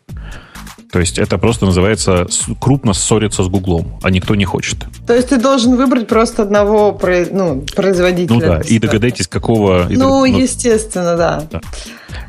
[0.94, 2.28] То есть это просто называется
[2.60, 4.78] крупно ссориться с Гуглом, а никто не хочет.
[5.08, 6.96] То есть ты должен выбрать просто одного
[7.32, 8.32] ну, производителя.
[8.32, 9.88] Ну да, и догадайтесь, какого...
[9.90, 11.48] Ну, ну, естественно, да.
[11.50, 11.60] да.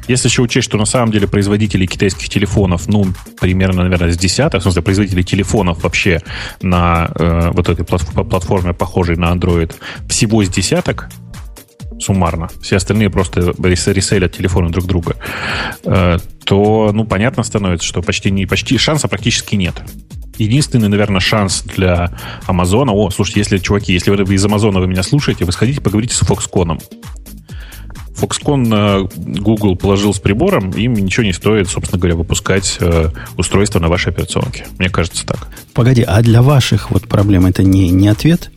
[0.08, 3.06] Если еще учесть, что на самом деле производители китайских телефонов, ну,
[3.40, 6.24] примерно, наверное, с десяток, в смысле, производители телефонов вообще
[6.64, 9.76] на э, вот этой платформе, похожей на Android,
[10.10, 11.10] всего с десяток,
[11.99, 15.15] суммарно, все остальные просто реселят телефоны друг друга,
[15.84, 19.76] э, то, ну, понятно становится, что почти не почти шанса практически нет.
[20.38, 22.11] Единственный, наверное, шанс для
[22.45, 22.91] Амазона.
[22.91, 26.22] О, слушайте, если, чуваки, если вы из Амазона вы меня слушаете, вы сходите, поговорите с
[26.23, 26.81] Foxconn.
[28.15, 33.89] Foxconn Google положил с прибором, им ничего не стоит, собственно говоря, выпускать э, устройство на
[33.89, 34.65] вашей операционке.
[34.77, 35.47] Мне кажется так.
[35.73, 38.51] Погоди, а для ваших вот проблем это не, не ответ?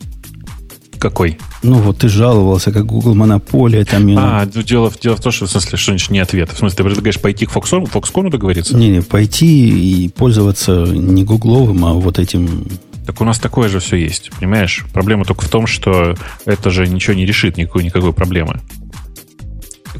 [0.99, 1.39] Какой?
[1.63, 3.85] Ну, вот ты жаловался, как Google монополия.
[3.85, 6.51] Там, а, ну, дело, дело в том, что в смысле, что значит не ответ.
[6.51, 8.75] В смысле, ты предлагаешь пойти к Foxconn, Foxconn договориться?
[8.75, 12.67] Не-не, пойти и пользоваться не гугловым, а вот этим
[13.05, 14.85] так у нас такое же все есть, понимаешь?
[14.93, 16.13] Проблема только в том, что
[16.45, 18.59] это же ничего не решит, никакой, никакой проблемы.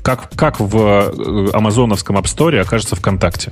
[0.03, 3.51] Как, как в э, амазоновском App Store окажется ВКонтакте?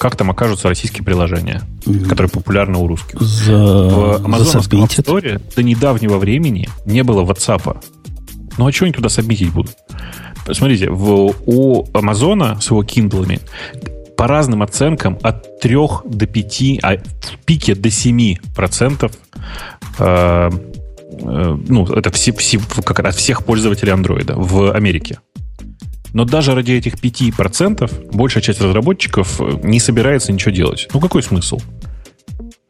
[0.00, 1.60] Как там окажутся российские приложения,
[2.08, 3.20] которые популярны у русских.
[3.20, 3.52] За...
[3.52, 7.84] В Amazon App Store до недавнего времени не было WhatsApp.
[8.56, 9.76] Ну а что они туда сабмитить будут?
[10.50, 13.40] Смотрите, в, у Амазона с его киндлами
[14.16, 19.12] по разным оценкам от 3 до 5, а в пике до 7 процентов
[19.98, 25.18] э, э, ну, это все, все, как от всех пользователей андроида в Америке.
[26.12, 30.88] Но даже ради этих 5% большая часть разработчиков не собирается ничего делать.
[30.92, 31.58] Ну, какой смысл?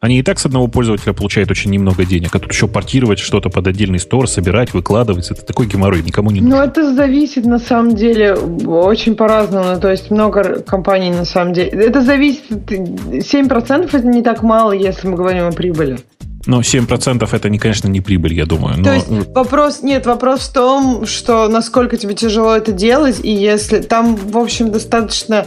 [0.01, 3.49] Они и так с одного пользователя получают очень немного денег, а тут еще портировать что-то
[3.49, 5.29] под отдельный стор, собирать, выкладывать.
[5.29, 6.57] Это такой геморрой, никому не нужен.
[6.57, 9.79] Ну, это зависит на самом деле очень по-разному.
[9.79, 11.69] То есть много компаний на самом деле.
[11.69, 12.49] Это зависит...
[12.49, 15.99] 7% это не так мало, если мы говорим о прибыли.
[16.45, 18.77] Но 7% это, не, конечно, не прибыль, я думаю.
[18.77, 18.83] Но...
[18.83, 23.81] То есть вопрос, нет, вопрос в том, что насколько тебе тяжело это делать, и если
[23.81, 25.45] там, в общем, достаточно,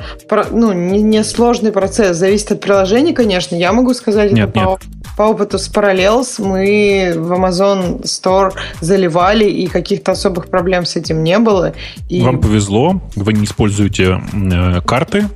[0.51, 4.69] ну, не, не сложный процесс, зависит от приложения, конечно, я могу сказать нет, это нет.
[4.69, 4.79] По,
[5.17, 11.23] по опыту с Parallels, мы в Amazon Store заливали, и каких-то особых проблем с этим
[11.23, 11.75] не было.
[12.09, 12.23] И...
[12.23, 15.29] Вам повезло, вы не используете э, карты,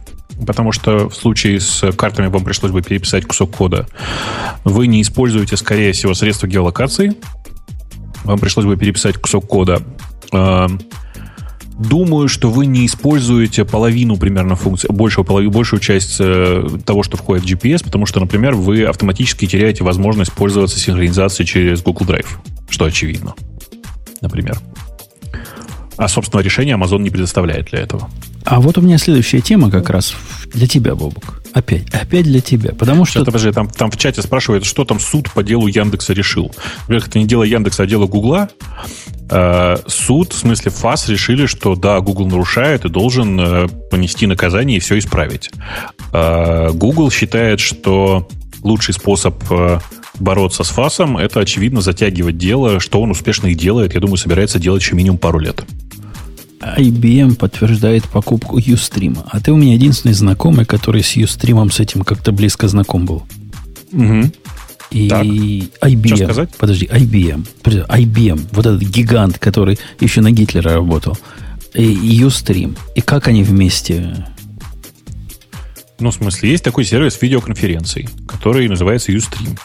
[0.47, 3.86] потому что в случае с картами вам пришлось бы переписать кусок кода.
[4.65, 7.15] Вы не используете, скорее всего, средства геолокации.
[8.24, 9.82] Вам пришлось бы переписать кусок кода.
[10.32, 10.69] А,
[11.78, 17.16] думаю, что вы не используете половину примерно функций, большую, половину, большую часть э, того, что
[17.16, 22.27] входит в GPS, потому что, например, вы автоматически теряете возможность пользоваться синхронизацией через Google Drive,
[22.69, 23.35] что очевидно,
[24.20, 24.59] например.
[25.98, 28.08] А, собственно, решение Amazon не предоставляет для этого.
[28.44, 30.14] А вот у меня следующая тема как раз
[30.54, 31.42] для тебя, Бобук.
[31.52, 32.72] Опять, опять для тебя.
[32.72, 33.20] Потому что...
[33.20, 36.52] Это, подожди, там, там в чате спрашивают, что там суд по делу Яндекса решил.
[36.82, 38.48] Во-первых, это не дело Яндекса, а дело Гугла.
[39.28, 44.76] Э, суд, в смысле ФАС, решили, что да, Google нарушает и должен э, понести наказание
[44.76, 45.50] и все исправить.
[46.12, 48.28] Э, Google считает, что
[48.62, 49.80] лучший способ э,
[50.20, 53.94] бороться с ФАСом это, очевидно, затягивать дело, что он успешно и делает.
[53.94, 55.64] Я думаю, собирается делать еще минимум пару лет.
[56.60, 59.18] IBM подтверждает покупку Ustream.
[59.30, 63.22] А ты у меня единственный знакомый, который с Ustream с этим как-то близко знаком был.
[63.92, 64.30] Угу.
[64.90, 65.24] И Так.
[65.24, 66.06] IBM.
[66.06, 66.50] Что сказать?
[66.56, 67.46] Подожди, IBM.
[67.62, 71.16] Подожди, IBM, вот этот гигант, который еще на Гитлера работал.
[71.74, 72.76] И Ustream.
[72.94, 74.26] И как они вместе?
[76.00, 79.58] Ну, в смысле, есть такой сервис видеоконференций, который называется Ustream.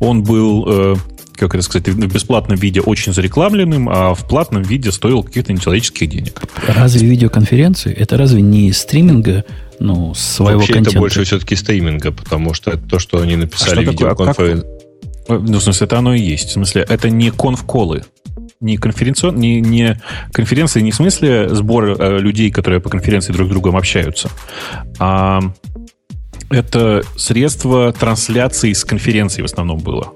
[0.00, 0.96] Он был, э,
[1.34, 6.08] как это сказать, в бесплатном виде очень зарекламленным, а в платном виде стоил каких-то нечеловеческих
[6.08, 6.42] денег.
[6.66, 7.92] Разве видеоконференции?
[7.92, 9.44] Это разве не стриминга,
[9.78, 10.90] ну, своего Вообще контента?
[10.90, 14.10] это больше все-таки стриминга, потому что это то, что они написали А что в такое?
[14.10, 14.68] А видеоконференции.
[15.28, 16.48] Ну, в смысле, это оно и есть.
[16.50, 18.04] В смысле, это не конфколы.
[18.60, 20.00] Не, конференцион, не, не
[20.32, 24.30] конференции не в смысле сбор э, людей, которые по конференции друг с другом общаются,
[24.98, 25.40] а
[26.50, 30.12] это средство трансляции с конференции в основном было.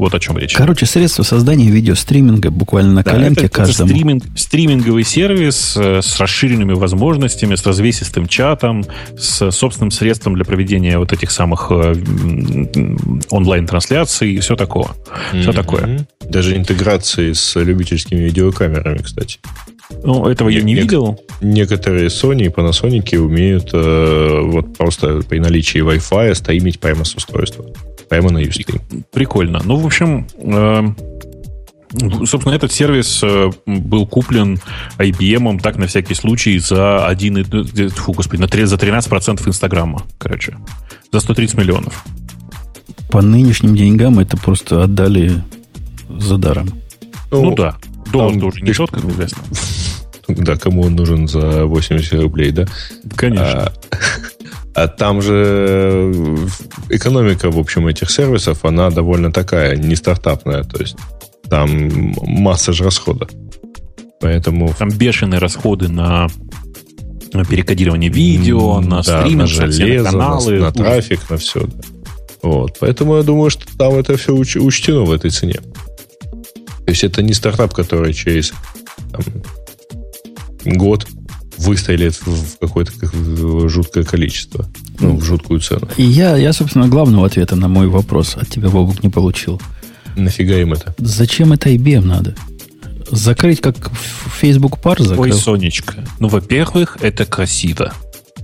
[0.00, 0.54] Вот о чем речь.
[0.54, 3.90] Короче, средства создания видеостриминга буквально на Да, коленке это, это каждому.
[3.90, 8.86] стриминг, стриминговый сервис э, с расширенными возможностями, с развесистым чатом,
[9.18, 11.92] с собственным средством для проведения вот этих самых э,
[13.28, 14.96] онлайн-трансляций и все такого.
[15.38, 16.06] Все такое.
[16.26, 19.38] Даже интеграции с любительскими видеокамерами, кстати.
[20.02, 21.20] Ну, этого я не Нек- видел.
[21.42, 27.66] Некоторые Sony и Panasonic умеют э, вот просто при наличии Wi-Fi стримить прямо с устройства.
[28.10, 28.80] Прямо на Ustream.
[29.12, 29.62] Прикольно.
[29.64, 30.82] Ну, в общем, э,
[32.26, 34.58] собственно, этот сервис э, был куплен
[34.98, 40.02] IBM так на всякий случай за один, э, фу, господи, на tre- за 13% Инстаграма,
[40.18, 40.56] короче.
[41.12, 42.04] За 130 миллионов.
[43.10, 45.42] По нынешним деньгам это просто отдали
[46.08, 46.68] за даром.
[47.30, 47.76] Ну, да.
[48.12, 49.38] Доллар там тоже не тот, как известно.
[50.28, 52.64] Да, кому он нужен за 80 рублей, да?
[53.16, 53.64] Конечно.
[53.64, 53.72] А,
[54.74, 56.36] а там же э,
[56.90, 60.64] экономика, в общем, этих сервисов, она довольно такая, не стартапная.
[60.64, 60.96] То есть
[61.48, 63.28] там масса же расхода.
[64.20, 66.28] Поэтому Там бешеные расходы на
[67.32, 70.52] на перекодирование видео, на да, стриминг, на железо, на- каналы.
[70.58, 70.72] на, Ужас.
[70.74, 71.60] трафик, на все.
[71.60, 71.80] Да.
[72.42, 72.76] Вот.
[72.80, 75.54] Поэтому я думаю, что там это все учтено в этой цене.
[75.54, 78.52] То есть это не стартап, который через
[79.12, 79.22] там,
[80.64, 81.06] год
[81.60, 84.66] выстрелит в какое-то как- в жуткое количество.
[84.98, 85.88] Ну, в жуткую цену.
[85.96, 89.60] И я, я, собственно, главного ответа на мой вопрос от тебя, Бобук, не получил.
[90.16, 90.94] Нафига им это?
[90.98, 92.34] Зачем это IBM надо?
[93.10, 93.90] Закрыть, как
[94.40, 95.32] Facebook пар Ой, закрыл?
[95.36, 96.04] Сонечка.
[96.18, 97.92] Ну, во-первых, это красиво.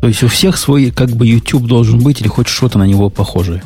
[0.01, 3.09] То есть у всех свой, как бы, YouTube должен быть или хоть что-то на него
[3.11, 3.63] похожее.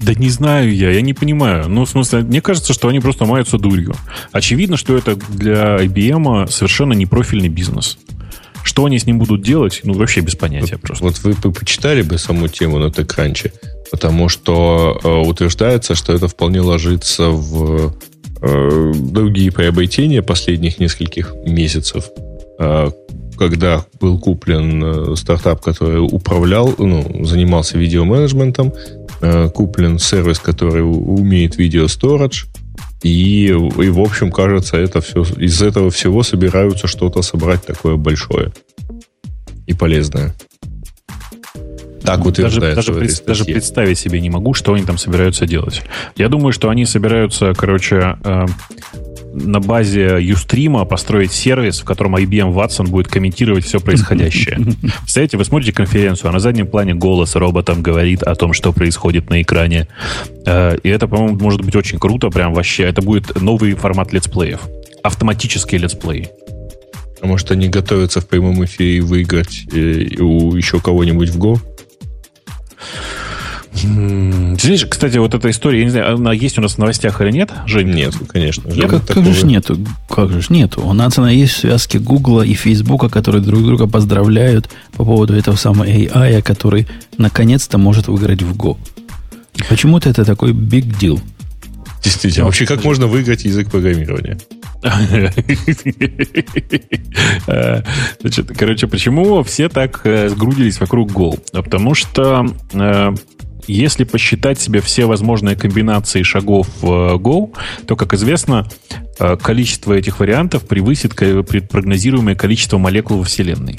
[0.00, 1.68] Да не знаю я, я не понимаю.
[1.68, 3.94] Ну, в смысле, мне кажется, что они просто маются дурью.
[4.32, 7.98] Очевидно, что это для IBM совершенно не профильный бизнес.
[8.62, 11.04] Что они с ним будут делать, ну, вообще без понятия вот, просто.
[11.04, 13.52] Вот вы бы почитали бы саму тему на TechCrunch,
[13.90, 17.94] потому что э, утверждается, что это вполне ложится в
[18.42, 22.10] э, другие приобретения последних нескольких месяцев,
[22.58, 22.90] э,
[23.38, 28.74] когда был куплен э, стартап, который управлял, ну, занимался видеоменеджментом,
[29.22, 32.44] э, куплен сервис, который умеет видео-сторидж,
[33.02, 38.52] и, и, в общем, кажется, это все, из этого всего собираются что-то собрать такое большое
[39.66, 40.34] и полезное.
[42.02, 45.82] Так утверждается даже, даже, пред, даже представить себе не могу, что они там собираются делать.
[46.16, 48.46] Я думаю, что они собираются, короче, э,
[49.44, 54.56] на базе Ustream построить сервис, в котором IBM Watson будет комментировать все происходящее.
[55.00, 59.30] Представляете, вы смотрите конференцию, а на заднем плане голос роботом говорит о том, что происходит
[59.30, 59.88] на экране.
[60.46, 62.84] Э, и это, по-моему, может быть очень круто, прям вообще.
[62.84, 64.60] Это будет новый формат летсплеев.
[65.02, 66.28] Автоматические летсплеи.
[67.22, 71.58] А может, они готовятся в прямом эфире выиграть э, у еще кого-нибудь в Go?
[73.72, 77.30] Знаешь, кстати, вот эта история, я не знаю, она есть у нас в новостях или
[77.30, 77.90] нет, Жень?
[77.90, 78.70] Нет, конечно.
[78.70, 79.78] Жень, как, как же нету?
[80.08, 80.82] Как же нету?
[80.82, 85.34] У нас она есть в связке Гугла и Фейсбука, которые друг друга поздравляют по поводу
[85.34, 86.86] этого самого AI, который
[87.16, 88.76] наконец-то может выиграть в Go.
[89.68, 91.20] Почему-то это такой big deal.
[92.02, 92.46] Действительно.
[92.46, 94.38] Вообще, как можно выиграть язык программирования?
[98.20, 101.38] Значит, короче, почему все так э, сгрудились вокруг Go?
[101.52, 103.14] Потому что э,
[103.72, 107.54] если посчитать себе все возможные комбинации шагов в э, Go,
[107.86, 108.68] то, как известно,
[109.42, 113.78] количество этих вариантов превысит прогнозируемое количество молекул во Вселенной.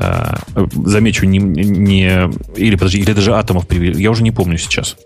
[0.00, 0.38] А,
[0.84, 4.96] замечу, не, не или, подожди, или даже атомов привели, я уже не помню сейчас.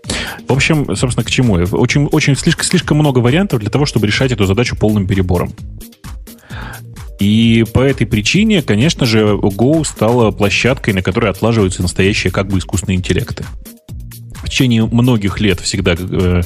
[0.47, 1.53] В общем, собственно, к чему?
[1.55, 5.51] Очень, очень слишком, слишком много вариантов для того, чтобы решать эту задачу полным перебором.
[7.19, 12.57] И по этой причине, конечно же, Go стала площадкой, на которой отлаживаются настоящие как бы
[12.57, 13.45] искусственные интеллекты
[14.43, 16.41] в течение многих лет всегда э,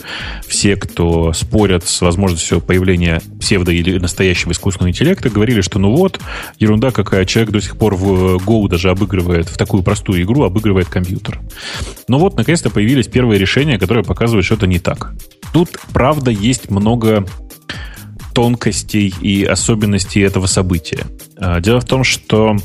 [0.47, 6.19] все, кто спорят с возможностью появления псевдо или настоящего искусственного интеллекта, говорили, что ну вот,
[6.59, 10.87] ерунда какая, человек до сих пор в Go даже обыгрывает, в такую простую игру обыгрывает
[10.87, 11.39] компьютер.
[12.07, 15.13] Но вот, наконец-то появились первые решения, которые показывают, что это не так.
[15.51, 17.25] Тут, правда, есть много
[18.37, 21.07] тонкостей и особенностей этого события.
[21.37, 22.55] А, дело в том, что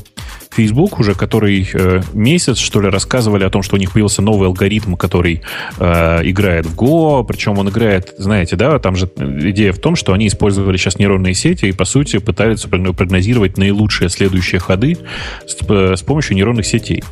[0.51, 4.47] Facebook уже который э, месяц, что ли, рассказывали о том, что у них появился новый
[4.49, 5.41] алгоритм, который
[5.79, 10.13] э, играет в Go, причем он играет, знаете, да, там же идея в том, что
[10.13, 14.99] они использовали сейчас нейронные сети и, по сути, пытаются прогнозировать наилучшие следующие ходы
[15.47, 17.03] с, э, с помощью нейронных сетей.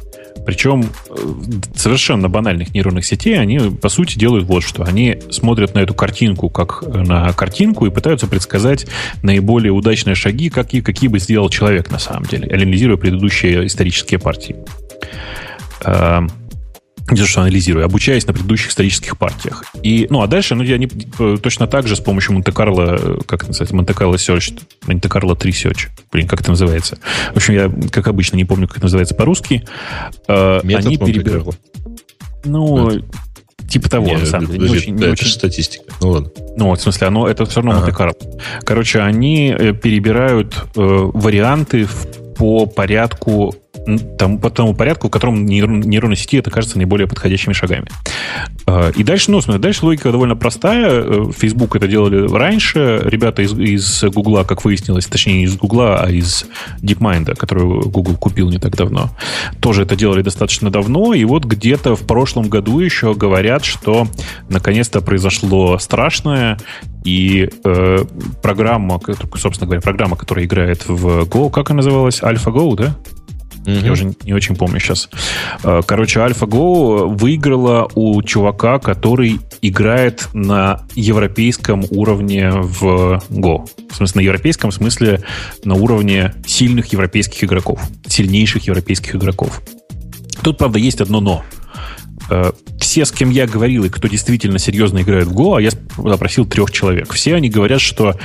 [0.46, 1.16] Причем э,
[1.76, 4.84] совершенно банальных нейронных сетей они, по сути, делают вот что.
[4.84, 8.88] Они смотрят на эту картинку как на картинку и пытаются предсказать
[9.22, 14.56] наиболее удачные шаги, какие, какие бы сделал человек на самом деле, анализируя предыдущие исторические партии.
[17.12, 19.66] Не то, что анализирую, обучаясь на предыдущих исторических партиях.
[19.84, 20.90] И, ну, а дальше, ну, я не,
[21.20, 25.52] э, точно так же с помощью Монте-Карло, э, как это называется, Монте-Карло Search, Монте-Карло 3
[25.52, 26.98] Search, блин, как это называется.
[27.34, 29.66] В общем, я, как обычно, не помню, как это называется по-русски.
[30.28, 31.60] Э, Метод Они перебирают.
[32.46, 33.06] Ну, Нет.
[33.70, 34.70] Типа того, Нет, на самом деле.
[34.70, 35.28] Не очень, не это очень...
[35.28, 35.86] статистика.
[36.02, 36.30] Ну ладно.
[36.58, 37.80] Ну, вот, в смысле, оно это все равно ага.
[37.82, 38.16] Монте-Карло.
[38.64, 41.88] Короче, они перебирают э, варианты
[42.38, 43.56] по порядку
[44.18, 47.88] там, по тому порядку, в котором нейрон, нейронной сети это кажется наиболее подходящими шагами.
[48.66, 51.04] А, и дальше, ну, смотри, дальше логика довольно простая.
[51.04, 53.02] Э, Facebook это делали раньше.
[53.04, 56.46] Ребята из, из Google, как выяснилось, точнее, не из Google, а из
[56.82, 59.10] DeepMind, которую Google купил не так давно,
[59.60, 61.14] тоже это делали достаточно давно.
[61.14, 64.08] И вот где-то в прошлом году еще говорят, что
[64.50, 66.60] наконец-то произошло страшное,
[67.04, 67.98] и э,
[68.44, 69.00] программа,
[69.36, 72.22] собственно говоря, программа, которая играет в Go, как она называлась?
[72.22, 72.96] AlphaGo, да?
[73.66, 73.86] Mm-hmm.
[73.86, 75.10] Я уже не очень помню сейчас.
[75.64, 83.68] Э, короче, AlphaGo выиграла у чувака, который играет на европейском уровне в Go.
[83.90, 85.22] В смысле, на европейском смысле
[85.64, 87.82] на уровне сильных европейских игроков.
[88.08, 89.62] Сильнейших европейских игроков.
[90.42, 91.44] Тут, правда, есть одно но
[92.30, 95.70] э, все, с кем я говорил, и кто действительно серьезно играет в Go, а я
[95.98, 98.16] запросил трех человек, все они говорят, что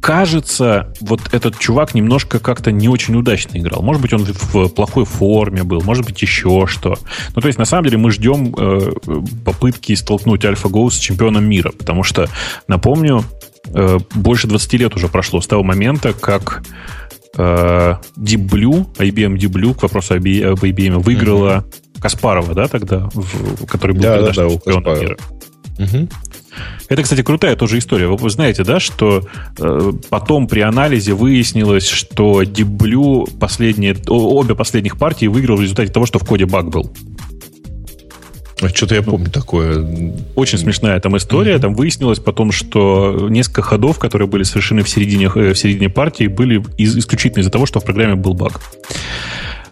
[0.00, 3.82] кажется, вот этот чувак немножко как-то не очень удачно играл.
[3.82, 6.96] Может быть, он в плохой форме был, может быть, еще что.
[7.34, 8.92] Ну, то есть, на самом деле, мы ждем э,
[9.44, 12.28] попытки столкнуть AlphaGo с чемпионом мира, потому что,
[12.68, 13.24] напомню,
[13.66, 16.62] э, больше 20 лет уже прошло с того момента, как
[17.36, 17.40] э,
[18.16, 22.00] Deep Blue, IBM Deep Blue, к вопросу об IBM, выиграла mm-hmm.
[22.00, 25.16] Каспарова, да, тогда, в, который был да, да, да, чемпионом мира.
[25.78, 26.08] Угу.
[26.88, 28.06] Это, кстати, крутая тоже история.
[28.06, 29.26] Вы знаете, да, что
[29.58, 36.06] э, потом при анализе выяснилось, что Blue последние, обе последних партии выиграл в результате того,
[36.06, 36.92] что в коде баг был.
[38.60, 40.14] А что-то я помню такое.
[40.34, 41.54] Очень смешная там история.
[41.54, 41.60] Mm-hmm.
[41.60, 46.26] Там выяснилось потом, что несколько ходов, которые были совершены в середине, э, в середине партии,
[46.26, 48.60] были из, исключительно из-за того, что в программе был баг.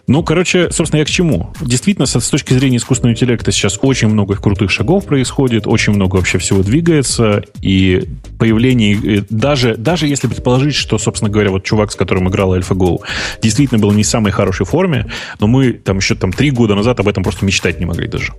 [0.07, 1.53] Ну, короче, собственно, я к чему?
[1.59, 6.37] Действительно, с, точки зрения искусственного интеллекта сейчас очень много крутых шагов происходит, очень много вообще
[6.37, 8.07] всего двигается, и
[8.39, 12.99] появление, даже, даже если предположить, что, собственно говоря, вот чувак, с которым играл AlphaGo,
[13.41, 15.07] действительно был не в самой хорошей форме,
[15.41, 18.31] но мы там еще там три года назад об этом просто мечтать не могли даже.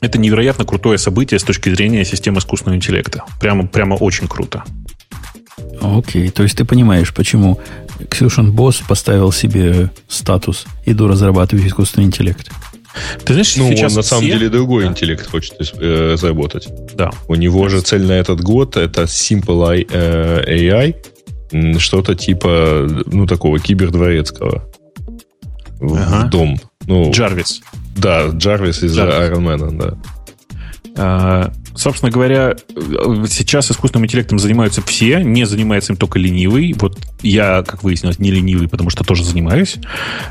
[0.00, 3.24] Это невероятно крутое событие с точки зрения системы искусственного интеллекта.
[3.40, 4.64] Прямо, прямо очень круто.
[5.80, 7.60] Окей, то есть ты понимаешь, почему
[8.10, 12.50] Ксюшин Босс поставил себе статус «Иду разрабатывать искусственный интеллект».
[13.24, 14.32] Ты знаешь, ну, сейчас он на самом все...
[14.32, 14.90] деле другой да.
[14.90, 16.68] интеллект хочет э, разработать.
[16.94, 17.10] Да.
[17.28, 20.96] У него же цель на этот год это Simple AI,
[21.52, 24.64] э, что-то типа, ну, такого кибердворецкого.
[25.80, 26.26] Ага.
[26.26, 26.58] В дом.
[26.86, 27.60] Ну, Джарвис.
[27.96, 29.98] Да, Джарвис из Iron Man, да.
[30.96, 32.56] А, собственно говоря,
[33.28, 36.74] сейчас искусственным интеллектом занимаются все, не занимается им только ленивый.
[36.78, 39.76] Вот я, как выяснилось, не ленивый, потому что тоже занимаюсь.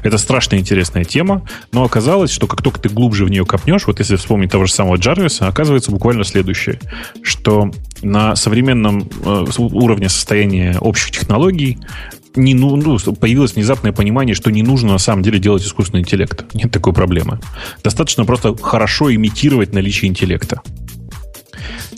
[0.04, 4.00] Это страшно интересная тема, но оказалось, что как только ты глубже в нее копнешь, вот
[4.00, 6.80] если вспомнить того же самого Джарвиса, оказывается буквально следующее,
[7.22, 11.80] что на современном э, уровне состояния общих технологий
[12.36, 16.54] не, ну, ну, появилось внезапное понимание, что не нужно на самом деле делать искусственный интеллект.
[16.54, 17.40] Нет такой проблемы.
[17.84, 20.62] Достаточно просто хорошо имитировать наличие интеллекта.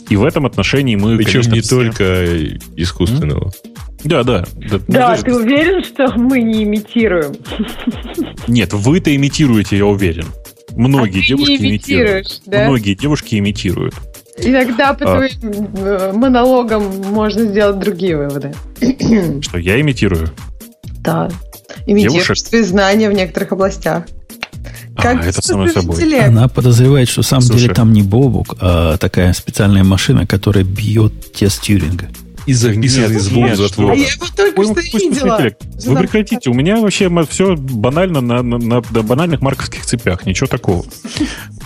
[0.08, 1.16] И в этом отношении мы...
[1.16, 1.76] Причем конечно, не все...
[1.76, 3.52] только искусственного.
[4.04, 4.46] Да, да.
[4.56, 7.36] Да, да ты уверен, что мы не имитируем?
[8.46, 10.26] Нет, вы-то имитируете, я уверен.
[10.76, 12.42] Многие а девушки имитируют.
[12.46, 12.64] Да?
[12.68, 13.94] Многие девушки имитируют.
[14.38, 15.16] Иногда по а.
[15.16, 18.54] твоим э, монологам можно сделать другие выводы.
[19.42, 20.28] Что, я имитирую?
[21.00, 21.28] Да.
[21.86, 24.04] Имитируешь свои знания в некоторых областях.
[24.98, 25.94] А, как а, это само собой.
[25.96, 26.28] Интеллект.
[26.28, 27.62] Она подозревает, что в самом Слушай.
[27.62, 32.08] деле там не Бобук, а такая специальная машина, которая бьет тест Тьюринга.
[32.46, 33.92] И записанный звук затвора.
[33.92, 35.50] А я его только что видела.
[35.84, 36.50] Вы прекратите.
[36.50, 40.24] У меня вообще все банально на, на, на банальных марковских цепях.
[40.24, 40.84] Ничего такого.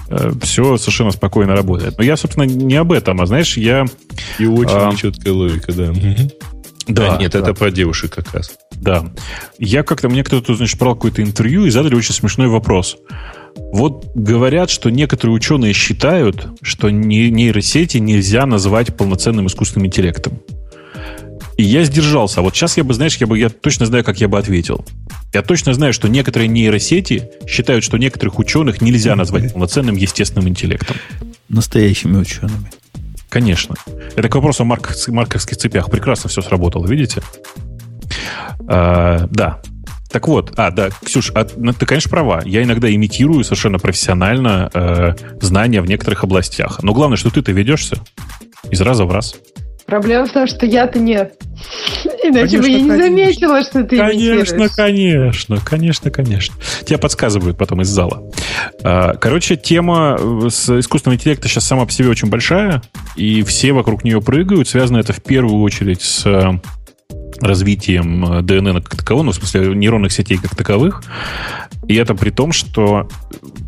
[0.09, 1.97] Э, все совершенно спокойно работает.
[1.99, 3.87] Но я, собственно, не об этом, а знаешь, я...
[4.41, 5.93] И очень а, четкая логика, да.
[6.89, 7.39] Да, а, нет, да.
[7.39, 8.51] это про девушек как раз.
[8.83, 9.05] Да.
[9.59, 12.97] Я как-то, мне кто-то, значит, брал какое-то интервью и задали очень смешной вопрос.
[13.73, 20.41] Вот говорят, что некоторые ученые считают, что нейросети нельзя называть полноценным искусственным интеллектом.
[21.57, 22.41] И я сдержался.
[22.41, 24.85] А вот сейчас я бы, знаешь, я бы я точно знаю, как я бы ответил.
[25.33, 30.97] Я точно знаю, что некоторые нейросети считают, что некоторых ученых нельзя назвать полноценным естественным интеллектом.
[31.49, 32.69] Настоящими учеными.
[33.29, 33.77] Конечно.
[34.17, 35.89] Это к вопросу о марков, марковских цепях.
[35.89, 37.23] Прекрасно все сработало, видите?
[38.69, 39.61] А, да.
[40.11, 42.43] Так вот, а, да, Ксюш, а, ну, ты, конечно, права.
[42.45, 46.83] Я иногда имитирую совершенно профессионально э, знания в некоторых областях.
[46.83, 47.97] Но главное, что ты-то ведешься
[48.71, 49.35] из раза в раз.
[49.87, 51.35] Проблема в том, что я-то нет.
[52.23, 53.05] Иначе конечно, бы я не конечно.
[53.05, 56.55] заметила, что ты Конечно, конечно, конечно, конечно.
[56.85, 58.31] Тебя подсказывают потом из зала.
[58.83, 62.83] А, короче, тема э, с искусственным интеллектом сейчас сама по себе очень большая,
[63.17, 64.69] и все вокруг нее прыгают.
[64.69, 66.53] Связано это в первую очередь с э,
[67.43, 71.03] развитием э, ДНН как такового, ну, в смысле нейронных сетей как таковых.
[71.89, 73.09] И это при том, что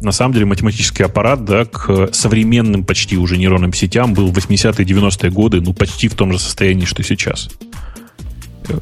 [0.01, 4.85] на самом деле математический аппарат да, к современным почти уже нейронным сетям был в 80-е
[4.85, 7.51] 90-е годы ну, почти в том же состоянии, что сейчас.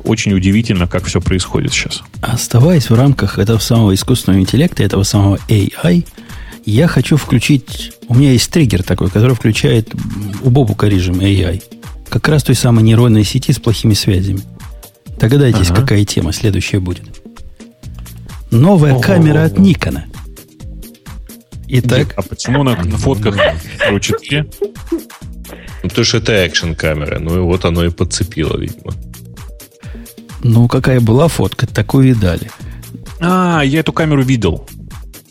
[0.05, 2.03] Очень удивительно, как все происходит сейчас.
[2.21, 6.07] Оставаясь в рамках этого самого искусственного интеллекта, этого самого AI,
[6.65, 7.93] я хочу включить...
[8.09, 9.93] У меня есть триггер такой, который включает
[10.43, 11.63] у Бобука режим AI.
[12.09, 14.41] Как раз той самой нейронной сети с плохими связями.
[15.19, 15.81] Догадайтесь, ага.
[15.83, 17.05] какая тема следующая будет.
[18.51, 19.07] Новая Ого-го-го.
[19.07, 20.07] камера от Никона.
[21.69, 22.13] Итак.
[22.17, 23.37] А почему на, на фотках
[24.01, 24.47] 4?
[25.83, 27.19] Ну, потому что это экшен камера.
[27.19, 28.93] Ну, и вот оно и подцепило, видимо.
[30.43, 32.51] Ну, какая была фотка, такую и дали.
[33.21, 34.69] А, я эту камеру видел.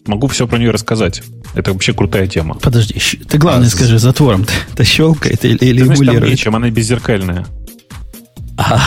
[0.05, 1.21] Могу все про нее рассказать.
[1.53, 2.55] Это вообще крутая тема.
[2.55, 2.95] Подожди,
[3.27, 6.21] ты главное а, скажи, затвором-то щелкает или, или эмулирует?
[6.21, 7.45] Там нечем, она беззеркальная.
[8.57, 8.81] А,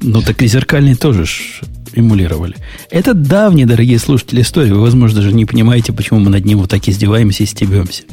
[0.00, 1.60] ну так и зеркальные тоже ж
[1.94, 2.56] эмулировали.
[2.90, 4.70] Это давние, дорогие слушатели, истории.
[4.70, 8.04] Вы, возможно, даже не понимаете, почему мы над ним вот так издеваемся и стебемся.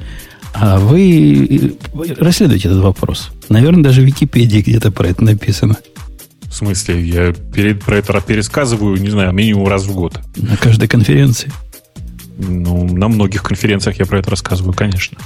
[0.54, 1.76] А вы
[2.18, 3.32] расследуйте этот вопрос.
[3.50, 5.76] Наверное, даже в Википедии где-то про это написано.
[6.44, 7.06] В смысле?
[7.06, 10.20] Я перед, про это пересказываю, не знаю, минимум раз в год.
[10.38, 11.52] На каждой конференции.
[12.38, 15.18] Ну, на многих конференциях я про это рассказываю, конечно.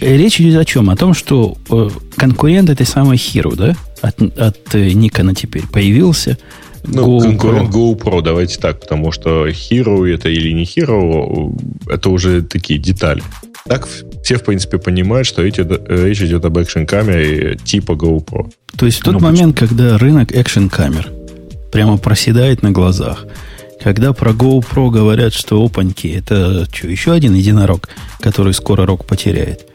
[0.00, 0.90] Речь идет о чем?
[0.90, 3.76] О том, что э, конкурент этой самой Hero, да?
[4.02, 6.38] От, от э, Nikon теперь появился.
[6.84, 7.22] Ну, GoPro.
[7.22, 11.54] конкурент GoPro, давайте так, потому что Hero это или не Hero,
[11.88, 13.22] это уже такие детали.
[13.64, 13.88] Так
[14.22, 18.50] все, в принципе, понимают, что эти, речь идет об экшн-камере типа GoPro.
[18.76, 21.10] То есть в тот ну, момент, когда рынок экшн-камер
[21.70, 23.26] прямо проседает на глазах,
[23.82, 27.88] когда про GoPro говорят, что опаньки, это что, еще один единорог,
[28.20, 29.68] который скоро рог потеряет.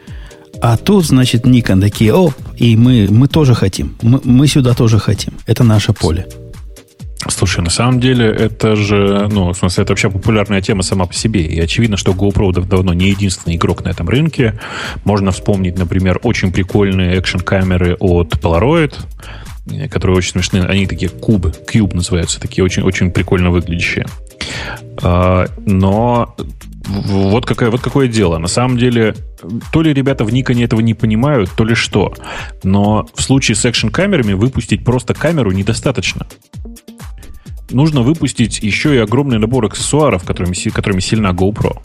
[0.66, 3.96] А тут, значит, Nikon такие, оп, и мы, мы тоже хотим.
[4.00, 5.34] Мы, мы сюда тоже хотим.
[5.44, 6.26] Это наше поле.
[7.28, 11.12] Слушай, на самом деле это же, ну, в смысле, это вообще популярная тема сама по
[11.12, 11.42] себе.
[11.42, 14.58] И очевидно, что GoPro давно не единственный игрок на этом рынке.
[15.04, 18.94] Можно вспомнить, например, очень прикольные экшн-камеры от Polaroid,
[19.90, 20.62] которые очень смешные.
[20.62, 24.06] Они такие кубы, куб называются, такие очень, очень прикольно выглядящие.
[25.02, 26.34] А, но
[26.86, 28.38] вот, какое, вот какое дело.
[28.38, 29.14] На самом деле,
[29.72, 32.14] то ли ребята в Никоне этого не понимают, то ли что.
[32.62, 36.26] Но в случае с экшн-камерами выпустить просто камеру недостаточно.
[37.70, 41.78] Нужно выпустить еще и огромный набор аксессуаров, которыми, которыми сильна GoPro.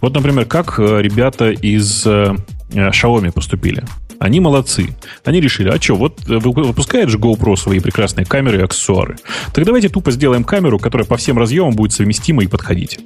[0.00, 2.34] Вот, например, как э, ребята из э,
[2.70, 3.84] Xiaomi поступили.
[4.18, 4.96] Они молодцы.
[5.24, 9.16] Они решили, а что, вот э, выпускает же GoPro свои прекрасные камеры и аксессуары.
[9.52, 12.98] Так давайте тупо сделаем камеру, которая по всем разъемам будет совместима и подходить.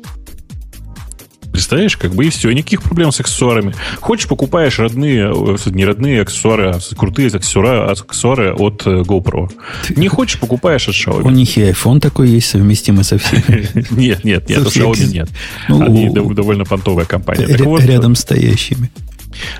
[1.53, 3.75] Представляешь, как бы и все, никаких проблем с аксессуарами.
[4.01, 9.51] Хочешь, покупаешь родные, э, не родные аксессуары, а крутые аксессуары, аксессуары от э, GoPro.
[9.97, 11.23] Не хочешь, покупаешь от Xiaomi.
[11.23, 13.69] У них и iPhone такой есть, совместимый со всеми.
[14.03, 15.29] Нет, нет, нет, у Xiaomi нет.
[15.69, 17.47] Ну, Они довольно понтовая компания.
[17.47, 18.91] Рядом стоящими.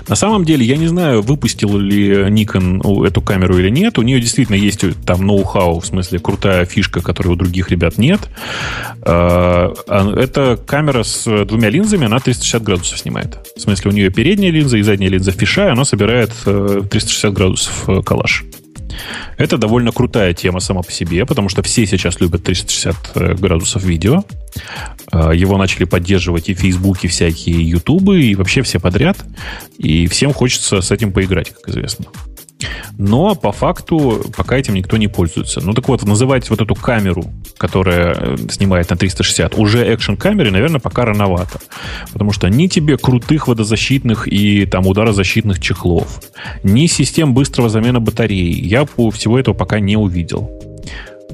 [0.07, 3.97] На самом деле, я не знаю, выпустил ли Nikon эту камеру или нет.
[3.97, 8.21] У нее действительно есть там ноу-хау, в смысле крутая фишка, которой у других ребят нет.
[9.01, 13.37] А, а, это камера с двумя линзами, она 360 градусов снимает.
[13.55, 17.31] В смысле, у нее передняя линза и задняя линза фиша, и она собирает 360 э,
[17.31, 18.43] градусов э, коллаж.
[19.37, 23.83] Это довольно крутая тема сама по себе, потому что все сейчас любят 360 э, градусов
[23.83, 24.23] видео.
[25.11, 29.17] Э, его начали поддерживать и Фейсбуки, всякие Ютубы, и вообще все подряд.
[29.77, 32.05] И всем хочется с этим поиграть, как известно.
[32.97, 35.61] Но по факту пока этим никто не пользуется.
[35.61, 37.25] Ну так вот, называть вот эту камеру,
[37.57, 41.59] которая э, снимает на 360, уже экшн-камерой, наверное, пока рановато.
[42.11, 46.21] Потому что ни тебе крутых водозащитных и там ударозащитных чехлов,
[46.63, 50.49] ни систем быстрого замены батареи я всего этого пока не увидел.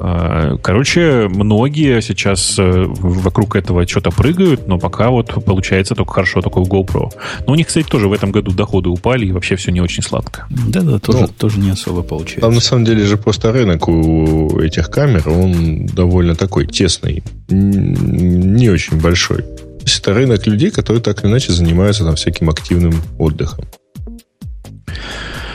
[0.02, 6.42] А, короче, многие сейчас э, вокруг этого что-то прыгают, но пока вот получается только хорошо,
[6.42, 7.12] только в GoPro.
[7.46, 10.02] Но у них, кстати, тоже в этом году доходы упали, и вообще все не очень
[10.02, 10.48] сладко.
[10.50, 12.42] Да-да, тоже, ну, тоже не особо получается.
[12.42, 18.70] Там на самом деле же просто рынок у этих камер, он довольно такой тесный, не
[18.70, 19.42] очень большой.
[19.42, 23.66] То есть это рынок людей, которые так или иначе занимаются там всяким активным отдыхом.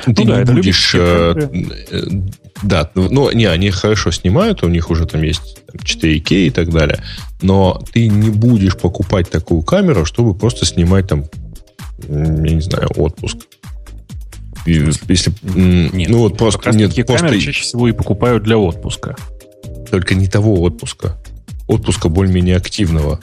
[0.05, 0.95] Ты ну, не да, будешь...
[0.95, 1.35] Э,
[1.91, 2.03] э,
[2.63, 7.03] да, ну, не, они хорошо снимают, у них уже там есть 4К и так далее,
[7.43, 11.25] но ты не будешь покупать такую камеру, чтобы просто снимать там,
[12.09, 13.39] я не знаю, отпуск.
[14.67, 17.27] Если, нет, ну вот просто нет, просто...
[17.27, 19.15] камеры чаще всего и покупают для отпуска.
[19.91, 21.19] Только не того отпуска.
[21.67, 23.21] Отпуска более-менее активного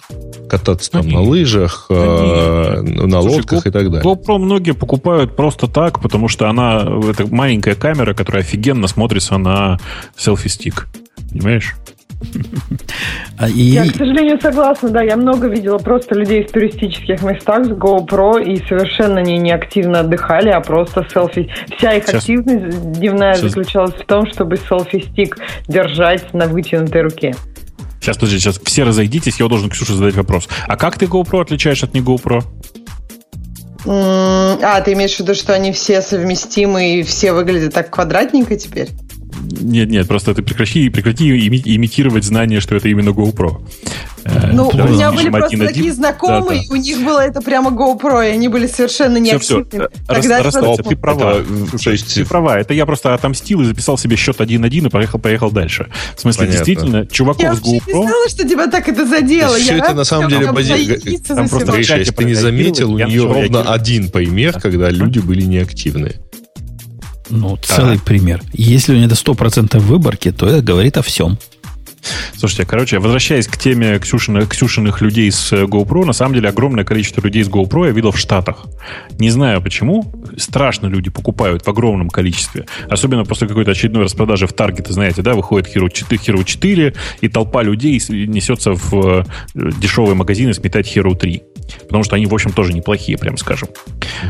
[0.50, 4.02] кататься там на лыжах, да э, на Слушай, лодках и так далее.
[4.02, 9.80] GoPro многие покупают просто так, потому что она это маленькая камера, которая офигенно смотрится на
[10.18, 10.88] селфи-стик.
[11.30, 11.76] Понимаешь?
[13.38, 13.62] А и...
[13.62, 15.02] Я, к сожалению, согласна, да.
[15.02, 20.50] Я много видела просто людей в туристических местах с GoPro и совершенно не неактивно отдыхали,
[20.50, 21.50] а просто селфи.
[21.78, 22.22] Вся их Сейчас...
[22.22, 23.52] активность дневная Сейчас...
[23.52, 25.38] заключалась в том, чтобы селфи-стик
[25.68, 27.36] держать на вытянутой руке.
[28.02, 30.50] Сейчас, подожди, сейчас все разойдитесь, я должен Ксюше задать вопрос.
[30.68, 32.44] А как ты GoPro отличаешь от не GoPro?
[33.86, 38.90] А, ты имеешь в виду, что они все совместимы и все выглядят так квадратненько теперь?
[39.42, 43.62] Нет, нет, просто ты прекрати, прекрати имитировать знание, что это именно GoPro.
[44.24, 48.32] Э, ну, у меня были просто такие знакомые, у них было это прямо GoPro, и
[48.32, 49.88] они были совершенно неактивными.
[50.08, 51.44] Тогда ты права.
[52.14, 52.60] Ты права.
[52.60, 55.90] Это я просто отомстил и записал себе счет 1-1 и поехал, поехал дальше.
[56.16, 57.82] В смысле, действительно, чуваков с GoPro...
[57.88, 59.58] Я не знала, что тебя так это задело.
[59.58, 60.48] Все это на самом деле...
[61.28, 66.16] Там просто если ты не заметил, у нее ровно один пример, когда люди были неактивны.
[67.32, 68.42] Ну, целый пример.
[68.54, 71.38] Если у него это 100% выборки, то это говорит о всем.
[72.36, 76.84] Слушайте, короче, возвращаясь к теме Ксюшиных, Ксюшиных людей с э, GoPro, на самом деле огромное
[76.84, 78.66] количество людей с GoPro я видел в Штатах.
[79.20, 82.66] Не знаю почему, страшно люди покупают в огромном количестве.
[82.90, 87.28] Особенно после какой-то очередной распродажи в Target, знаете, да, выходит Hero 4, Hero 4 и
[87.28, 91.44] толпа людей несется в э, дешевые магазины сметать Hero 3.
[91.80, 93.70] Потому что они, в общем, тоже неплохие, прям скажем.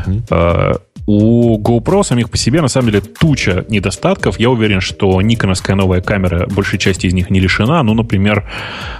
[0.06, 0.80] Uh-huh.
[1.06, 4.38] У GoPro самих по себе, на самом деле, туча недостатков.
[4.38, 7.82] Я уверен, что никоновская новая камера, большей части из них не лишена.
[7.82, 8.48] Ну, например,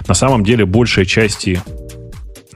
[0.07, 1.61] на самом деле, большая части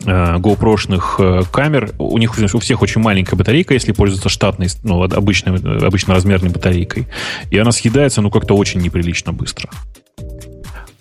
[0.05, 5.01] э, GoPro-шных э, камер, у них у всех очень маленькая батарейка, если пользоваться штатной, ну,
[5.03, 5.55] обычной,
[5.85, 7.07] обычно размерной батарейкой.
[7.49, 9.69] И она съедается, ну, как-то очень неприлично быстро.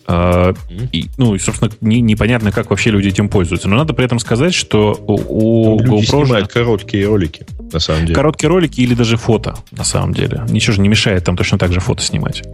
[0.06, 0.56] Uh,
[0.92, 3.68] и, ну, и, собственно, не, непонятно, как вообще люди этим пользуются.
[3.68, 6.24] Но надо при этом сказать, что у, у люди GoPro...
[6.24, 8.14] снимают короткие ролики, на самом деле.
[8.14, 10.44] Короткие ролики или даже фото, на самом деле.
[10.48, 12.44] Ничего же не мешает там точно так же фото снимать.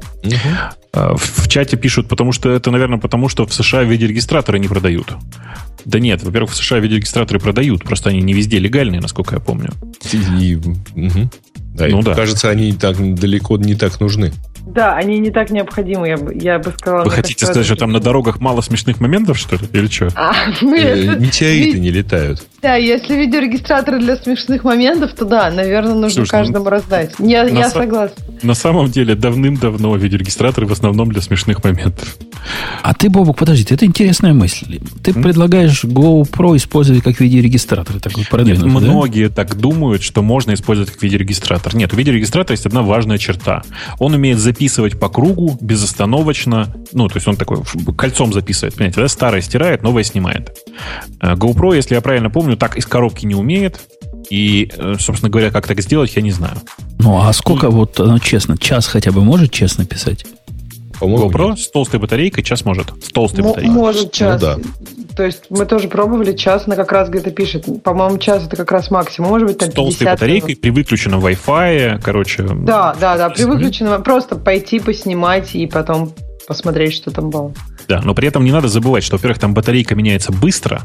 [0.95, 4.69] Uh, в, в чате пишут, потому что это, наверное, потому что в США видеорегистраторы не
[4.69, 5.13] продают.
[5.85, 9.71] Да нет, во-первых, в США видеорегистраторы продают, просто они не везде легальные, насколько я помню.
[10.13, 11.31] И, угу.
[11.75, 12.15] Да, ну, да.
[12.15, 14.33] Кажется, они так далеко не так нужны.
[14.67, 17.05] Да, они не так необходимы, я бы, я бы сказала.
[17.05, 19.63] Вы хотите сказать, что там на дорогах мало смешных моментов, что ли?
[19.73, 20.09] Или что?
[20.15, 22.47] А, ну, э, Метеориты не летают.
[22.63, 27.13] Да, если видеорегистраторы для смешных моментов, то да, наверное, нужно Слушай, каждому ну, раздать.
[27.19, 28.17] Я, я согласна.
[28.43, 32.17] На самом деле, давным-давно видеорегистраторы в основном для смешных моментов.
[32.83, 34.81] А ты, Бобок, подожди, это интересная мысль.
[35.03, 35.23] Ты М?
[35.23, 38.01] предлагаешь GoPro использовать как видеорегистратор.
[38.01, 38.67] Такой Нет, да?
[38.67, 41.62] многие так думают, что можно использовать как видеорегистратор.
[41.73, 43.63] Нет, у видеорегистратора есть одна важная черта.
[43.99, 46.75] Он умеет записывать по кругу безостановочно.
[46.93, 47.59] Ну, то есть он такой
[47.97, 49.09] кольцом записывает, понимаете, да?
[49.09, 50.57] Старое стирает, новое снимает.
[51.21, 53.81] Э, GoPro, если я правильно помню, так из коробки не умеет.
[54.31, 56.57] И, э, собственно говоря, как так сделать, я не знаю.
[56.99, 60.25] Ну, а сколько, вот, ну, честно, час хотя бы может честно писать?
[60.99, 61.59] По-моему, GoPro нет.
[61.59, 62.93] с толстой батарейкой час может.
[63.05, 63.77] С толстой М- батарейкой.
[63.77, 64.41] Может час.
[64.41, 64.59] Ну, да.
[65.17, 67.67] То есть мы тоже пробовали, час на как раз где-то пишет.
[67.83, 69.31] По-моему, час это как раз максимум.
[69.31, 72.43] Может быть, там С толстой батарейкой, при выключенном Wi-Fi, короче.
[72.43, 73.31] Да, да, да.
[73.31, 76.13] При выключенном просто пойти поснимать и потом
[76.47, 77.53] посмотреть, что там было.
[77.89, 80.83] Да, но при этом не надо забывать, что, во-первых, там батарейка меняется быстро,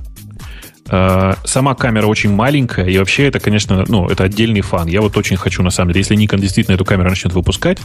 [0.87, 4.87] сама камера очень маленькая, и вообще это, конечно, ну, это отдельный фан.
[4.87, 7.79] Я вот очень хочу, на самом деле, если Nikon действительно эту камеру начнет выпускать,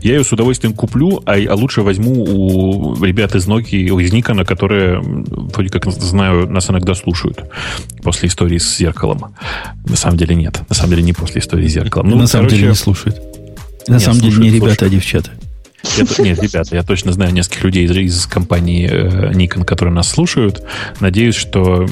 [0.00, 4.44] я ее с удовольствием куплю, а, а лучше возьму у ребят из Nokia, из Nikon,
[4.44, 7.44] которые, вроде как знаю, нас иногда слушают
[8.02, 9.34] после истории с зеркалом.
[9.84, 10.60] На самом деле нет.
[10.68, 12.10] На самом деле не после истории с зеркалом.
[12.10, 13.16] Ну, на самом деле не слушают.
[13.86, 14.82] На нет, самом слушают, деле не ребята, слушают.
[14.82, 15.47] а девчата.
[15.96, 20.08] Я, нет, ребята, я точно знаю нескольких людей из, из компании э, Nikon, которые нас
[20.08, 20.62] слушают.
[21.00, 21.86] Надеюсь, что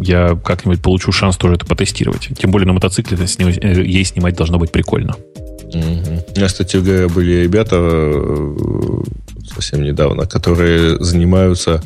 [0.00, 2.28] я как-нибудь получу шанс тоже это потестировать.
[2.38, 5.16] Тем более на мотоцикле это снимать, э, ей снимать должно быть прикольно.
[5.64, 6.24] Угу.
[6.34, 8.56] У меня, кстати говоря, были ребята э,
[9.52, 11.82] совсем недавно, которые занимаются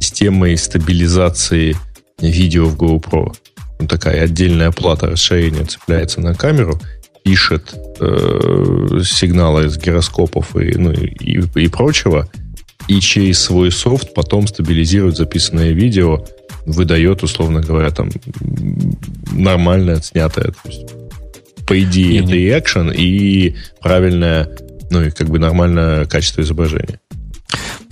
[0.00, 1.76] системой стабилизации
[2.20, 3.34] видео в GoPro.
[3.80, 6.80] Ну, такая отдельная плата расширения цепляется на камеру–
[7.26, 12.30] пишет э, сигналы из гироскопов и, ну, и, и прочего,
[12.86, 16.24] и через свой софт потом стабилизирует записанное видео,
[16.66, 18.10] выдает, условно говоря, там
[19.32, 20.52] нормальное, отснятое.
[20.52, 20.86] То есть,
[21.66, 24.48] по идее, это и экшен, и правильное,
[24.92, 27.00] ну и как бы нормальное качество изображения.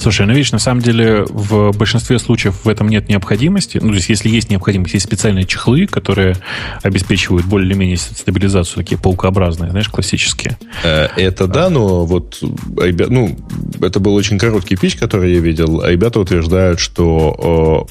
[0.05, 3.79] Слушай, ну видишь, на самом деле в большинстве случаев в этом нет необходимости.
[3.81, 6.37] Ну, то есть, если есть необходимость, есть специальные чехлы, которые
[6.83, 10.59] обеспечивают более или менее стабилизацию, такие паукообразные, знаешь, классические.
[10.83, 13.39] Э, это да, но вот ну,
[13.81, 15.83] это был очень короткий пич, который я видел.
[15.83, 17.87] Ребята утверждают, что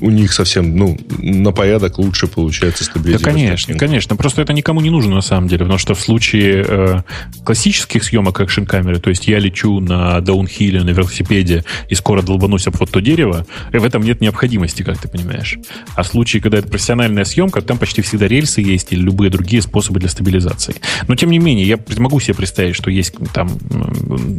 [0.00, 3.24] у них совсем, ну, на порядок лучше получается стабилизировать.
[3.24, 4.16] Да, конечно, конечно.
[4.16, 7.02] Просто это никому не нужно на самом деле, потому что в случае э,
[7.44, 12.76] классических съемок экшн-камеры, то есть я лечу на даунхилле, на велосипеде и скоро долбанусь об
[12.78, 15.58] вот то дерево, и в этом нет необходимости, как ты понимаешь.
[15.94, 19.62] А в случае, когда это профессиональная съемка, там почти всегда рельсы есть или любые другие
[19.62, 20.76] способы для стабилизации.
[21.06, 23.50] Но, тем не менее, я могу себе представить, что есть там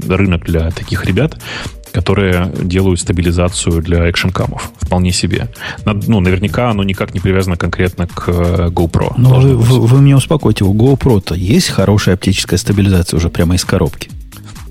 [0.07, 1.39] рынок для таких ребят,
[1.91, 4.71] которые делают стабилизацию для экшенкамов.
[4.79, 5.49] Вполне себе.
[5.85, 9.13] Ну, наверняка оно никак не привязано конкретно к э, GoPro.
[9.17, 13.65] Но вы, вы, вы меня успокойте, у GoPro-то есть хорошая оптическая стабилизация уже прямо из
[13.65, 14.09] коробки?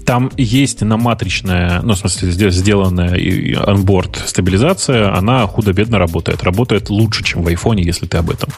[0.05, 3.15] Там есть наматричная, ну, в смысле, сделанная
[3.66, 6.43] онборд стабилизация, она худо-бедно работает.
[6.43, 8.49] Работает лучше, чем в айфоне, если ты об этом.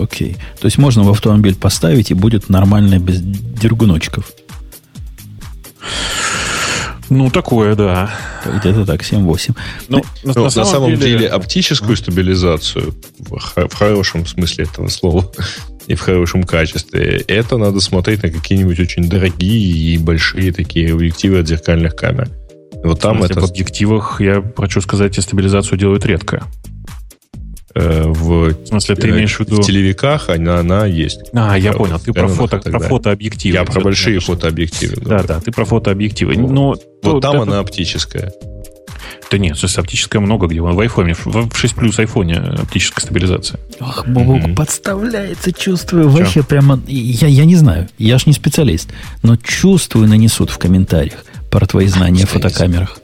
[0.00, 0.36] Окей.
[0.60, 4.32] То есть можно в автомобиль поставить, и будет нормально без дергуночков.
[7.10, 8.10] Ну, такое, да.
[8.44, 9.56] Где-то так, 7-8.
[9.88, 14.88] Ну, на, ну, на, самом, самом деле, деле оптическую стабилизацию, в, в хорошем смысле этого
[14.88, 15.30] слова,
[15.86, 21.38] и в хорошем качестве, это надо смотреть на какие-нибудь очень дорогие и большие такие объективы
[21.38, 22.30] от зеркальных камер.
[22.84, 26.44] Вот там смысле, это в объективах, я хочу сказать, стабилизацию делают редко.
[27.74, 29.60] Э, в, В смысле, ты э, имеешь в виду...
[29.62, 31.20] в телевиках она, она есть.
[31.32, 31.98] А, я в понял.
[31.98, 33.54] Ты про, фото, про фотообъективы.
[33.54, 34.96] Я про большие фотообъективы.
[34.96, 35.28] Да, говорю.
[35.28, 36.34] да, ты про фотообъективы.
[36.34, 36.50] Вот.
[36.50, 38.32] Ну, Вот то- там это- она оптическая.
[39.30, 40.60] Да нет, есть оптическая много где.
[40.60, 43.60] Вон В айфоне, в 6 плюс айфоне оптическая стабилизация.
[43.78, 44.54] Ох, Бобок Мгм.
[44.54, 46.08] подставляется, чувствую.
[46.08, 46.80] Вообще прямо...
[46.86, 48.88] Я, я не знаю, я ж не специалист,
[49.22, 52.30] но чувствую, нанесут в комментариях про твои знания нанесут?
[52.42, 52.98] фотокамерах.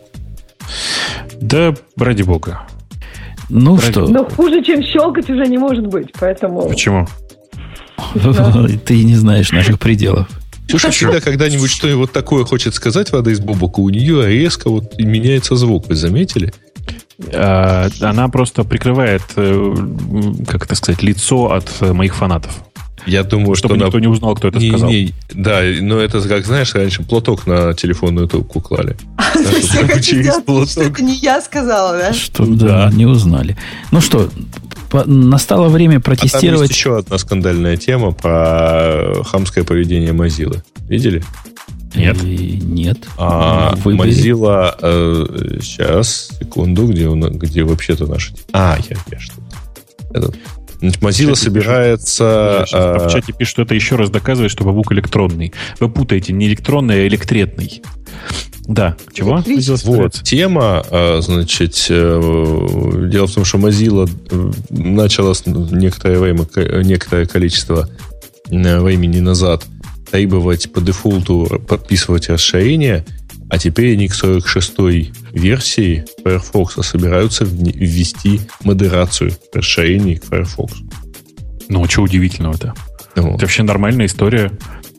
[1.40, 2.62] Да, ради бога.
[3.48, 6.08] Ну что, Но хуже, чем щелкать, уже не может быть.
[6.18, 6.68] Поэтому...
[6.68, 7.06] Почему?
[8.84, 10.28] ты не знаешь наших пределов.
[10.66, 14.94] Ксюша всегда когда-нибудь что вот такое хочет сказать, вода из бобока, у нее резко вот
[14.98, 15.88] и меняется звук.
[15.88, 16.52] Вы заметили?
[17.32, 19.74] А, Она просто прикрывает, э,
[20.48, 22.64] как это сказать, лицо от э, моих фанатов.
[23.06, 24.90] Я думаю, Чтобы что никто не узнал, кто это Не- сказал.
[24.90, 28.96] не, да, но это, как знаешь, раньше платок на телефонную трубку клали.
[30.46, 30.76] Платок.
[30.78, 32.12] Это не я сказала, да?
[32.12, 33.56] Что, да, не узнали.
[33.90, 34.30] Ну что,
[35.06, 36.70] настало время А там есть протестировать...
[36.70, 40.62] еще одна скандальная тема про хамское поведение Mozilla.
[40.88, 41.22] Видели?
[41.94, 42.22] Нет.
[42.24, 42.98] И нет.
[43.18, 44.10] А Выбери.
[44.10, 44.74] Mozilla...
[44.80, 48.32] э, сейчас, секунду, где, у на- где вообще-то наши...
[48.52, 49.34] А, я, я что
[50.12, 50.36] Этот.
[50.84, 52.64] Значит, Mozilla Кстати, собирается...
[52.66, 55.52] Сейчас э, в чате пишут, что это еще раз доказывает, что бабук электронный.
[55.80, 57.82] Вы путаете не электронный, а электретный.
[58.66, 58.96] Да.
[59.12, 59.38] Чего?
[59.38, 66.44] Mozilla Вот, тема, э, значит, э, дело в том, что Mozilla э, начала некоторое время,
[66.44, 67.88] ко- некоторое количество
[68.50, 69.64] э, времени назад
[70.10, 73.04] требовать по дефолту подписывать расширения,
[73.54, 80.72] а теперь они к 46-й версии Firefox собираются вне- ввести модерацию расширений к Firefox.
[81.68, 82.74] Ну, что удивительного-то?
[83.14, 83.34] Вот.
[83.36, 84.50] Это вообще нормальная история.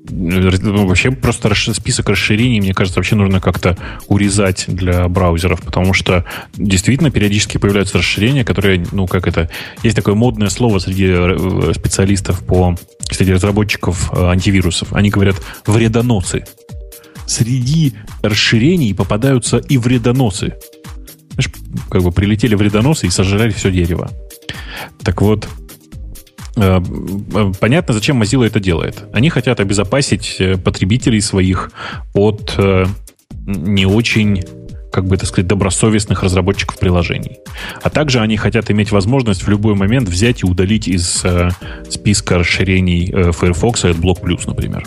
[0.10, 3.78] Ну, Вообще просто список расширений, мне кажется, вообще нужно как-то
[4.08, 6.24] урезать для браузеров, потому что
[6.56, 9.50] действительно периодически появляются расширения, которые, ну, как это,
[9.84, 12.78] есть такое модное слово среди э, специалистов по,
[13.12, 14.94] среди разработчиков э, антивирусов.
[14.94, 16.46] Они говорят вредоносы.
[17.26, 20.54] Среди расширений попадаются и вредоносы.
[21.32, 21.52] Знаешь,
[21.90, 24.12] как бы прилетели вредоносы и сожрали все дерево.
[25.04, 25.48] Так вот,
[26.58, 26.80] Э,
[27.34, 29.04] э, Понятно, зачем Mozilla это делает.
[29.14, 31.72] Они хотят обезопасить э, потребителей своих
[32.14, 32.58] от
[33.48, 34.44] не очень,
[34.92, 37.38] как бы это сказать, добросовестных разработчиков приложений.
[37.84, 41.50] А также они хотят иметь возможность в любой момент взять и удалить из э,
[41.88, 44.86] списка расширений э, Firefox AdBlock Plus, например.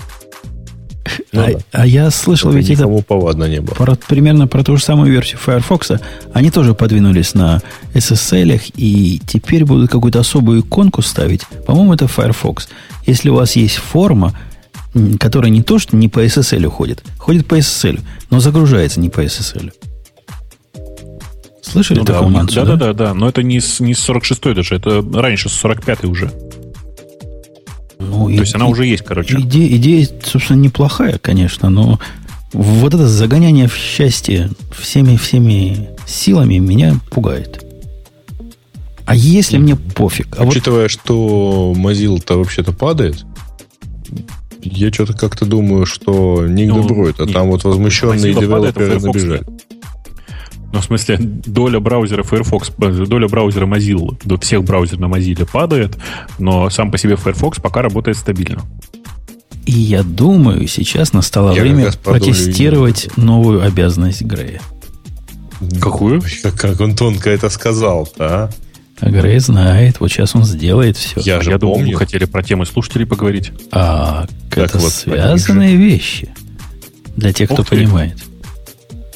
[1.33, 1.59] Ну а, да.
[1.73, 3.75] а я слышал, Чтобы ведь это повадно не было.
[3.75, 5.93] про- примерно про ту же самую версию Firefox.
[6.33, 7.61] Они тоже подвинулись на
[7.95, 11.47] SSL, и теперь будут какую-то особую иконку ставить.
[11.67, 12.69] По-моему, это Firefox.
[13.07, 14.35] Если у вас есть форма,
[15.21, 19.21] которая не то, что не по SSL ходит, ходит по SSL, но загружается не по
[19.25, 19.73] SSL.
[21.63, 24.55] Слышали Ну такую мансу, да, да, да, да, но это не с, не с 46
[24.55, 26.33] даже, это раньше, с 45 уже.
[28.01, 29.39] Ну, То и- есть она и- уже есть, короче.
[29.41, 31.99] Идея, идея, собственно, неплохая, конечно, но
[32.53, 37.65] вот это загоняние в счастье всеми, всеми силами меня пугает.
[39.05, 40.37] А если мне пофиг?
[40.39, 43.25] А вот Учитывая, что Mozilla-то вообще-то падает,
[44.63, 47.25] я что-то как-то думаю, что не к Ну, добру это.
[47.25, 47.33] не.
[47.33, 49.43] Там вот возмущенные Mozilla падает, а девелоперы Firefox набежали.
[50.73, 55.97] Ну, в смысле, доля браузера Firefox, доля браузера Mozilla, до всех браузеров на Mozilla падает,
[56.39, 58.61] но сам по себе Firefox пока работает стабильно.
[59.65, 64.61] и я думаю, сейчас настало Я время как протестировать новую обязанность Грея.
[65.81, 66.23] Какую?
[66.43, 68.51] Как, как он тонко это сказал-то, а?
[69.01, 71.21] А Грей знает, вот сейчас он сделает все.
[71.21, 71.93] Я же Я думал, помню.
[71.93, 73.53] мы хотели про темы слушателей поговорить.
[73.71, 76.29] А Так это вот, связанные вещи.
[77.17, 77.77] Для тех, кто Ух ты.
[77.77, 78.17] понимает.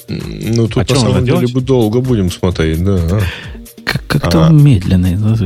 [0.09, 1.65] Ну, тут А на самом деле делать?
[1.65, 2.95] долго будем смотреть, да.
[2.97, 3.21] а.
[3.85, 4.49] Как- Как-то А.
[4.49, 5.17] он медленный.
[5.17, 5.37] Ну,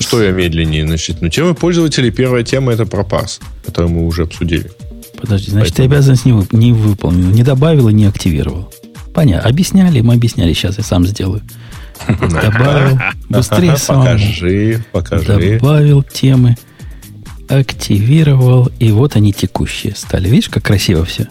[0.00, 1.20] Что я медленнее, значит?
[1.22, 4.70] Ну, тема пользователей, первая тема это пропас, которую мы уже обсудили.
[5.20, 8.72] Подожди, значит, Поэтому- обязанность не, вып- не выполнена, не добавил и не активировал.
[9.14, 9.48] Понятно.
[9.48, 11.42] Объясняли, мы объясняли, сейчас я сам сделаю.
[12.08, 12.98] Добавил,
[13.28, 14.06] быстрее самому.
[14.06, 15.58] Покажи, покажи.
[15.60, 16.56] Добавил темы,
[17.48, 20.28] активировал, и вот они текущие стали.
[20.28, 21.26] Видишь, как красиво все?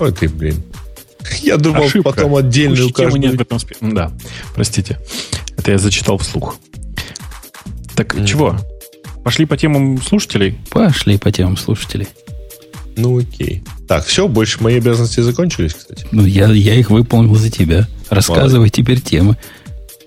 [0.00, 0.62] Ой, ты, блин.
[1.42, 2.10] Я думал, Ошибка.
[2.10, 3.40] потом отдельную темы нет в каждую...
[3.40, 4.12] этом спе- Да,
[4.54, 4.98] простите.
[5.56, 6.56] Это я зачитал вслух.
[7.94, 8.58] Так, чего?
[9.22, 10.58] Пошли по темам слушателей?
[10.70, 12.08] Пошли по темам слушателей.
[12.96, 13.62] Ну, окей.
[13.88, 16.06] Так, все, больше мои обязанности закончились, кстати.
[16.10, 17.88] Ну, я, я их выполнил за тебя.
[18.10, 19.36] Рассказывай теперь темы.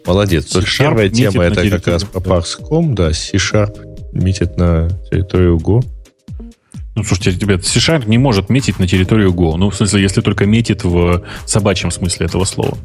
[0.06, 0.46] Молодец.
[0.46, 2.30] Только первая тема это как раз про да.
[2.30, 3.78] Parse.com, да, C-Sharp
[4.14, 5.84] метит на территорию Go.
[6.98, 9.56] Ну, слушайте, ребят, C-Sharp не может метить на территорию Go.
[9.56, 12.76] Ну, в смысле, если только метит в собачьем смысле этого слова.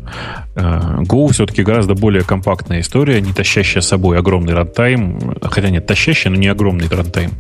[0.55, 5.35] Э, Go все-таки гораздо более компактная история, не тащащая с собой огромный рантайм.
[5.41, 7.31] Хотя нет, тащащая, но не огромный рантайм.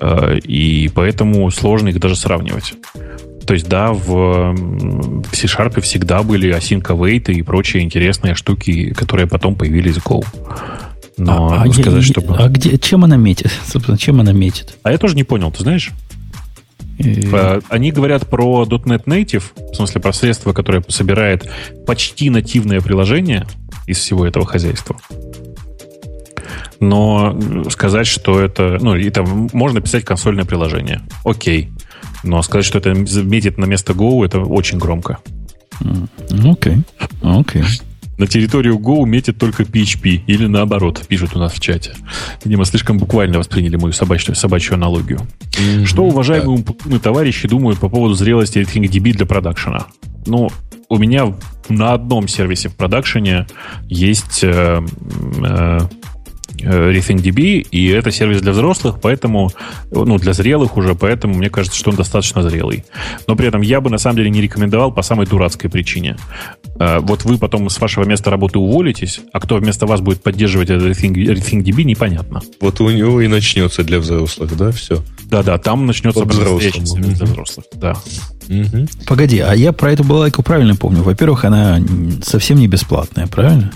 [0.00, 2.74] Э, и поэтому сложно их даже сравнивать.
[3.46, 9.28] То есть, да, в, в C-Sharp всегда были async await и прочие интересные штуки, которые
[9.28, 10.26] потом появились в Go.
[11.16, 12.36] Но а, сказать, а, чтобы...
[12.36, 13.50] А где, чем она метит?
[13.66, 14.76] Собственно, чем она метит?
[14.82, 15.92] А я тоже не понял, ты знаешь?
[16.98, 21.50] Э, они говорят про .NET Native, в смысле про средство, которое собирает
[21.86, 23.46] почти нативное приложение
[23.86, 24.96] из всего этого хозяйства.
[26.78, 27.38] Но
[27.70, 28.78] сказать, что это...
[28.80, 31.02] Ну, и там можно писать консольное приложение.
[31.24, 31.70] Окей.
[32.22, 35.18] Но сказать, что это метит на место Go, это очень громко.
[35.80, 36.78] Окей.
[37.22, 37.40] Okay.
[37.40, 37.62] Окей.
[37.62, 37.82] Okay.
[38.20, 40.24] На территорию Go метит только PHP.
[40.26, 41.94] Или наоборот, пишут у нас в чате.
[42.44, 45.20] Видимо, слишком буквально восприняли мою собачью, собачью аналогию.
[45.52, 46.98] Mm-hmm, Что уважаемые да.
[46.98, 49.86] товарищи думают по поводу зрелости RethinkDB для продакшена?
[50.26, 50.50] Ну,
[50.90, 51.34] у меня
[51.70, 53.46] на одном сервисе в продакшене
[53.88, 54.82] есть э,
[55.42, 55.78] э,
[56.62, 59.50] Э, RethinkDB, и это сервис для взрослых, поэтому,
[59.90, 62.84] ну, для зрелых уже, поэтому мне кажется, что он достаточно зрелый.
[63.26, 66.16] Но при этом я бы на самом деле не рекомендовал по самой дурацкой причине.
[66.78, 70.70] Э, вот вы потом с вашего места работы уволитесь, а кто вместо вас будет поддерживать
[70.70, 72.42] этот RethinkDB, непонятно.
[72.60, 75.02] Вот у него и начнется для взрослых, да, все?
[75.24, 76.20] Да-да, там начнется
[76.60, 77.96] сервис для взрослых, да.
[78.48, 78.88] Угу.
[79.06, 81.02] Погоди, а я про эту балайку правильно помню.
[81.02, 81.80] Во-первых, она
[82.22, 83.72] совсем не бесплатная, правильно?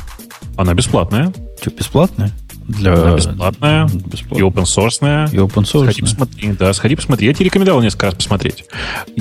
[0.57, 1.33] Она бесплатная.
[1.61, 2.33] Что, бесплатная?
[2.69, 2.95] Для...
[2.95, 4.39] Она бесплатная, бесплатная.
[4.39, 5.33] и open source.
[5.33, 5.85] И open source.
[5.85, 7.27] Сходи посмотри, да, сходи посмотри.
[7.27, 8.65] Я тебе рекомендовал несколько раз посмотреть.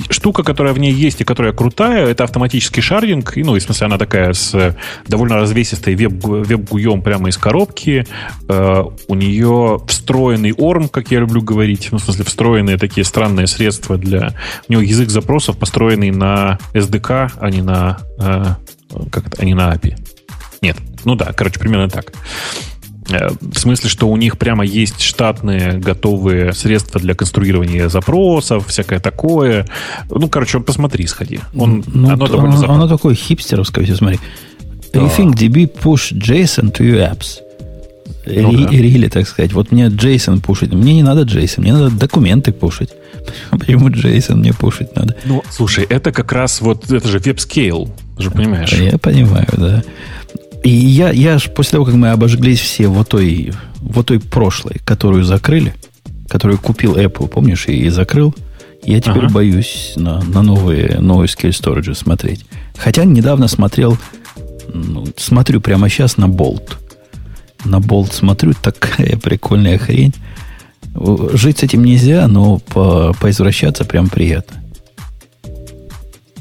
[0.10, 3.38] Штука, которая в ней есть и которая крутая, это автоматический шардинг.
[3.38, 4.76] И, ну, в смысле, она такая с
[5.07, 8.06] довольно развесистой веб, веб-гуем прямо из коробки.
[8.48, 11.90] Uh, у нее встроенный ORM, как я люблю говорить.
[11.91, 14.36] Ну, в смысле, встроенные такие странные средства для...
[14.70, 17.99] У него язык запросов построенный на SDK, а не на...
[18.18, 18.56] Uh,
[19.11, 19.41] как это?
[19.41, 19.98] А не на API.
[20.61, 20.78] Нет.
[21.03, 22.14] Ну да, короче, примерно так.
[23.10, 29.00] Э, в смысле, что у них прямо есть штатные готовые средства для конструирования запросов, всякое
[29.00, 29.68] такое.
[30.10, 31.40] Ну, короче, посмотри, сходи.
[31.56, 34.20] Он, ну, оно, довольно оно, оно такое хипстеровское, все смотри.
[34.94, 37.40] DB push JSON to your apps.
[38.26, 38.70] Ну, Ри, да.
[38.70, 39.52] Рили, так сказать.
[39.54, 40.72] Вот мне JSON пушить.
[40.72, 42.90] Мне не надо JSON, мне надо документы пушить.
[43.52, 45.16] Почему JSON мне пушить надо?
[45.26, 48.72] Ну, слушай, это как раз вот, это же веб-скейл, же понимаешь.
[48.74, 49.84] Я понимаю, да.
[50.64, 54.80] И я, я ж после того, как мы обожглись все вот той, вот той прошлой,
[54.85, 55.76] которую закрыли,
[56.30, 58.34] которую купил Apple, помнишь, и, и закрыл,
[58.85, 59.34] я теперь ага.
[59.34, 62.45] боюсь на, на новые, новые scale storage смотреть.
[62.77, 63.98] Хотя недавно смотрел,
[64.73, 66.77] ну, смотрю прямо сейчас на Bolt.
[67.65, 70.14] На Bolt смотрю, такая прикольная хрень.
[71.34, 74.62] Жить с этим нельзя, но по, поизвращаться прям приятно.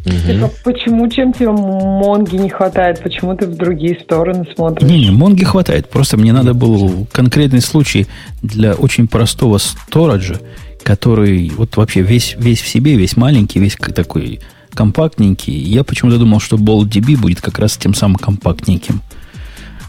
[0.04, 0.14] Угу.
[0.26, 3.00] Типа, почему, чем тебе Монги не хватает?
[3.02, 4.88] Почему ты в другие стороны смотришь?
[4.88, 5.88] Не, не, Монги хватает.
[5.88, 8.06] Просто мне надо был конкретный случай
[8.42, 10.40] для очень простого сториджа,
[10.82, 14.40] который вот вообще весь, весь в себе, весь маленький, весь такой
[14.74, 15.54] компактненький.
[15.54, 19.02] Я почему-то думал, что BoltDB будет как раз тем самым компактненьким.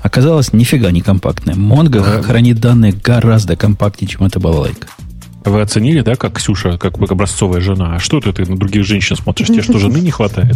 [0.03, 1.55] Оказалось, нифига не компактная.
[1.55, 4.87] Монго хранит данные гораздо компактнее, чем эта балалайка.
[5.45, 7.95] Вы оценили, да, как Ксюша, как образцовая жена?
[7.95, 9.47] А что ты, ты на других женщин смотришь?
[9.47, 10.55] Тебе что, жены не хватает?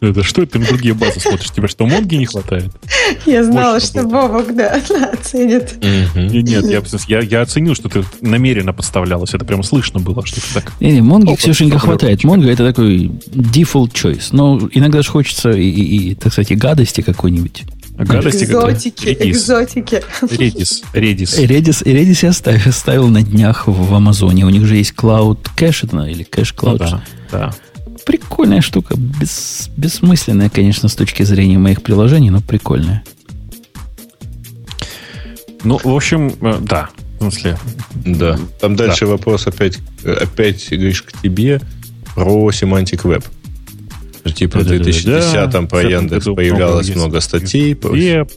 [0.00, 1.50] Это что ты на другие базы смотришь?
[1.50, 2.70] Тебе что, Монги не хватает?
[3.26, 4.80] Я знала, что Бобок, да,
[5.12, 5.76] оценит.
[6.14, 6.64] Нет,
[7.08, 9.34] я, я оценил, что ты намеренно подставлялась.
[9.34, 10.72] Это прямо слышно было, что ты так...
[10.80, 12.24] Не, не, Монги, Ксюшенька, хватает.
[12.24, 14.28] Монго это такой default choice.
[14.32, 17.64] Но иногда же хочется и, и, и так сказать, и гадости какой-нибудь.
[17.96, 19.36] Гадости экзотики, Редис.
[19.36, 20.02] экзотики.
[20.30, 21.38] Редис, Редис.
[21.38, 24.44] Редис, Редис я ставил, ставил на днях в Амазоне.
[24.44, 26.78] У них же есть Cloud Cache, или Cache Cloud.
[26.78, 27.54] Ну, да, да.
[28.04, 28.96] Прикольная штука.
[28.96, 33.04] Бес, бессмысленная, конечно, с точки зрения моих приложений, но прикольная.
[35.62, 36.90] Ну, в общем, э, да.
[37.18, 37.58] В смысле.
[38.04, 38.38] Да.
[38.60, 39.12] Там дальше да.
[39.12, 41.60] вопрос опять, опять, говоришь, к тебе
[42.14, 43.24] про Semantic Web.
[44.32, 47.74] Типа в 2010-м по Яндекс появлялось много статей.
[47.74, 48.30] Веб,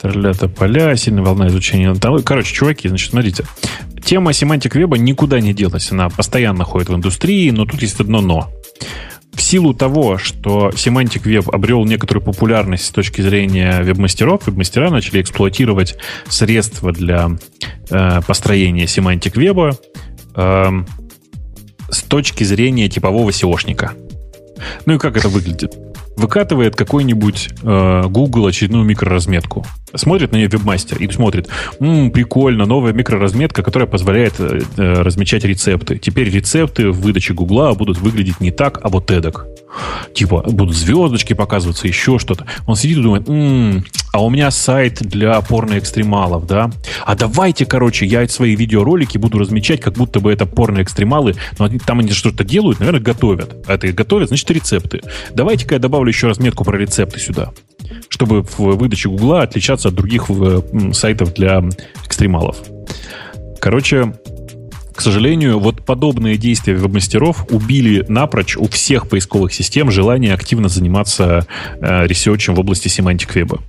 [0.00, 1.94] торлята поля, сильная волна изучения.
[2.24, 3.44] Короче, чуваки, значит, смотрите.
[4.04, 5.90] Тема семантик веба никуда не делась.
[5.90, 8.50] Она постоянно ходит в индустрии, но тут есть одно но.
[9.32, 15.20] В силу того, что семантик веб обрел некоторую популярность с точки зрения веб-мастеров, веб-мастера начали
[15.20, 15.96] эксплуатировать
[16.28, 17.32] средства для
[17.90, 19.76] э, построения семантик веба
[20.34, 20.70] э,
[21.90, 24.05] с точки зрения типового SEOшника.
[24.84, 25.76] Ну и как это выглядит?
[26.16, 29.66] Выкатывает какой-нибудь э, Google очередную микроразметку.
[29.94, 31.48] Смотрит на нее вебмастер и смотрит,
[31.78, 35.98] м-м, прикольно, новая микроразметка, которая позволяет э, э, размечать рецепты.
[35.98, 39.46] Теперь рецепты в выдаче Гугла будут выглядеть не так, а вот эдак.
[40.14, 42.46] Типа, будут звездочки показываться, еще что-то.
[42.66, 46.70] Он сидит и думает, м-м, а у меня сайт для порно-экстремалов, да?
[47.04, 51.78] А давайте, короче, я свои видеоролики буду размечать, как будто бы это порно-экстремалы, но они,
[51.78, 53.54] там они что-то делают, наверное, готовят.
[53.66, 55.02] А это готовят, значит, рецепты.
[55.34, 57.52] Давайте-ка я добавлю еще разметку про рецепты сюда,
[58.08, 60.30] чтобы в выдаче Гугла отличаться от других
[60.92, 61.62] сайтов для
[62.04, 62.58] экстремалов.
[63.60, 64.12] Короче,
[64.96, 71.46] к сожалению, вот подобные действия веб-мастеров убили напрочь у всех поисковых систем желание активно заниматься
[71.80, 73.60] э, ресерчем в области семантик веба.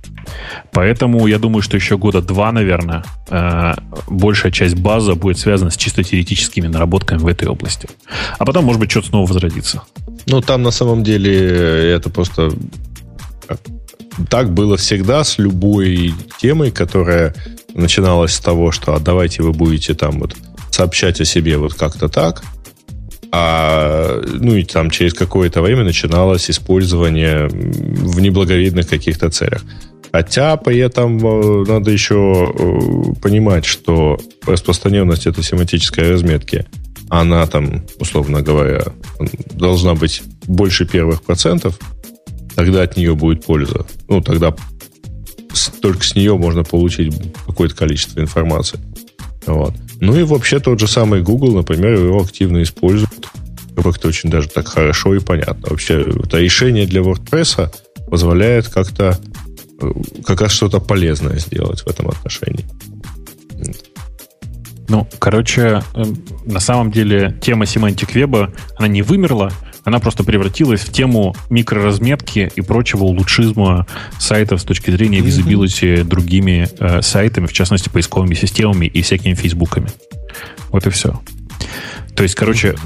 [0.72, 3.74] Поэтому я думаю, что еще года два, наверное, э,
[4.08, 7.88] большая часть базы будет связана с чисто теоретическими наработками в этой области.
[8.38, 9.82] А потом, может быть, что-то снова возродится.
[10.26, 12.52] Ну, там на самом деле это просто
[14.30, 17.34] так было всегда с любой темой, которая
[17.74, 20.34] начиналась с того, что а давайте вы будете там вот
[20.70, 22.42] сообщать о себе вот как-то так,
[23.30, 29.62] а ну и там через какое-то время начиналось использование в неблаговидных каких-то целях.
[30.10, 36.66] Хотя при этом э, надо еще э, понимать, что распространенность этой семантической разметки,
[37.10, 38.84] она там, условно говоря,
[39.52, 41.78] должна быть больше первых процентов,
[42.54, 43.86] тогда от нее будет польза.
[44.08, 44.54] Ну, тогда
[45.80, 47.14] только с нее можно получить
[47.46, 48.78] какое-то количество информации.
[49.46, 49.74] Вот.
[50.00, 53.28] Ну и вообще тот же самый Google, например, его активно использует.
[53.76, 55.68] Как-то очень даже так хорошо и понятно.
[55.70, 57.72] Вообще, это решение для WordPress
[58.10, 59.18] позволяет как-то
[59.80, 59.92] э,
[60.24, 62.64] как раз что-то полезное сделать в этом отношении.
[64.88, 69.52] Ну, короче, эм, на самом деле тема семантик веба, она не вымерла,
[69.88, 73.86] она просто превратилась в тему микроразметки и прочего улучшизма
[74.18, 79.88] сайтов с точки зрения визибилити другими э, сайтами, в частности, поисковыми системами и всякими фейсбуками.
[80.70, 81.20] Вот и все.
[82.14, 82.76] То есть, короче,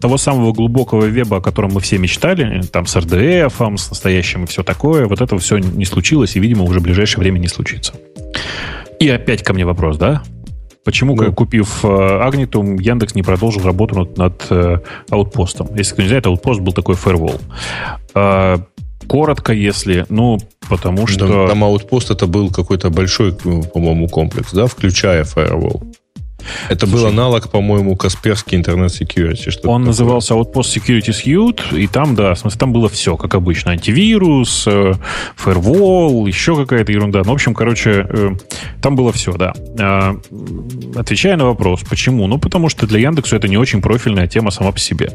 [0.00, 4.46] того самого глубокого веба, о котором мы все мечтали, там с RDF, с настоящим и
[4.46, 7.94] все такое, вот этого все не случилось и, видимо, уже в ближайшее время не случится.
[9.00, 10.22] И опять ко мне вопрос, да?
[10.84, 11.32] Почему, ну.
[11.32, 14.78] купив Агнитум, Яндекс не продолжил работу над, над э,
[15.10, 15.68] аутпостом?
[15.76, 17.40] Если кто не знает, аутпост был такой фаервол.
[18.14, 18.58] А,
[19.06, 20.38] коротко, если, ну,
[20.68, 21.28] потому что...
[21.28, 25.82] Там, там аутпост это был какой-то большой, по-моему, комплекс, да, включая фаервол.
[26.68, 29.50] Это Слушай, был аналог, по-моему, Касперский интернет security.
[29.50, 29.86] Что он такое.
[29.86, 33.72] назывался Outpost Security Suite, и там, да, в смысле, там было все, как обычно.
[33.72, 34.92] Антивирус, э,
[35.44, 37.22] firewall, еще какая-то ерунда.
[37.24, 38.30] Ну, в общем, короче, э,
[38.80, 39.52] там было все, да.
[39.78, 40.14] Э,
[40.96, 42.26] отвечая на вопрос, почему?
[42.26, 45.10] Ну, потому что для Яндексу это не очень профильная тема сама по себе.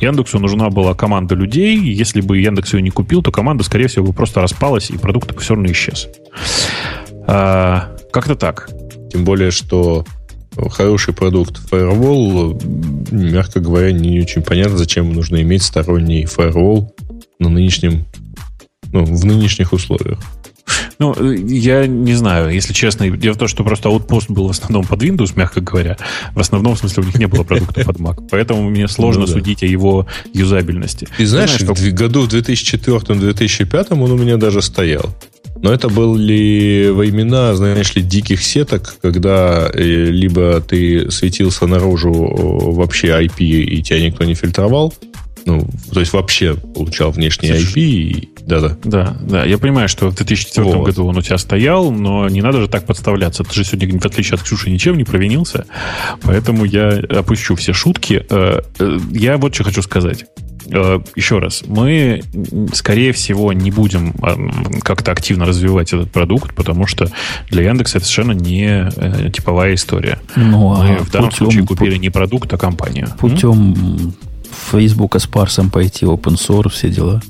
[0.00, 4.06] Яндексу нужна была команда людей, если бы Яндекс ее не купил, то команда, скорее всего,
[4.06, 6.08] бы просто распалась, и продукт бы все равно исчез.
[7.26, 7.80] Э,
[8.12, 8.70] как-то так.
[9.12, 10.04] Тем более, что
[10.70, 12.60] хороший продукт Firewall,
[13.12, 16.88] мягко говоря, не очень понятно, зачем нужно иметь сторонний Firewall
[17.38, 18.06] на нынешнем,
[18.92, 20.18] ну, в нынешних условиях.
[20.98, 23.08] Ну, я не знаю, если честно.
[23.10, 25.96] Дело в том, что просто Outpost был в основном под Windows, мягко говоря.
[26.34, 28.28] В основном, в смысле, у них не было продукта под Mac.
[28.30, 29.32] Поэтому мне сложно ну, да.
[29.32, 31.08] судить о его юзабельности.
[31.18, 31.78] И знаешь, знаешь как...
[31.78, 35.14] в году в 2004-2005 он у меня даже стоял.
[35.62, 43.08] Но это были времена, знаешь ли, диких сеток, когда э, либо ты светился наружу вообще
[43.08, 44.94] IP, и тебя никто не фильтровал,
[45.48, 47.80] ну, то есть вообще получал внешний IP.
[47.80, 48.28] И...
[48.42, 48.76] Да-да.
[48.84, 49.44] Да, да.
[49.44, 50.86] Я понимаю, что в 2004 вот.
[50.86, 53.44] году он у тебя стоял, но не надо же так подставляться.
[53.44, 55.64] Ты же сегодня, в отличие от Ксюши, ничем не провинился.
[56.22, 58.26] Поэтому я опущу все шутки.
[58.28, 60.26] Э, э, я вот что хочу сказать.
[60.70, 62.22] Э, еще раз, мы,
[62.72, 64.12] скорее всего, не будем
[64.82, 67.10] как-то активно развивать этот продукт, потому что
[67.50, 70.18] для Яндекса это совершенно не э, типовая история.
[70.36, 73.08] Ну, мы а в данном путем, случае купили не продукт, а компанию.
[73.18, 74.14] Путем М?
[74.70, 77.22] Фейсбука с парсом пойти, open source, все дела.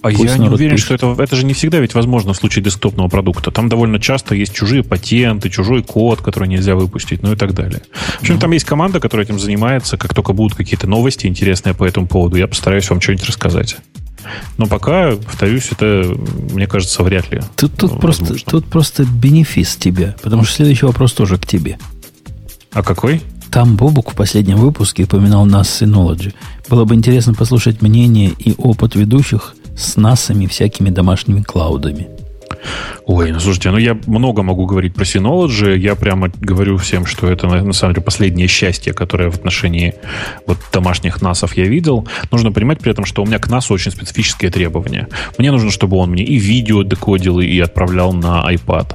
[0.00, 0.84] А Пусть я не уверен, пишет.
[0.84, 3.50] что это, это же не всегда ведь возможно в случае десктопного продукта.
[3.50, 7.82] Там довольно часто есть чужие патенты, чужой код, который нельзя выпустить, ну и так далее.
[7.92, 9.96] В общем, mm там есть команда, которая этим занимается.
[9.96, 13.76] Как только будут какие-то новости интересные по этому поводу, я постараюсь вам что-нибудь рассказать.
[14.56, 16.14] Но пока, повторюсь, это,
[16.52, 17.40] мне кажется, вряд ли.
[17.56, 21.78] Тут, тут, просто, тут просто бенефис тебе, потому что следующий вопрос тоже к тебе.
[22.72, 23.20] А какой?
[23.50, 26.34] Там Бобук в последнем выпуске упоминал нас Synology.
[26.68, 32.17] Было бы интересно послушать мнение и опыт ведущих с насами всякими домашними клаудами.
[33.06, 35.76] Ой, ну слушайте, ну я много могу говорить про Synology.
[35.78, 39.94] Я прямо говорю всем, что это на, на самом деле последнее счастье, которое в отношении
[40.46, 42.06] вот домашних насов я видел.
[42.30, 45.08] Нужно понимать при этом, что у меня к насу очень специфические требования.
[45.38, 48.94] Мне нужно, чтобы он мне и видео декодил, и отправлял на iPad.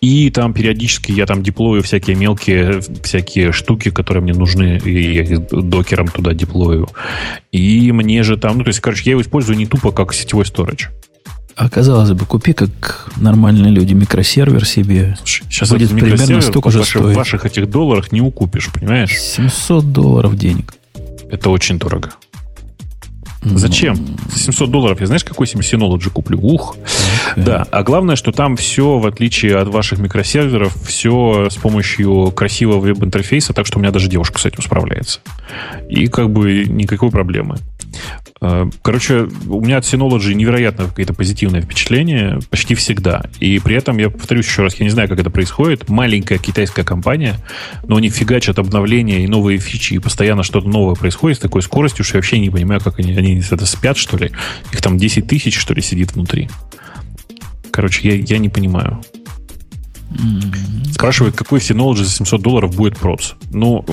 [0.00, 5.22] И там периодически я там деплою всякие мелкие всякие штуки, которые мне нужны, и я
[5.22, 6.88] их докером туда деплою.
[7.52, 10.44] И мне же там, ну, то есть, короче, я его использую не тупо как сетевой
[10.44, 10.88] storage.
[11.56, 15.16] А казалось бы, купи как нормальные люди микросервер себе.
[15.18, 17.14] Слушай, сейчас будет примерно столько же ваших, стоит.
[17.14, 19.16] В ваших этих долларах не укупишь, понимаешь?
[19.18, 20.74] 700 долларов денег.
[21.30, 22.10] Это очень дорого.
[23.44, 23.96] Зачем?
[24.32, 26.38] За 700 долларов я знаешь, какой себе Synology куплю?
[26.40, 26.76] Ух!
[27.36, 27.44] Okay.
[27.44, 32.80] Да, а главное, что там все, в отличие от ваших микросерверов, все с помощью красивого
[32.80, 35.20] веб-интерфейса, так что у меня даже девушка с этим справляется.
[35.88, 37.58] И как бы никакой проблемы.
[38.40, 43.22] Э, короче, у меня от Synology невероятно какое-то позитивное впечатление почти всегда.
[43.40, 45.88] И при этом, я повторюсь еще раз, я не знаю, как это происходит.
[45.88, 47.36] Маленькая китайская компания,
[47.86, 52.04] но они фигачат обновления и новые фичи, и постоянно что-то новое происходит с такой скоростью,
[52.04, 54.32] что я вообще не понимаю, как они, они это спят, что ли.
[54.72, 56.48] Их там 10 тысяч, что ли, сидит внутри.
[57.70, 59.00] Короче, я, я не понимаю.
[60.92, 63.32] Спрашивают, какой Synology за 700 долларов будет проц.
[63.50, 63.84] Ну,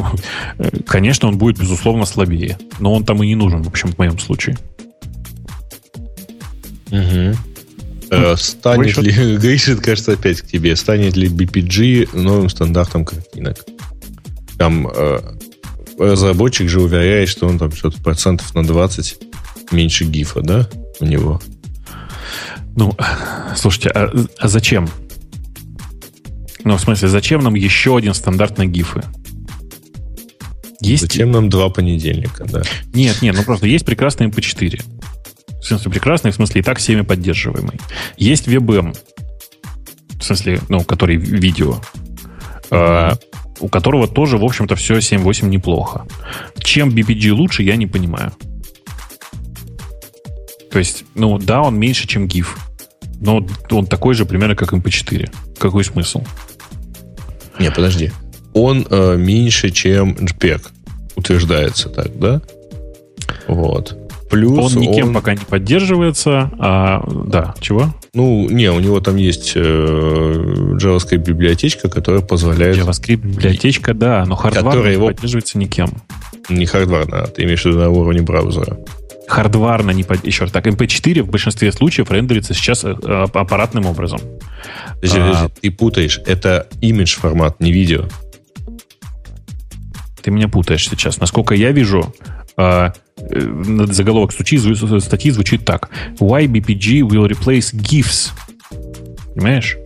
[0.85, 2.57] конечно, он будет, безусловно, слабее.
[2.80, 4.57] Но он там и не нужен, в общем, в моем случае.
[6.91, 7.35] Угу.
[8.11, 13.65] Э, станет ли, Гришит, кажется, опять к тебе, станет ли BPG новым стандартом картинок?
[14.57, 15.19] Там э,
[15.98, 19.18] разработчик же уверяет, что он там что-то процентов на 20
[19.72, 20.69] меньше гифа, да,
[20.99, 21.41] у него?
[22.76, 22.95] Ну,
[23.56, 24.89] слушайте, а, а зачем?
[26.64, 29.04] Ну, в смысле, зачем нам еще один стандартный гифы?
[30.80, 31.04] Есть...
[31.04, 32.64] Зачем нам два понедельника, да?
[32.94, 34.82] Нет, нет, ну просто есть прекрасный MP4.
[35.62, 37.80] В смысле, прекрасный, в смысле, и так всеми поддерживаемый.
[38.18, 38.98] Есть WebM,
[40.20, 41.80] в смысле, ну, который видео,
[42.72, 43.12] э,
[43.60, 46.08] у которого тоже, в общем-то, все 7.8 неплохо.
[46.60, 48.34] Чем BPG лучше, я не понимаю.
[50.72, 52.48] То есть, ну, да, он меньше, чем GIF,
[53.20, 55.32] но он такой же примерно, как MP4.
[55.60, 56.24] Какой смысл?
[57.62, 58.12] Не, подожди.
[58.54, 60.62] Он э, меньше, чем JPEG.
[61.16, 62.42] Утверждается так, да?
[63.48, 63.98] Вот.
[64.30, 65.14] Плюс он никем он...
[65.14, 66.50] пока не поддерживается.
[66.58, 67.94] А, да, чего?
[68.14, 72.78] Ну, не, у него там есть э, JavaScript библиотечка, которая позволяет...
[72.78, 75.08] JavaScript библиотечка, да, но хардвар не его...
[75.08, 75.90] поддерживается никем.
[76.50, 78.78] Не хардварно, а ты имеешь в виду на уровне браузера
[79.32, 80.26] хардварно не под...
[80.26, 82.92] Еще раз так, MP4 в большинстве случаев рендерится сейчас э,
[83.34, 84.20] аппаратным образом.
[85.02, 85.28] Подожди, а...
[85.28, 86.22] подожди, ты путаешь.
[86.26, 88.06] Это имидж формат, не видео.
[90.22, 91.19] Ты меня путаешь сейчас.
[91.19, 92.14] Насколько я вижу,
[92.57, 94.60] э, э заголовок статьи,
[94.99, 95.90] статьи звучит так.
[96.19, 98.32] Why BPG will replace GIFs?
[99.34, 99.78] Понимаешь?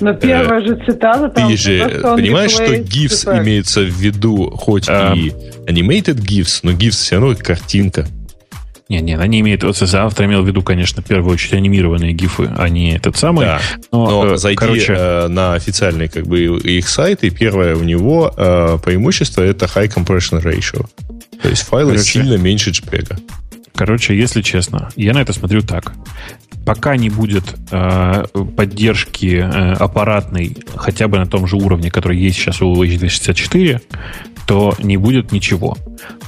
[0.00, 1.48] Но первая э, же цитата там...
[1.48, 5.14] Ты же понимаешь, что GIFs имеется в виду хоть а...
[5.14, 5.30] и
[5.66, 8.06] animated GIFs, но GIFs все равно картинка.
[8.90, 12.52] Не, не, они имеют, вот автор имел в виду, конечно, в первую очередь анимированные гифы,
[12.58, 13.46] а не этот самый.
[13.46, 13.60] Да.
[13.92, 14.94] Но, но э, зайти короче...
[14.98, 19.86] э, на официальный как бы их сайт, и первое у него э, преимущество это high
[19.94, 20.88] compression ratio.
[21.40, 23.16] То есть файлы короче, сильно меньше JPEG.
[23.76, 25.92] Короче, если честно, я на это смотрю так.
[26.70, 28.26] Пока не будет э,
[28.56, 33.80] поддержки э, аппаратной хотя бы на том же уровне, который есть сейчас у H264,
[34.46, 35.76] то не будет ничего.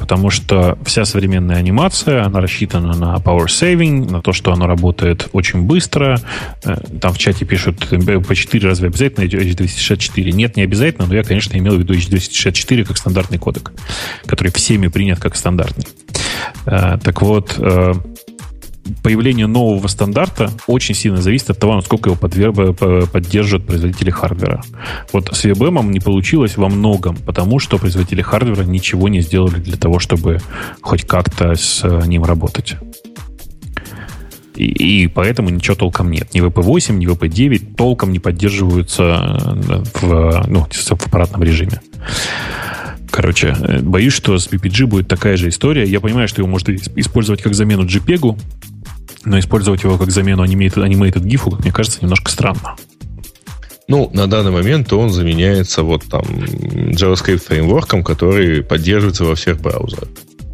[0.01, 5.28] Потому что вся современная анимация, она рассчитана на power saving, на то, что оно работает
[5.32, 6.19] очень быстро.
[6.64, 7.89] Э, там в чате пишут,
[8.27, 10.32] по 4 разве обязательно H264?
[10.32, 13.70] Нет, не обязательно, но я, конечно, имел в виду H264 как стандартный кодек,
[14.27, 15.86] который всеми принят как стандартный.
[16.66, 17.93] Э, так вот, э,
[19.03, 22.19] появление нового стандарта очень сильно зависит от того, насколько его
[23.07, 24.63] поддержат производители хардвера.
[25.13, 29.77] Вот с VBM не получилось во многом, потому что производители хардвера ничего не сделали для
[29.77, 30.39] того, чтобы
[30.81, 32.77] хоть как-то с ним работать.
[34.55, 36.35] И, и поэтому ничего толком нет.
[36.35, 41.81] Ни VP8, ни VP9 толком не поддерживаются э, в, ну, в аппаратном режиме.
[43.12, 45.84] Короче, э, боюсь, что с BPG будет такая же история.
[45.84, 48.39] Я понимаю, что его можно использовать как замену JPEG,
[49.26, 52.74] но использовать его как замену animated, animated GIF, как мне кажется, немножко странно.
[53.86, 60.09] Ну, на данный момент он заменяется вот там JavaScript фреймворком, который поддерживается во всех браузерах.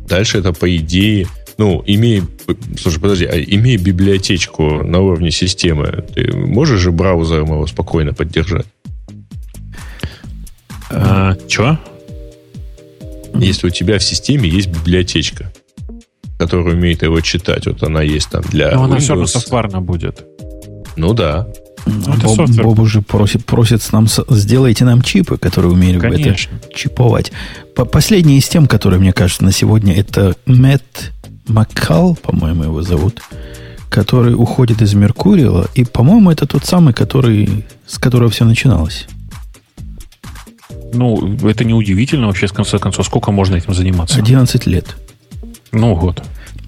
[0.09, 1.28] Дальше это, по идее,
[1.59, 2.24] ну, имея...
[2.76, 8.66] Слушай, подожди, а имея библиотечку на уровне системы, ты можешь же браузером его спокойно поддержать?
[10.90, 11.36] А,
[13.33, 13.43] чего?
[13.43, 15.53] Если у тебя в системе есть библиотечка,
[16.39, 17.67] которая умеет его читать.
[17.67, 20.25] Вот она есть там для Но она все равно софтварно будет.
[20.97, 21.49] Ну да.
[21.87, 26.37] Ну, Боб, Боб уже просит, просит нам, сделайте нам чипы, которые умели бы это
[26.75, 27.33] чиповать.
[27.75, 31.13] По Последний из тем, который, мне кажется, на сегодня, это Мэтт
[31.47, 33.23] Маккал, по-моему, его зовут,
[33.89, 35.69] который уходит из Меркурила.
[35.75, 39.07] И, по-моему, это тот самый, который, с которого все начиналось.
[40.93, 43.06] Ну, это неудивительно вообще, с конца концов.
[43.06, 44.19] Сколько можно этим заниматься?
[44.19, 44.97] 11 лет.
[45.73, 46.23] Ну вот.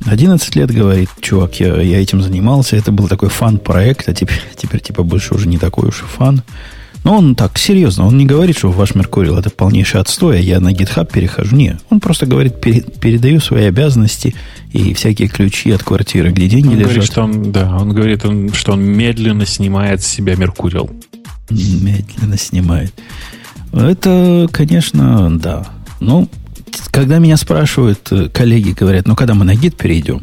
[0.07, 4.81] 11 лет, говорит, чувак, я, я этим занимался, это был такой фан-проект, а теперь, теперь
[4.81, 6.43] типа больше уже не такой уж и фан.
[7.03, 10.61] Но он так, серьезно, он не говорит, что ваш Меркурил это полнейший отстой, а я
[10.61, 11.57] на GitHub перехожу.
[11.57, 14.35] Не, он просто говорит, пере, передаю свои обязанности
[14.73, 16.93] и всякие ключи от квартиры, где деньги он лежат.
[16.93, 20.91] Говорит, что он, да, он говорит, он, что он медленно снимает с себя Меркурил.
[21.49, 22.93] Медленно снимает.
[23.73, 25.67] Это, конечно, да.
[26.01, 26.29] Ну,
[26.91, 30.23] когда меня спрашивают э, коллеги, говорят, ну, когда мы на гид перейдем,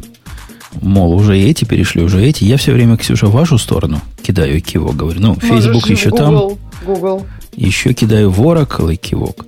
[0.80, 4.96] мол, уже эти перешли, уже эти, я все время, Ксюша, в вашу сторону кидаю кивок,
[4.96, 6.58] говорю, ну, Facebook еще Google, там.
[6.86, 7.26] Google.
[7.54, 9.46] Еще кидаю в Oracle и кивок.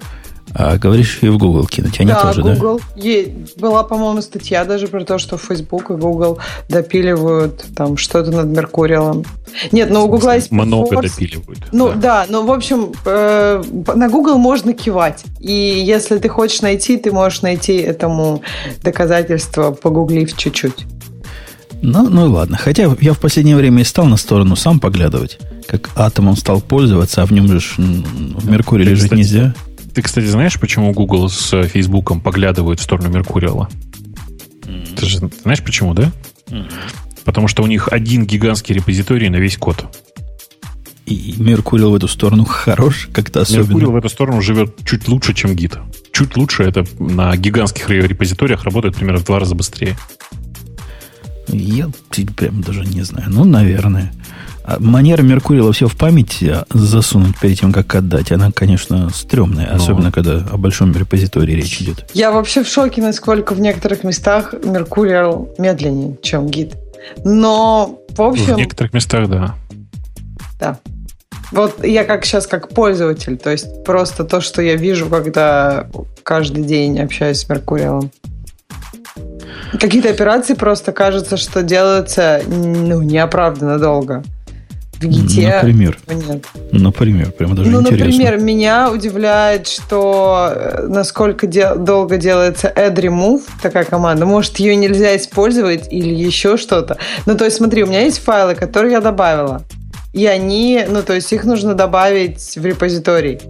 [0.53, 2.01] А говоришь, и в Google кинуть.
[2.01, 2.81] Они да, тоже, Google.
[2.97, 3.03] да?
[3.03, 8.47] Е- была, по-моему, статья даже про то, что Facebook и Google допиливают там что-то над
[8.47, 9.25] Меркуриалом.
[9.71, 11.03] Нет, но у Google есть Много Force.
[11.03, 11.61] допиливают.
[11.73, 13.63] Ну да, да но в общем э,
[13.95, 15.25] на Google можно кивать.
[15.39, 18.43] И если ты хочешь найти, ты можешь найти этому
[18.83, 20.87] доказательство, погуглив чуть-чуть.
[21.83, 22.57] Ну, ну и ладно.
[22.57, 27.23] Хотя я в последнее время и стал на сторону сам поглядывать, как атомом стал пользоваться,
[27.23, 29.55] а в нем же в Меркурии лежит нельзя.
[29.95, 33.69] Ты, кстати, знаешь, почему Google с Фейсбуком поглядывают в сторону Меркуриала?
[34.63, 34.95] Mm.
[34.95, 36.13] Ты же знаешь почему, да?
[36.49, 36.71] Mm.
[37.25, 39.87] Потому что у них один гигантский репозиторий на весь код.
[41.07, 43.67] И Меркуриал в эту сторону хорош, как-то особенно.
[43.67, 45.79] Меркуриал в эту сторону живет чуть лучше, чем гид.
[46.13, 49.97] Чуть лучше это на гигантских репозиториях работает примерно в два раза быстрее.
[51.49, 51.91] Я
[52.37, 53.29] прям даже не знаю.
[53.31, 54.13] Ну, наверное.
[54.71, 59.77] А манера Меркурила все в память засунуть перед тем, как отдать, она, конечно, стрёмная, Но...
[59.77, 59.83] Ну.
[59.83, 62.09] особенно когда о большом репозитории речь идет.
[62.15, 66.75] Я вообще в шоке, насколько в некоторых местах Меркурил медленнее, чем гид.
[67.25, 68.55] Но, в общем...
[68.55, 69.57] В некоторых местах, да.
[70.61, 70.79] Да.
[71.51, 75.89] Вот я как сейчас как пользователь, то есть просто то, что я вижу, когда
[76.23, 78.13] каждый день общаюсь с Меркуриалом.
[79.81, 84.23] Какие-то операции просто кажется, что делаются ну, неоправданно долго
[85.03, 85.55] Гите.
[85.55, 85.99] Например.
[86.09, 86.45] Нет.
[86.73, 88.07] Например, прямо даже ну, интересно.
[88.07, 94.27] например, меня удивляет, что э, насколько де- долго делается add remove, такая команда.
[94.27, 96.99] Может, ее нельзя использовать или еще что-то.
[97.25, 99.63] Ну, то есть, смотри, у меня есть файлы, которые я добавила.
[100.13, 103.41] И они, ну, то есть их нужно добавить в репозиторий.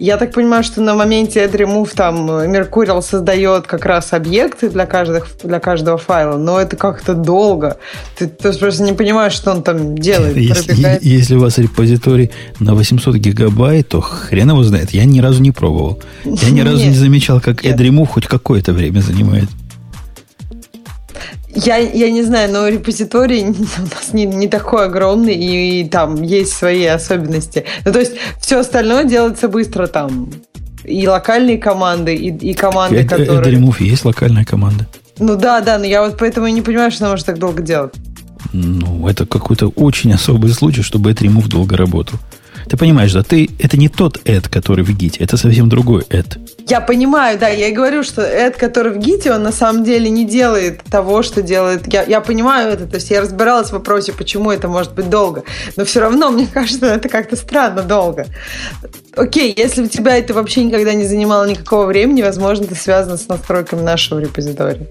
[0.00, 5.28] Я так понимаю, что на моменте AddRemove там Mercurial создает как раз объекты для, каждых,
[5.44, 7.76] для каждого файла, но это как-то долго.
[8.16, 10.38] Ты, ты просто не понимаешь, что он там делает.
[10.38, 14.90] Если, если у вас репозиторий на 800 гигабайт, то хрен его знает.
[14.92, 16.02] Я ни разу не пробовал.
[16.24, 19.50] Я ни разу не замечал, как AddRemove хоть какое-то время занимает.
[21.54, 26.22] Я, я не знаю, но репозиторий у нас не, не такой огромный, и, и там
[26.22, 27.64] есть свои особенности.
[27.84, 30.30] Ну, то есть все остальное делается быстро там.
[30.84, 33.40] И локальные команды, и, и команды, это, которые...
[33.40, 34.86] Это Remove есть локальная команда?
[35.18, 37.62] Ну да, да, но я вот поэтому и не понимаю, что она может так долго
[37.62, 37.94] делать.
[38.52, 42.18] Ну, это какой-то очень особый случай, чтобы это Remove долго работал.
[42.68, 46.38] Ты понимаешь, да, ты, это не тот add, который в гите, это совсем другой add.
[46.70, 50.08] Я понимаю, да, я и говорю, что add, который в гите, он на самом деле
[50.08, 51.92] не делает того, что делает...
[51.92, 55.42] Я, я понимаю это, то есть я разбиралась в вопросе, почему это может быть долго,
[55.76, 58.26] но все равно, мне кажется, это как-то странно долго.
[59.16, 63.26] Окей, если у тебя это вообще никогда не занимало никакого времени, возможно, это связано с
[63.26, 64.86] настройками нашего репозитория.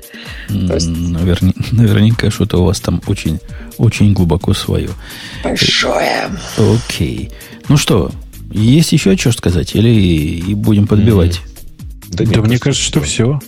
[0.49, 0.89] Есть...
[0.89, 1.53] Наверня...
[1.71, 3.39] Наверняка что-то у вас там очень,
[3.77, 4.89] очень глубоко свое.
[5.45, 6.29] Большое.
[6.57, 7.31] Окей.
[7.69, 8.11] Ну что,
[8.51, 9.75] есть еще что сказать?
[9.75, 11.39] Или и будем подбивать?
[12.11, 13.39] Да, да мне кажется, что все.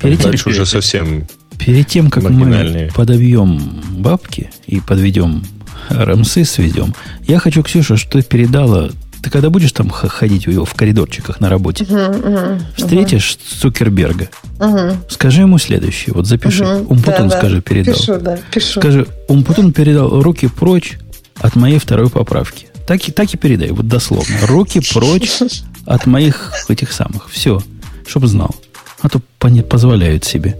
[0.00, 1.26] Перед тем, Дальше уже совсем
[1.58, 3.58] Перед тем, как мы подобьем
[3.90, 5.44] бабки и подведем
[5.88, 6.94] рамсы сведем,
[7.26, 8.90] я хочу, Ксюша, что ты передала
[9.22, 13.60] ты когда будешь там ходить его в коридорчиках на работе, uh-huh, uh-huh, встретишь uh-huh.
[13.60, 14.28] Цукерберга,
[14.58, 14.96] uh-huh.
[15.08, 16.12] скажи ему следующее.
[16.12, 16.64] Вот запиши.
[16.64, 16.86] Uh-huh.
[16.88, 17.94] Умпутун, да, скажи, передал.
[17.94, 18.80] Пишу, да, пишу.
[18.80, 20.98] Скажи, Умпутун передал руки прочь
[21.36, 22.66] от моей второй поправки.
[22.84, 24.34] Так и, так и передай, вот дословно.
[24.42, 25.30] Руки прочь
[25.86, 27.30] от моих этих самых.
[27.30, 27.62] Все,
[28.06, 28.54] чтобы знал.
[29.00, 30.56] А то позволяют себе.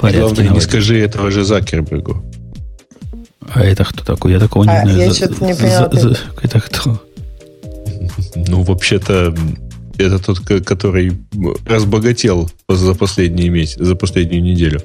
[0.00, 2.22] Главное, не скажи этого же Закербергу.
[3.52, 4.32] А это кто такой?
[4.32, 4.98] Я такого не а, знаю.
[4.98, 5.90] Я за, что-то не поняла.
[5.92, 7.00] За, за, это кто?
[8.34, 9.34] Ну, вообще-то,
[9.98, 11.18] это тот, который
[11.66, 14.80] разбогател за последние месяцы, за последнюю неделю.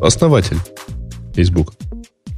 [0.00, 0.58] Основатель
[1.34, 1.72] Facebook.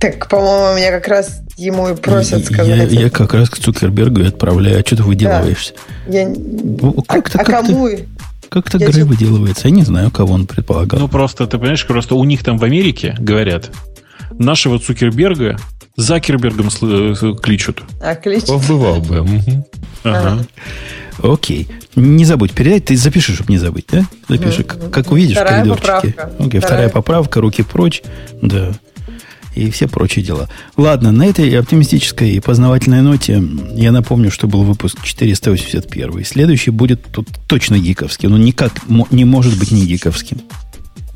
[0.00, 2.92] Так, по-моему, меня как раз ему и просят Я, сказать.
[2.92, 4.78] я как раз к Цукербергу и отправляю.
[4.78, 5.72] А что ты выделываешься?
[6.06, 7.88] Я- Ну, А, Как-то, а как-то, кому?
[8.48, 9.68] Как-то Я Грей выделывается.
[9.68, 11.00] Я не знаю, кого он предполагал.
[11.00, 13.70] Ну, просто, ты понимаешь, просто у них там в Америке говорят,
[14.38, 15.58] нашего Цукерберга
[15.96, 17.82] Закербергом сл- э, кличут.
[18.00, 18.44] А, клич.
[18.46, 19.26] Побывал бы.
[20.04, 20.44] Ага.
[21.20, 21.68] Окей.
[21.96, 24.04] Не забудь передать, ты запиши, чтобы не забыть, да?
[24.28, 26.08] Запиши, как, как увидишь Вторая поправка.
[26.38, 26.88] Вторая Вторая.
[26.88, 28.02] поправка, руки прочь,
[28.40, 28.70] да.
[29.54, 30.48] И все прочие дела.
[30.76, 33.42] Ладно, на этой оптимистической и познавательной ноте
[33.74, 36.24] я напомню, что был выпуск 481.
[36.24, 38.28] Следующий будет тут точно гиковский.
[38.28, 38.72] Он никак
[39.10, 40.38] не может быть не гиковским.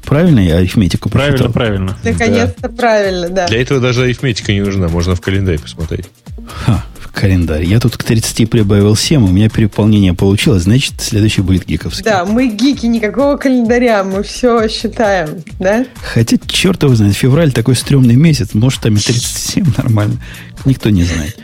[0.05, 1.53] Правильно я арифметику Правильно, прочитал?
[1.53, 1.99] правильно.
[2.03, 3.47] Наконец-то правильно, да.
[3.47, 6.07] Для этого даже арифметика не нужна, можно в календарь посмотреть.
[6.47, 7.64] Ха, календарь.
[7.64, 12.05] Я тут к 30 прибавил 7, у меня переполнение получилось, значит, следующий будет гиковский.
[12.05, 15.84] Да, мы гики, никакого календаря, мы все считаем, да?
[16.14, 20.18] Хотя, черт его знает, февраль такой стрёмный месяц, может, там и 37 нормально.
[20.64, 21.39] Никто не знает.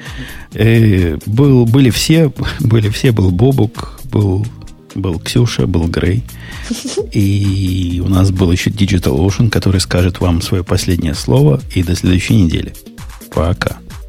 [0.54, 4.46] Э, был, были все, были все, был Бобук, был,
[4.94, 6.24] был Ксюша, был Грей.
[7.12, 11.60] И у нас был еще Digital Ocean, который скажет вам свое последнее слово.
[11.74, 12.74] И до следующей недели.
[13.32, 13.78] Пока.